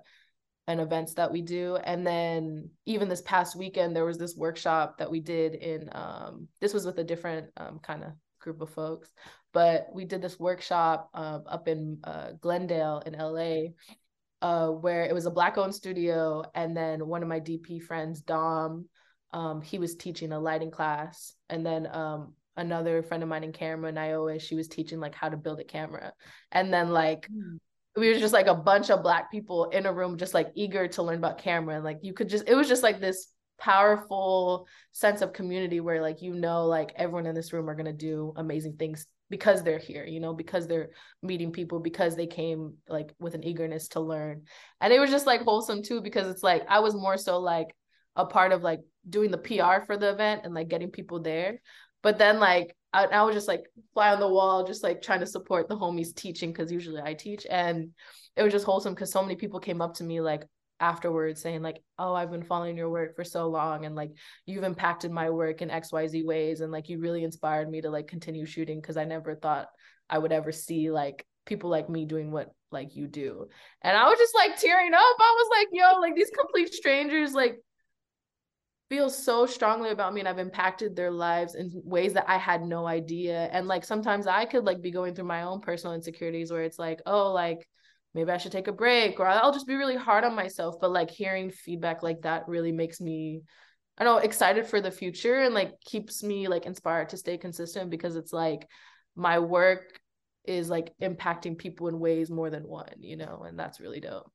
and 0.68 0.80
events 0.80 1.16
that 1.16 1.32
we 1.32 1.42
do. 1.42 1.78
And 1.78 2.06
then 2.06 2.70
even 2.86 3.10
this 3.10 3.22
past 3.24 3.56
weekend, 3.56 3.96
there 3.96 4.06
was 4.06 4.18
this 4.18 4.38
workshop 4.38 5.00
that 5.00 5.10
we 5.10 5.20
did 5.20 5.56
in, 5.56 5.90
um, 5.94 6.48
this 6.62 6.74
was 6.74 6.86
with 6.86 7.00
a 7.00 7.04
different 7.04 7.48
um, 7.58 7.80
kind 7.80 8.04
of 8.04 8.12
group 8.40 8.62
of 8.62 8.70
folks, 8.70 9.10
but 9.54 9.88
we 9.94 10.06
did 10.06 10.22
this 10.22 10.40
workshop 10.40 11.10
uh, 11.14 11.40
up 11.46 11.68
in 11.68 12.00
uh, 12.04 12.32
Glendale 12.40 13.04
in 13.06 13.14
LA 13.14 13.72
uh, 14.42 14.70
where 14.70 15.04
it 15.04 15.14
was 15.14 15.26
a 15.26 15.32
black 15.32 15.58
owned 15.58 15.76
studio. 15.76 16.44
And 16.56 16.76
then 16.76 17.06
one 17.08 17.22
of 17.22 17.30
my 17.30 17.40
DP 17.40 17.82
friends, 17.82 18.22
Dom, 18.22 18.86
um, 19.34 19.62
he 19.62 19.78
was 19.78 19.96
teaching 19.96 20.32
a 20.32 20.40
lighting 20.40 20.72
class. 20.72 21.34
And 21.50 21.66
then 21.66 21.88
um, 21.92 22.34
another 22.58 23.04
friend 23.04 23.24
of 23.24 23.30
mine 23.30 23.44
in 23.44 23.52
camera, 23.52 23.94
Iowa, 23.94 24.40
she 24.40 24.56
was 24.56 24.68
teaching 24.68 25.00
like 25.00 25.16
how 25.16 25.30
to 25.30 25.38
build 25.38 25.60
a 25.60 25.64
camera. 25.64 26.14
And 26.52 26.74
then 26.74 26.90
like 26.90 27.28
mm. 27.32 27.60
we 27.96 28.08
were 28.10 28.20
just 28.20 28.34
like 28.34 28.48
a 28.48 28.56
bunch 28.56 28.90
of 28.90 29.04
black 29.04 29.32
people 29.32 29.70
in 29.70 29.86
a 29.86 29.94
room 29.94 30.18
just 30.18 30.34
like 30.34 30.52
eager 30.56 30.88
to 30.88 31.04
learn 31.04 31.18
about 31.18 31.38
camera. 31.38 31.76
And 31.76 31.84
like 31.84 32.00
you 32.02 32.14
could 32.14 32.30
just 32.30 32.48
it 32.48 32.56
was 32.56 32.68
just 32.68 32.84
like 32.84 33.00
this 33.00 33.28
powerful 33.60 34.68
sense 34.92 35.22
of 35.22 35.34
community 35.34 35.80
where 35.82 36.02
like 36.02 36.24
you 36.24 36.34
know 36.34 36.66
like 36.66 36.94
everyone 36.96 37.28
in 37.28 37.36
this 37.36 37.54
room 37.54 37.70
are 37.70 37.76
going 37.76 37.86
to 37.86 37.94
do 37.94 38.34
amazing 38.36 38.76
things 38.76 39.06
because 39.32 39.64
they're 39.64 39.80
here 39.80 40.06
you 40.06 40.20
know 40.20 40.34
because 40.34 40.68
they're 40.68 40.90
meeting 41.24 41.52
people 41.52 41.80
because 41.80 42.16
they 42.16 42.28
came 42.28 42.76
like 42.88 43.16
with 43.20 43.34
an 43.34 43.44
eagerness 43.44 43.88
to 43.88 44.00
learn 44.00 44.44
and 44.80 44.94
it 44.94 45.00
was 45.00 45.10
just 45.10 45.26
like 45.26 45.42
wholesome 45.42 45.82
too 45.82 46.02
because 46.02 46.28
it's 46.28 46.44
like 46.44 46.64
i 46.70 46.80
was 46.80 46.94
more 46.94 47.18
so 47.18 47.40
like 47.40 47.74
a 48.16 48.26
part 48.26 48.52
of 48.52 48.62
like 48.62 48.82
doing 49.10 49.32
the 49.32 49.38
PR 49.38 49.86
for 49.86 49.98
the 49.98 50.10
event 50.10 50.42
and 50.44 50.54
like 50.54 50.68
getting 50.68 50.92
people 50.92 51.22
there. 51.22 51.62
But 52.02 52.18
then 52.18 52.40
like 52.40 52.76
I, 52.94 53.06
I 53.06 53.24
was 53.24 53.36
just 53.36 53.48
like 53.48 53.64
fly 53.94 54.12
on 54.12 54.20
the 54.20 54.28
wall, 54.28 54.66
just 54.66 54.84
like 54.84 55.02
trying 55.02 55.22
to 55.22 55.26
support 55.26 55.68
the 55.68 55.78
homies 55.78 56.14
teaching 56.14 56.52
because 56.52 56.72
usually 56.72 57.02
I 57.02 57.14
teach. 57.14 57.46
And 57.50 57.92
it 58.36 58.44
was 58.44 58.52
just 58.52 58.66
wholesome 58.66 58.94
because 58.94 59.12
so 59.12 59.22
many 59.22 59.36
people 59.36 59.60
came 59.60 59.82
up 59.82 59.96
to 59.96 60.04
me 60.04 60.20
like 60.20 60.44
afterwards 60.82 61.42
saying 61.42 61.62
like 61.62 61.82
oh 62.00 62.14
i've 62.14 62.32
been 62.32 62.44
following 62.44 62.76
your 62.76 62.90
work 62.90 63.16
for 63.16 63.24
so 63.24 63.48
long 63.48 63.86
and 63.86 63.96
like 63.96 64.12
you've 64.46 64.64
impacted 64.64 65.12
my 65.12 65.30
work 65.30 65.62
in 65.62 65.70
xyz 65.70 66.26
ways 66.26 66.62
and 66.62 66.72
like 66.72 66.90
you 66.90 67.00
really 67.00 67.24
inspired 67.24 67.70
me 67.70 67.80
to 67.82 67.90
like 67.90 68.08
continue 68.08 68.46
shooting 68.46 68.82
because 68.82 68.98
i 68.98 69.06
never 69.06 69.36
thought 69.36 69.68
i 70.10 70.18
would 70.18 70.32
ever 70.32 70.52
see 70.52 70.92
like 70.92 71.26
people 71.46 71.70
like 71.70 71.90
me 71.90 72.06
doing 72.06 72.32
what 72.32 72.50
like 72.72 72.96
you 72.96 73.08
do 73.08 73.48
and 73.82 73.96
i 73.96 74.10
was 74.10 74.18
just 74.18 74.36
like 74.36 74.60
tearing 74.60 74.94
up 74.94 75.00
i 75.20 75.36
was 75.38 75.50
like 75.60 75.68
yo 75.72 76.00
like 76.00 76.16
these 76.16 76.32
complete 76.36 76.74
strangers 76.74 77.34
like 77.34 77.58
feel 78.92 79.10
so 79.10 79.46
strongly 79.46 79.92
about 79.92 80.14
me 80.14 80.20
and 80.20 80.28
I've 80.28 80.38
impacted 80.38 80.98
their 80.98 81.12
lives 81.12 81.56
in 81.56 81.72
ways 81.86 82.12
that 82.12 82.26
I 82.28 82.38
had 82.38 82.62
no 82.62 82.86
idea. 82.86 83.48
And 83.54 83.66
like 83.66 83.86
sometimes 83.86 84.28
I 84.28 84.44
could 84.44 84.66
like 84.66 84.82
be 84.82 84.92
going 84.92 85.16
through 85.16 85.28
my 85.28 85.44
own 85.44 85.62
personal 85.62 85.96
insecurities 85.96 86.52
where 86.52 86.64
it's 86.64 86.78
like, 86.78 87.00
oh, 87.06 87.32
like 87.32 87.66
maybe 88.14 88.32
I 88.32 88.38
should 88.38 88.52
take 88.52 88.68
a 88.68 88.74
break 88.74 89.20
or 89.20 89.28
I'll 89.28 89.54
just 89.54 89.68
be 89.68 89.76
really 89.76 89.96
hard 89.96 90.24
on 90.24 90.36
myself. 90.36 90.76
But 90.80 90.92
like 90.92 91.10
hearing 91.10 91.52
feedback 91.52 92.04
like 92.04 92.22
that 92.22 92.48
really 92.48 92.72
makes 92.72 93.00
me, 93.00 93.42
I 93.98 94.04
don't 94.04 94.16
know, 94.16 94.24
excited 94.24 94.68
for 94.68 94.82
the 94.82 94.92
future 94.92 95.42
and 95.42 95.54
like 95.54 95.80
keeps 95.82 96.24
me 96.24 96.48
like 96.48 96.66
inspired 96.66 97.10
to 97.10 97.18
stay 97.18 97.38
consistent 97.38 97.90
because 97.90 98.16
it's 98.16 98.34
like 98.34 98.68
my 99.16 99.40
work 99.40 100.00
is 100.46 100.70
like 100.70 100.94
impacting 101.02 101.58
people 101.58 101.88
in 101.88 102.00
ways 102.00 102.30
more 102.30 102.50
than 102.50 102.68
one, 102.68 102.94
you 103.00 103.16
know, 103.16 103.44
and 103.48 103.58
that's 103.58 103.80
really 103.80 104.00
dope. 104.00 104.32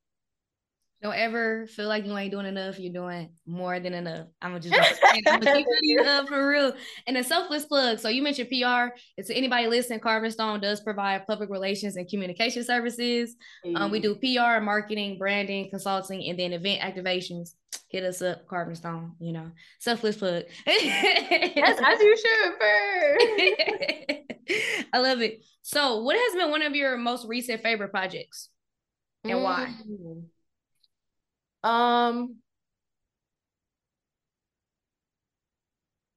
Don't 1.03 1.13
ever 1.13 1.67
feel 1.67 1.87
like 1.87 2.07
you 2.07 2.17
ain't 2.17 2.31
doing 2.31 2.47
enough. 2.47 2.79
You're 2.79 2.91
doing 2.91 3.29
more 3.45 3.79
than 3.79 3.93
enough. 3.93 4.27
I'm 4.41 4.51
gonna 4.51 4.61
just 4.61 4.99
I'm 5.27 5.39
gonna 5.39 5.55
keep 5.55 5.67
it 5.99 6.07
up 6.07 6.27
for 6.27 6.47
real. 6.47 6.73
And 7.05 7.15
a 7.17 7.23
selfless 7.23 7.65
plug. 7.65 7.99
So 7.99 8.09
you 8.09 8.23
mentioned 8.23 8.49
PR. 8.49 8.95
It's 9.15 9.29
anybody 9.29 9.67
listening. 9.67 9.99
Carvd 9.99 10.25
N 10.25 10.31
Stone 10.31 10.59
does 10.61 10.81
provide 10.81 11.27
public 11.27 11.51
relations 11.51 11.97
and 11.97 12.09
communication 12.09 12.63
services. 12.63 13.35
Um, 13.75 13.91
we 13.91 13.99
do 13.99 14.15
PR, 14.15 14.59
marketing, 14.59 15.19
branding, 15.19 15.69
consulting, 15.69 16.27
and 16.29 16.39
then 16.39 16.53
event 16.53 16.81
activations. 16.81 17.51
Hit 17.89 18.03
us 18.03 18.23
up, 18.23 18.47
Carvd 18.47 18.69
N 18.69 18.75
Stone. 18.75 19.11
You 19.19 19.33
know, 19.33 19.51
selfless 19.79 20.17
plug. 20.17 20.45
yes, 20.65 21.79
as 21.85 21.99
you 21.99 22.17
should. 22.17 22.53
I 24.93 24.97
love 24.97 25.21
it. 25.21 25.45
So, 25.61 26.01
what 26.01 26.15
has 26.15 26.33
been 26.33 26.49
one 26.49 26.63
of 26.63 26.73
your 26.73 26.97
most 26.97 27.27
recent 27.27 27.61
favorite 27.61 27.89
projects, 27.89 28.49
and 29.23 29.33
mm. 29.33 29.43
why? 29.43 29.75
Um, 31.67 32.37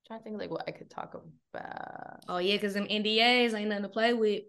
trying 0.07 0.21
to 0.21 0.25
think 0.25 0.39
like 0.39 0.51
what 0.51 0.65
I 0.69 0.71
could 0.71 0.91
talk 0.91 1.15
about. 1.55 2.21
Oh 2.29 2.39
yeah, 2.39 2.55
because 2.55 2.75
them 2.75 2.87
NDAs 2.87 3.55
ain't 3.55 3.69
nothing 3.69 3.83
to 3.83 3.89
play 3.89 4.13
with. 4.13 4.43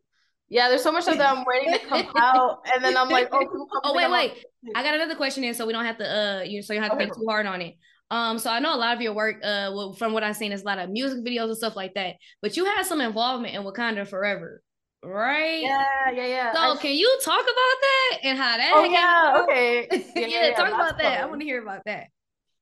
Yeah, 0.50 0.68
there's 0.68 0.84
so 0.84 0.92
much 0.92 1.08
of 1.08 1.18
them 1.18 1.38
I'm 1.40 1.46
waiting 1.46 1.74
to 1.74 1.80
come 1.88 2.08
out, 2.18 2.60
and 2.74 2.84
then 2.84 2.98
I'm 2.98 3.10
like, 3.10 3.30
oh, 3.32 3.68
oh 3.84 3.96
wait, 3.96 4.12
wait. 4.12 4.46
I 4.76 4.84
got 4.84 4.94
another 4.94 5.16
question 5.16 5.44
in, 5.44 5.54
so 5.54 5.66
we 5.66 5.74
don't 5.74 5.86
have 5.86 5.98
to 6.00 6.06
uh, 6.06 6.42
you 6.44 6.58
know, 6.58 6.62
so 6.62 6.74
you 6.74 6.80
don't 6.80 6.90
have 6.90 6.98
to 6.98 7.04
think 7.04 7.16
too 7.16 7.26
hard 7.28 7.46
on 7.46 7.62
it. 7.62 7.76
Um, 8.12 8.38
so 8.38 8.52
I 8.52 8.60
know 8.60 8.76
a 8.76 8.78
lot 8.78 8.94
of 8.94 9.02
your 9.02 9.14
work, 9.14 9.38
uh, 9.38 9.72
well, 9.74 9.94
from 9.94 10.12
what 10.12 10.24
I've 10.24 10.36
seen, 10.36 10.52
is 10.52 10.64
a 10.64 10.66
lot 10.66 10.80
of 10.80 10.90
music 10.90 11.24
videos 11.24 11.46
and 11.46 11.58
stuff 11.58 11.78
like 11.78 11.94
that. 11.94 12.16
But 12.42 12.58
you 12.58 12.66
had 12.66 12.86
some 12.86 13.00
involvement 13.00 13.56
in 13.56 13.64
Wakanda 13.64 14.06
Forever 14.06 14.62
right? 15.04 15.62
Yeah, 15.62 16.12
yeah, 16.14 16.26
yeah. 16.26 16.54
So 16.54 16.60
I, 16.60 16.78
can 16.78 16.94
you 16.94 17.20
talk 17.24 17.42
about 17.42 17.78
that 17.82 18.18
and 18.24 18.38
how 18.38 18.58
that? 18.58 18.72
Oh 18.74 18.84
yeah, 18.84 19.44
okay. 19.44 19.88
Yeah, 20.16 20.28
yeah, 20.28 20.48
yeah 20.48 20.56
talk 20.56 20.70
about 20.70 20.98
that. 20.98 21.22
I 21.22 21.26
want 21.26 21.42
to 21.42 21.46
hear 21.46 21.62
about 21.62 21.82
that. 21.86 22.08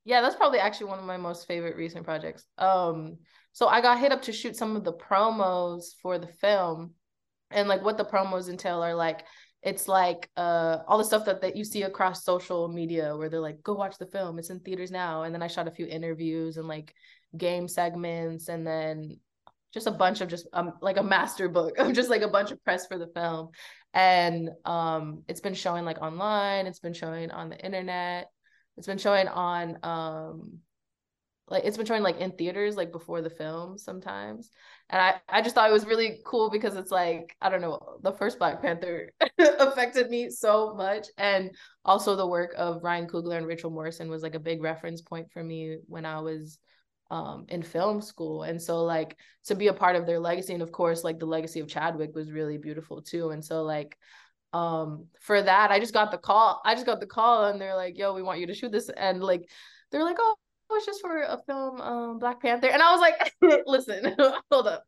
Yeah, 0.06 0.22
that's 0.22 0.36
probably 0.36 0.60
actually 0.60 0.88
one 0.88 1.00
of 1.00 1.06
my 1.06 1.18
most 1.18 1.48
favorite 1.48 1.76
recent 1.76 2.06
projects. 2.06 2.46
Um, 2.58 3.18
so 3.52 3.68
I 3.68 3.82
got 3.82 4.00
hit 4.00 4.12
up 4.12 4.24
to 4.24 4.32
shoot 4.32 4.56
some 4.56 4.76
of 4.76 4.84
the 4.84 4.94
promos 4.94 5.96
for 6.02 6.18
the 6.18 6.28
film, 6.28 6.94
and 7.52 7.68
like 7.68 7.84
what 7.84 7.98
the 7.98 8.06
promos 8.06 8.50
entail 8.50 8.84
are 8.84 8.96
like. 8.96 9.26
It's 9.62 9.90
like 9.90 10.30
uh 10.38 10.78
all 10.88 10.98
the 10.98 11.04
stuff 11.04 11.26
that, 11.26 11.42
that 11.42 11.58
you 11.58 11.66
see 11.66 11.84
across 11.84 12.24
social 12.24 12.70
media 12.70 13.18
where 13.18 13.28
they're 13.28 13.42
like, 13.42 13.62
go 13.62 13.74
watch 13.74 13.98
the 13.98 14.06
film, 14.06 14.40
it's 14.40 14.50
in 14.50 14.62
theaters 14.62 14.90
now. 14.90 15.24
And 15.24 15.36
then 15.36 15.44
I 15.44 15.48
shot 15.48 15.68
a 15.68 15.72
few 15.72 15.86
interviews 15.86 16.56
and 16.56 16.66
like 16.66 16.94
game 17.38 17.68
segments 17.68 18.48
and 18.48 18.66
then 18.66 19.18
just 19.74 19.88
a 19.88 19.92
bunch 19.92 20.22
of 20.22 20.30
just 20.30 20.48
um 20.54 20.74
like 20.82 20.98
a 20.98 21.04
master 21.04 21.50
book 21.50 21.78
of 21.78 21.94
just 21.94 22.10
like 22.10 22.22
a 22.22 22.28
bunch 22.28 22.52
of 22.52 22.64
press 22.64 22.88
for 22.88 22.98
the 22.98 23.08
film. 23.08 23.50
And 23.94 24.50
um 24.66 25.24
it's 25.28 25.42
been 25.42 25.54
showing 25.54 25.86
like 25.86 26.02
online 26.02 26.68
it's 26.68 26.80
been 26.80 26.94
showing 26.94 27.32
on 27.32 27.50
the 27.50 27.58
internet 27.58 28.28
it's 28.78 28.88
been 28.88 28.98
showing 28.98 29.28
on 29.28 29.78
um 29.84 30.60
like 31.48 31.64
it's 31.66 31.78
been 31.78 31.86
showing 31.86 32.04
like 32.04 32.20
in 32.20 32.32
theaters 32.32 32.78
like 32.78 32.92
before 32.92 33.22
the 33.22 33.30
film 33.30 33.78
sometimes. 33.78 34.52
And 34.90 35.02
i 35.02 35.16
i 35.28 35.42
just 35.42 35.56
thought 35.56 35.70
it 35.70 35.74
was 35.74 35.86
really 35.86 36.20
cool 36.26 36.50
because 36.50 36.76
it's 36.76 36.92
like 36.92 37.36
i 37.42 37.50
don't 37.50 37.62
know 37.62 37.98
the 38.04 38.14
first 38.14 38.40
black 38.40 38.62
panther 38.62 39.12
affected 39.40 40.10
me 40.10 40.30
so 40.30 40.76
much. 40.76 41.08
And 41.18 41.52
also 41.84 42.16
the 42.16 42.28
work 42.28 42.54
of 42.58 42.84
ryan 42.84 43.08
coogler 43.08 43.38
and 43.38 43.48
rachel 43.48 43.72
morrison 43.72 44.10
was 44.10 44.24
like 44.24 44.36
a 44.36 44.40
big 44.40 44.62
reference 44.62 45.02
point 45.02 45.32
for 45.32 45.44
me 45.44 45.78
when 45.88 46.06
i 46.06 46.20
was 46.20 46.60
um, 47.10 47.46
in 47.50 47.62
film 47.64 48.02
school. 48.02 48.44
And 48.44 48.62
so 48.62 48.84
like 48.84 49.18
to 49.46 49.56
be 49.56 49.68
a 49.68 49.74
part 49.74 49.96
of 49.96 50.06
their 50.06 50.20
legacy 50.20 50.54
and 50.54 50.62
of 50.62 50.72
course 50.72 51.04
like 51.04 51.20
the 51.20 51.26
legacy 51.26 51.60
of 51.60 51.68
Chadwick 51.68 52.16
was 52.16 52.32
really 52.32 52.58
beautiful 52.58 53.02
too. 53.02 53.32
And 53.32 53.44
so 53.44 53.64
like 53.64 53.98
um 54.54 55.06
for 55.20 55.42
that 55.42 55.72
I 55.72 55.80
just 55.80 55.94
got 55.94 56.12
the 56.12 56.18
call. 56.18 56.62
I 56.66 56.74
just 56.76 56.86
got 56.86 57.00
the 57.00 57.08
call 57.08 57.46
and 57.46 57.60
they're 57.60 57.76
like, 57.76 57.98
"Yo, 57.98 58.14
we 58.14 58.24
want 58.24 58.40
you 58.40 58.48
to 58.48 58.54
shoot 58.54 58.72
this." 58.72 58.90
And 58.90 59.24
like 59.24 59.50
they're 59.92 60.04
like, 60.04 60.18
"Oh, 60.20 60.36
it's 60.72 60.86
just 60.86 61.02
for 61.02 61.22
a 61.22 61.40
film 61.46 61.82
um 61.82 62.20
Black 62.20 62.42
Panther." 62.42 62.68
And 62.68 62.82
I 62.82 62.92
was 62.92 63.02
like, 63.02 63.34
"Listen, 63.68 64.16
hold 64.52 64.68
up. 64.68 64.84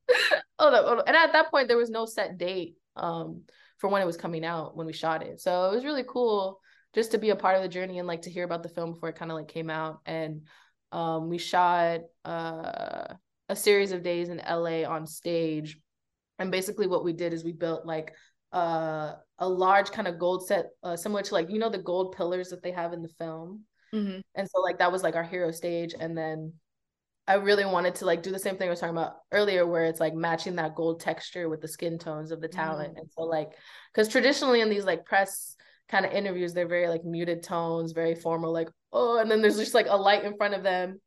Hold 0.59 0.73
up, 0.73 0.85
hold 0.85 0.99
up." 0.99 1.07
And 1.07 1.15
at 1.15 1.33
that 1.33 1.51
point 1.51 1.67
there 1.67 1.77
was 1.77 1.89
no 1.89 2.05
set 2.05 2.37
date 2.37 2.75
um 2.95 3.43
for 3.77 3.89
when 3.89 4.01
it 4.01 4.05
was 4.05 4.17
coming 4.17 4.45
out 4.45 4.75
when 4.75 4.87
we 4.87 4.93
shot 4.93 5.23
it. 5.23 5.41
So 5.41 5.65
it 5.71 5.75
was 5.75 5.85
really 5.85 6.05
cool 6.07 6.59
just 6.93 7.11
to 7.11 7.17
be 7.17 7.29
a 7.29 7.35
part 7.35 7.55
of 7.55 7.63
the 7.63 7.69
journey 7.69 7.99
and 7.99 8.07
like 8.07 8.23
to 8.23 8.29
hear 8.29 8.43
about 8.43 8.63
the 8.63 8.69
film 8.69 8.93
before 8.93 9.09
it 9.09 9.15
kind 9.15 9.31
of 9.31 9.37
like 9.37 9.47
came 9.47 9.69
out 9.69 10.01
and 10.05 10.41
um, 10.91 11.29
we 11.29 11.37
shot 11.37 12.01
uh, 12.25 13.13
a 13.49 13.55
series 13.55 13.91
of 13.91 14.03
days 14.03 14.29
in 14.29 14.37
LA 14.37 14.83
on 14.83 15.05
stage. 15.05 15.77
And 16.39 16.51
basically, 16.51 16.87
what 16.87 17.03
we 17.03 17.13
did 17.13 17.33
is 17.33 17.43
we 17.43 17.51
built 17.51 17.85
like 17.85 18.13
uh, 18.51 19.13
a 19.39 19.47
large 19.47 19.91
kind 19.91 20.07
of 20.07 20.19
gold 20.19 20.47
set, 20.47 20.67
uh, 20.83 20.95
similar 20.95 21.21
to 21.21 21.33
like, 21.33 21.49
you 21.49 21.59
know, 21.59 21.69
the 21.69 21.77
gold 21.77 22.15
pillars 22.15 22.49
that 22.49 22.63
they 22.63 22.71
have 22.71 22.93
in 22.93 23.01
the 23.01 23.09
film. 23.09 23.61
Mm-hmm. 23.93 24.19
And 24.35 24.49
so, 24.49 24.61
like, 24.61 24.79
that 24.79 24.91
was 24.91 25.03
like 25.03 25.15
our 25.15 25.23
hero 25.23 25.51
stage. 25.51 25.93
And 25.99 26.17
then 26.17 26.53
I 27.27 27.35
really 27.35 27.65
wanted 27.65 27.95
to 27.95 28.05
like 28.05 28.23
do 28.23 28.31
the 28.31 28.39
same 28.39 28.57
thing 28.57 28.67
I 28.67 28.71
was 28.71 28.79
talking 28.79 28.97
about 28.97 29.17
earlier, 29.31 29.67
where 29.67 29.85
it's 29.85 29.99
like 29.99 30.13
matching 30.13 30.55
that 30.55 30.75
gold 30.75 30.99
texture 30.99 31.47
with 31.47 31.61
the 31.61 31.67
skin 31.67 31.97
tones 31.97 32.31
of 32.31 32.41
the 32.41 32.47
talent. 32.47 32.91
Mm-hmm. 32.91 32.99
And 32.99 33.11
so, 33.11 33.23
like, 33.23 33.51
because 33.93 34.07
traditionally 34.07 34.61
in 34.61 34.69
these 34.69 34.85
like 34.85 35.05
press 35.05 35.55
kind 35.89 36.05
of 36.05 36.11
interviews, 36.11 36.53
they're 36.53 36.67
very 36.67 36.87
like 36.87 37.05
muted 37.05 37.43
tones, 37.43 37.91
very 37.91 38.15
formal, 38.15 38.51
like, 38.51 38.69
oh, 38.91 39.19
and 39.19 39.29
then 39.29 39.41
there's 39.41 39.57
just 39.57 39.73
like 39.73 39.87
a 39.89 39.95
light 39.95 40.23
in 40.23 40.35
front 40.37 40.53
of 40.53 40.63
them. 40.63 40.99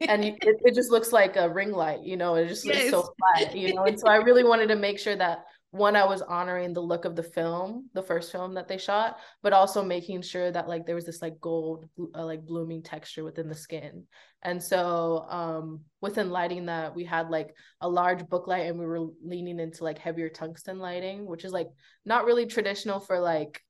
and 0.00 0.24
it, 0.24 0.36
it 0.40 0.74
just 0.74 0.92
looks 0.92 1.12
like 1.12 1.36
a 1.36 1.48
ring 1.48 1.72
light, 1.72 2.02
you 2.04 2.16
know, 2.16 2.36
it 2.36 2.46
just 2.46 2.64
yes. 2.64 2.92
looks 2.92 3.08
so 3.08 3.14
flat, 3.36 3.56
you 3.56 3.74
know. 3.74 3.84
And 3.84 3.98
so 3.98 4.08
I 4.08 4.16
really 4.16 4.44
wanted 4.44 4.68
to 4.68 4.76
make 4.76 4.98
sure 4.98 5.16
that 5.16 5.44
one, 5.70 5.96
I 5.96 6.04
was 6.04 6.22
honoring 6.22 6.72
the 6.72 6.80
look 6.80 7.04
of 7.04 7.14
the 7.14 7.22
film, 7.22 7.90
the 7.92 8.02
first 8.02 8.32
film 8.32 8.54
that 8.54 8.68
they 8.68 8.78
shot, 8.78 9.18
but 9.42 9.52
also 9.52 9.84
making 9.84 10.22
sure 10.22 10.50
that 10.50 10.66
like 10.66 10.86
there 10.86 10.94
was 10.94 11.04
this 11.04 11.20
like 11.20 11.38
gold, 11.40 11.86
uh, 12.14 12.24
like 12.24 12.46
blooming 12.46 12.82
texture 12.82 13.22
within 13.22 13.48
the 13.48 13.54
skin. 13.54 14.04
And 14.42 14.62
so 14.62 15.26
um 15.28 15.80
within 16.00 16.30
lighting 16.30 16.66
that 16.66 16.94
we 16.94 17.04
had 17.04 17.28
like 17.28 17.54
a 17.82 17.88
large 17.88 18.26
book 18.28 18.46
light 18.46 18.66
and 18.66 18.78
we 18.78 18.86
were 18.86 19.08
leaning 19.22 19.60
into 19.60 19.84
like 19.84 19.98
heavier 19.98 20.30
tungsten 20.30 20.78
lighting, 20.78 21.26
which 21.26 21.44
is 21.44 21.52
like 21.52 21.68
not 22.06 22.24
really 22.24 22.46
traditional 22.46 23.00
for 23.00 23.20
like 23.20 23.60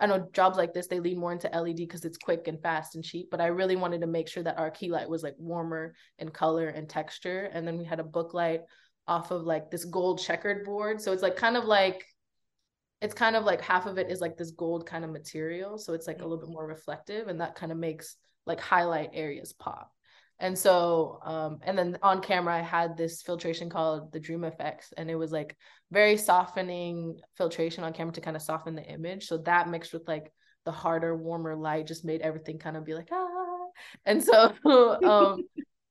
I 0.00 0.06
know 0.06 0.28
jobs 0.32 0.56
like 0.56 0.72
this, 0.72 0.86
they 0.86 0.98
lean 0.98 1.18
more 1.18 1.32
into 1.32 1.48
LED 1.48 1.76
because 1.76 2.04
it's 2.04 2.16
quick 2.16 2.48
and 2.48 2.60
fast 2.60 2.94
and 2.94 3.04
cheap, 3.04 3.28
but 3.30 3.40
I 3.40 3.46
really 3.46 3.76
wanted 3.76 4.00
to 4.00 4.06
make 4.06 4.28
sure 4.28 4.42
that 4.42 4.58
our 4.58 4.70
key 4.70 4.90
light 4.90 5.08
was 5.08 5.22
like 5.22 5.34
warmer 5.38 5.94
in 6.18 6.30
color 6.30 6.68
and 6.68 6.88
texture. 6.88 7.50
And 7.52 7.66
then 7.66 7.76
we 7.76 7.84
had 7.84 8.00
a 8.00 8.04
book 8.04 8.32
light 8.32 8.62
off 9.06 9.30
of 9.30 9.42
like 9.42 9.70
this 9.70 9.84
gold 9.84 10.20
checkered 10.20 10.64
board. 10.64 11.00
So 11.00 11.12
it's 11.12 11.22
like 11.22 11.36
kind 11.36 11.56
of 11.56 11.64
like, 11.64 12.04
it's 13.02 13.14
kind 13.14 13.36
of 13.36 13.44
like 13.44 13.60
half 13.60 13.86
of 13.86 13.98
it 13.98 14.10
is 14.10 14.20
like 14.20 14.36
this 14.38 14.52
gold 14.52 14.86
kind 14.86 15.04
of 15.04 15.10
material. 15.10 15.76
So 15.76 15.92
it's 15.92 16.06
like 16.06 16.16
a 16.16 16.20
mm-hmm. 16.20 16.30
little 16.30 16.46
bit 16.46 16.52
more 16.52 16.66
reflective 16.66 17.28
and 17.28 17.40
that 17.40 17.54
kind 17.54 17.70
of 17.70 17.76
makes 17.76 18.16
like 18.46 18.60
highlight 18.60 19.10
areas 19.12 19.52
pop. 19.52 19.92
And 20.40 20.58
so, 20.58 21.20
um, 21.22 21.58
and 21.62 21.78
then 21.78 21.98
on 22.02 22.22
camera, 22.22 22.56
I 22.56 22.62
had 22.62 22.96
this 22.96 23.20
filtration 23.20 23.68
called 23.68 24.10
the 24.10 24.20
Dream 24.20 24.42
Effects, 24.42 24.92
and 24.96 25.10
it 25.10 25.14
was 25.14 25.30
like 25.30 25.54
very 25.92 26.16
softening 26.16 27.20
filtration 27.36 27.84
on 27.84 27.92
camera 27.92 28.14
to 28.14 28.22
kind 28.22 28.36
of 28.36 28.42
soften 28.42 28.74
the 28.74 28.82
image. 28.82 29.26
So 29.26 29.38
that 29.38 29.68
mixed 29.68 29.92
with 29.92 30.08
like 30.08 30.32
the 30.64 30.72
harder, 30.72 31.14
warmer 31.14 31.54
light 31.54 31.86
just 31.86 32.06
made 32.06 32.22
everything 32.22 32.58
kind 32.58 32.78
of 32.78 32.86
be 32.86 32.94
like, 32.94 33.08
ah. 33.12 33.66
And 34.06 34.24
so, 34.24 34.54
um, 35.04 35.42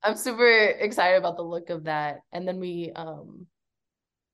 I'm 0.02 0.16
super 0.16 0.48
excited 0.48 1.18
about 1.18 1.38
the 1.38 1.44
look 1.44 1.70
of 1.70 1.84
that. 1.84 2.22
And 2.32 2.48
then 2.48 2.60
we, 2.60 2.92
um, 2.96 3.46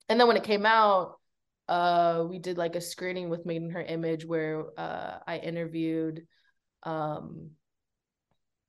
and 0.07 0.17
then 0.17 0.27
when 0.27 0.37
it 0.37 0.43
came 0.43 0.65
out, 0.65 1.19
uh, 1.67 2.23
we 2.29 2.39
did 2.39 2.57
like 2.57 2.75
a 2.75 2.81
screening 2.81 3.29
with 3.29 3.45
Made 3.45 3.63
in 3.63 3.71
Her 3.71 3.81
Image 3.81 4.25
where 4.25 4.65
uh, 4.77 5.17
I 5.27 5.37
interviewed 5.37 6.25
um 6.83 7.49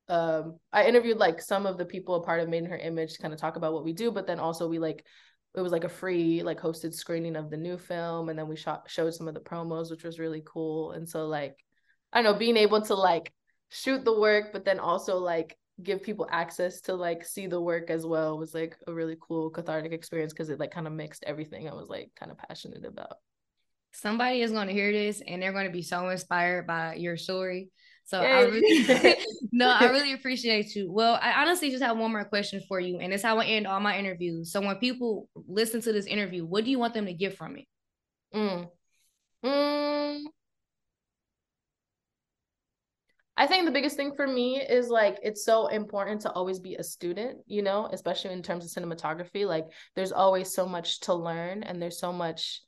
um 0.08 0.58
I 0.72 0.86
interviewed 0.86 1.18
like 1.18 1.40
some 1.40 1.66
of 1.66 1.78
the 1.78 1.84
people 1.84 2.14
a 2.16 2.22
part 2.22 2.40
of 2.40 2.48
Made 2.48 2.64
in 2.64 2.70
Her 2.70 2.76
Image 2.76 3.14
to 3.14 3.22
kind 3.22 3.34
of 3.34 3.40
talk 3.40 3.56
about 3.56 3.72
what 3.72 3.84
we 3.84 3.92
do, 3.92 4.10
but 4.10 4.26
then 4.26 4.38
also 4.38 4.68
we 4.68 4.78
like 4.78 5.04
it 5.56 5.62
was 5.62 5.72
like 5.72 5.84
a 5.84 5.88
free 5.88 6.42
like 6.42 6.60
hosted 6.60 6.94
screening 6.94 7.34
of 7.34 7.50
the 7.50 7.56
new 7.56 7.78
film 7.78 8.28
and 8.28 8.38
then 8.38 8.46
we 8.46 8.56
shot 8.56 8.88
showed 8.88 9.14
some 9.14 9.26
of 9.26 9.34
the 9.34 9.40
promos 9.40 9.90
which 9.90 10.04
was 10.04 10.18
really 10.18 10.42
cool. 10.44 10.92
And 10.92 11.08
so 11.08 11.26
like 11.26 11.56
i 12.12 12.22
don't 12.22 12.32
know 12.32 12.38
being 12.38 12.56
able 12.56 12.80
to 12.82 12.94
like 12.94 13.32
shoot 13.70 14.04
the 14.04 14.18
work 14.18 14.52
but 14.52 14.64
then 14.64 14.78
also 14.78 15.18
like 15.18 15.56
give 15.82 16.02
people 16.02 16.26
access 16.30 16.80
to 16.82 16.94
like 16.94 17.24
see 17.24 17.46
the 17.46 17.60
work 17.60 17.90
as 17.90 18.06
well 18.06 18.38
was 18.38 18.54
like 18.54 18.76
a 18.86 18.94
really 18.94 19.16
cool 19.20 19.50
cathartic 19.50 19.92
experience 19.92 20.32
because 20.32 20.48
it 20.48 20.60
like 20.60 20.70
kind 20.70 20.86
of 20.86 20.92
mixed 20.92 21.24
everything 21.26 21.68
i 21.68 21.74
was 21.74 21.88
like 21.88 22.10
kind 22.18 22.30
of 22.32 22.38
passionate 22.38 22.84
about. 22.84 23.16
Somebody 23.92 24.42
is 24.42 24.52
going 24.52 24.66
to 24.68 24.74
hear 24.74 24.92
this 24.92 25.22
and 25.26 25.40
they're 25.40 25.52
going 25.52 25.66
to 25.66 25.72
be 25.72 25.82
so 25.82 26.10
inspired 26.10 26.66
by 26.66 26.94
your 26.96 27.16
story 27.16 27.70
so 28.06 28.22
Yay. 28.22 28.28
I 28.28 28.42
really 28.42 29.16
no, 29.52 29.68
I 29.68 29.86
really 29.86 30.12
appreciate 30.12 30.74
you. 30.76 30.90
Well, 30.90 31.18
I 31.20 31.42
honestly 31.42 31.70
just 31.70 31.82
have 31.82 31.98
one 31.98 32.12
more 32.12 32.24
question 32.24 32.62
for 32.68 32.78
you, 32.78 32.98
and 32.98 33.12
it's 33.12 33.22
how 33.22 33.38
I 33.38 33.46
end 33.46 33.66
all 33.66 33.80
my 33.80 33.98
interviews. 33.98 34.52
So 34.52 34.60
when 34.60 34.76
people 34.76 35.28
listen 35.48 35.80
to 35.82 35.92
this 35.92 36.06
interview, 36.06 36.46
what 36.46 36.64
do 36.64 36.70
you 36.70 36.78
want 36.78 36.94
them 36.94 37.06
to 37.06 37.12
get 37.12 37.36
from 37.36 37.56
it? 37.56 37.64
Mm. 38.34 38.68
Mm. 39.44 40.20
I 43.36 43.46
think 43.46 43.66
the 43.66 43.72
biggest 43.72 43.96
thing 43.96 44.12
for 44.14 44.26
me 44.26 44.60
is 44.60 44.88
like 44.88 45.18
it's 45.22 45.44
so 45.44 45.66
important 45.66 46.22
to 46.22 46.30
always 46.30 46.60
be 46.60 46.76
a 46.76 46.84
student, 46.84 47.38
you 47.46 47.62
know, 47.62 47.88
especially 47.92 48.32
in 48.32 48.42
terms 48.42 48.64
of 48.64 48.82
cinematography. 48.82 49.46
Like 49.46 49.66
there's 49.94 50.12
always 50.12 50.54
so 50.54 50.64
much 50.64 51.00
to 51.00 51.14
learn 51.14 51.62
and 51.64 51.82
there's 51.82 51.98
so 51.98 52.12
much, 52.12 52.62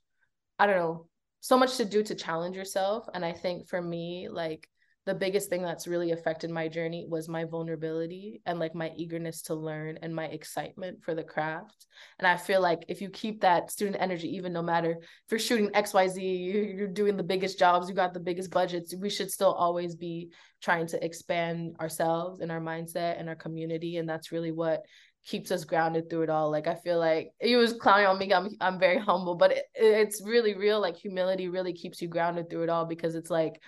I 0.59 0.67
don't 0.67 0.75
know, 0.75 1.07
so 1.39 1.57
much 1.57 1.77
to 1.77 1.85
do 1.85 2.03
to 2.03 2.13
challenge 2.13 2.55
yourself. 2.55 3.05
And 3.13 3.25
I 3.25 3.31
think 3.31 3.67
for 3.67 3.81
me, 3.81 4.27
like 4.29 4.67
the 5.05 5.15
biggest 5.15 5.49
thing 5.49 5.63
that's 5.63 5.87
really 5.87 6.11
affected 6.11 6.51
my 6.51 6.67
journey 6.67 7.05
was 7.09 7.29
my 7.29 7.45
vulnerability 7.45 8.41
and 8.45 8.59
like 8.59 8.75
my 8.75 8.91
eagerness 8.95 9.41
to 9.43 9.55
learn 9.55 9.97
and 10.01 10.13
my 10.13 10.25
excitement 10.25 11.03
for 11.03 11.15
the 11.15 11.23
craft. 11.23 11.87
And 12.19 12.27
I 12.27 12.37
feel 12.37 12.61
like 12.61 12.83
if 12.89 13.01
you 13.01 13.09
keep 13.09 13.41
that 13.41 13.71
student 13.71 13.97
energy, 13.99 14.35
even 14.35 14.53
no 14.53 14.61
matter 14.61 14.91
if 14.91 15.31
you're 15.31 15.39
shooting 15.39 15.69
XYZ, 15.69 16.77
you're 16.77 16.87
doing 16.87 17.17
the 17.17 17.23
biggest 17.23 17.57
jobs, 17.57 17.87
you 17.87 17.95
got 17.95 18.13
the 18.13 18.19
biggest 18.19 18.51
budgets, 18.51 18.93
we 18.95 19.09
should 19.09 19.31
still 19.31 19.53
always 19.53 19.95
be 19.95 20.31
trying 20.61 20.85
to 20.87 21.03
expand 21.03 21.75
ourselves 21.79 22.41
and 22.41 22.51
our 22.51 22.61
mindset 22.61 23.19
and 23.19 23.29
our 23.29 23.35
community. 23.35 23.97
And 23.97 24.07
that's 24.07 24.31
really 24.31 24.51
what 24.51 24.83
keeps 25.25 25.51
us 25.51 25.63
grounded 25.63 26.09
through 26.09 26.23
it 26.23 26.29
all. 26.29 26.51
Like 26.51 26.67
I 26.67 26.75
feel 26.75 26.99
like 26.99 27.31
it 27.39 27.55
was 27.55 27.73
clowning 27.73 28.07
on 28.07 28.17
me. 28.19 28.33
I'm 28.33 28.49
I'm 28.61 28.79
very 28.79 28.97
humble, 28.99 29.35
but 29.35 29.51
it, 29.51 29.65
it's 29.75 30.21
really 30.23 30.55
real. 30.55 30.79
Like 30.79 30.97
humility 30.97 31.47
really 31.47 31.73
keeps 31.73 32.01
you 32.01 32.07
grounded 32.07 32.49
through 32.49 32.63
it 32.63 32.69
all 32.69 32.85
because 32.85 33.15
it's 33.15 33.29
like 33.29 33.61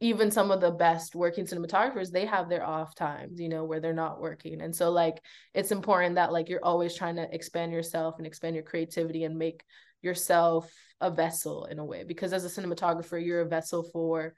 even 0.00 0.30
some 0.30 0.50
of 0.50 0.60
the 0.60 0.70
best 0.70 1.14
working 1.14 1.46
cinematographers 1.46 2.10
they 2.10 2.26
have 2.26 2.48
their 2.48 2.66
off 2.66 2.94
times 2.94 3.40
you 3.40 3.48
know 3.48 3.64
where 3.64 3.80
they're 3.80 3.92
not 3.92 4.20
working. 4.20 4.60
And 4.60 4.74
so 4.74 4.90
like 4.90 5.22
it's 5.54 5.72
important 5.72 6.16
that 6.16 6.32
like 6.32 6.48
you're 6.48 6.64
always 6.64 6.94
trying 6.94 7.16
to 7.16 7.32
expand 7.34 7.72
yourself 7.72 8.16
and 8.18 8.26
expand 8.26 8.56
your 8.56 8.64
creativity 8.64 9.24
and 9.24 9.38
make 9.38 9.64
yourself 10.02 10.70
a 11.00 11.10
vessel 11.10 11.66
in 11.66 11.78
a 11.78 11.84
way. 11.84 12.04
Because 12.04 12.32
as 12.32 12.44
a 12.44 12.48
cinematographer 12.48 13.24
you're 13.24 13.42
a 13.42 13.48
vessel 13.48 13.82
for 13.82 14.34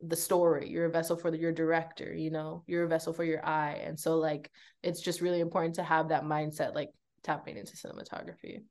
the 0.00 0.16
story 0.16 0.68
you're 0.68 0.84
a 0.84 0.90
vessel 0.90 1.16
for 1.16 1.32
the, 1.32 1.38
your 1.38 1.50
director 1.50 2.14
you 2.14 2.30
know 2.30 2.62
you're 2.68 2.84
a 2.84 2.88
vessel 2.88 3.12
for 3.12 3.24
your 3.24 3.44
eye. 3.44 3.80
And 3.82 3.98
so 3.98 4.16
like 4.16 4.50
it's 4.82 5.00
just 5.00 5.20
really 5.20 5.40
important 5.40 5.76
to 5.76 5.82
have 5.82 6.10
that 6.10 6.24
mindset 6.24 6.74
like 6.74 6.90
tapping 7.22 7.56
into 7.56 7.76
cinematography. 7.76 8.62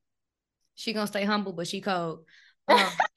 She 0.76 0.92
gonna 0.92 1.08
stay 1.08 1.24
humble 1.24 1.52
but 1.52 1.66
she 1.66 1.80
cold 1.80 2.20
um, 2.68 2.90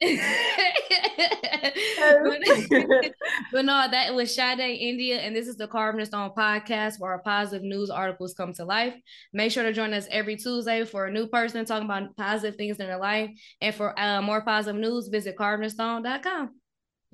but, 3.52 3.64
no, 3.64 3.86
that 3.90 4.14
was 4.14 4.34
Sade 4.34 4.58
Ndya, 4.58 5.18
and 5.18 5.34
this 5.36 5.46
is 5.46 5.56
the 5.56 5.68
Carvd 5.68 6.00
N 6.00 6.06
Stone 6.06 6.30
podcast 6.36 6.94
where 6.98 7.12
our 7.12 7.22
positive 7.22 7.62
news 7.62 7.90
articles 7.90 8.34
come 8.34 8.52
to 8.54 8.64
life. 8.64 8.94
Make 9.32 9.52
sure 9.52 9.62
to 9.62 9.72
join 9.72 9.92
us 9.92 10.06
every 10.10 10.36
Tuesday 10.36 10.84
for 10.84 11.06
a 11.06 11.12
new 11.12 11.26
person 11.26 11.64
talking 11.64 11.84
about 11.84 12.16
positive 12.16 12.56
things 12.56 12.78
in 12.78 12.86
their 12.86 12.98
life. 12.98 13.30
And 13.60 13.74
for 13.74 13.98
uh, 13.98 14.22
more 14.22 14.42
positive 14.42 14.80
news, 14.80 15.08
visit 15.08 15.36
carvingthestone.com. 15.36 16.50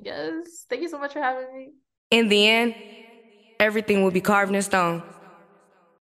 Yes. 0.00 0.66
Thank 0.70 0.82
you 0.82 0.88
so 0.88 0.98
much 0.98 1.12
for 1.12 1.20
having 1.20 1.46
me. 1.56 1.70
In 2.10 2.28
the 2.28 2.48
end, 2.48 2.74
everything 3.60 4.02
will 4.02 4.10
be 4.10 4.20
carved 4.20 4.54
in 4.54 4.62
stone. 4.62 5.02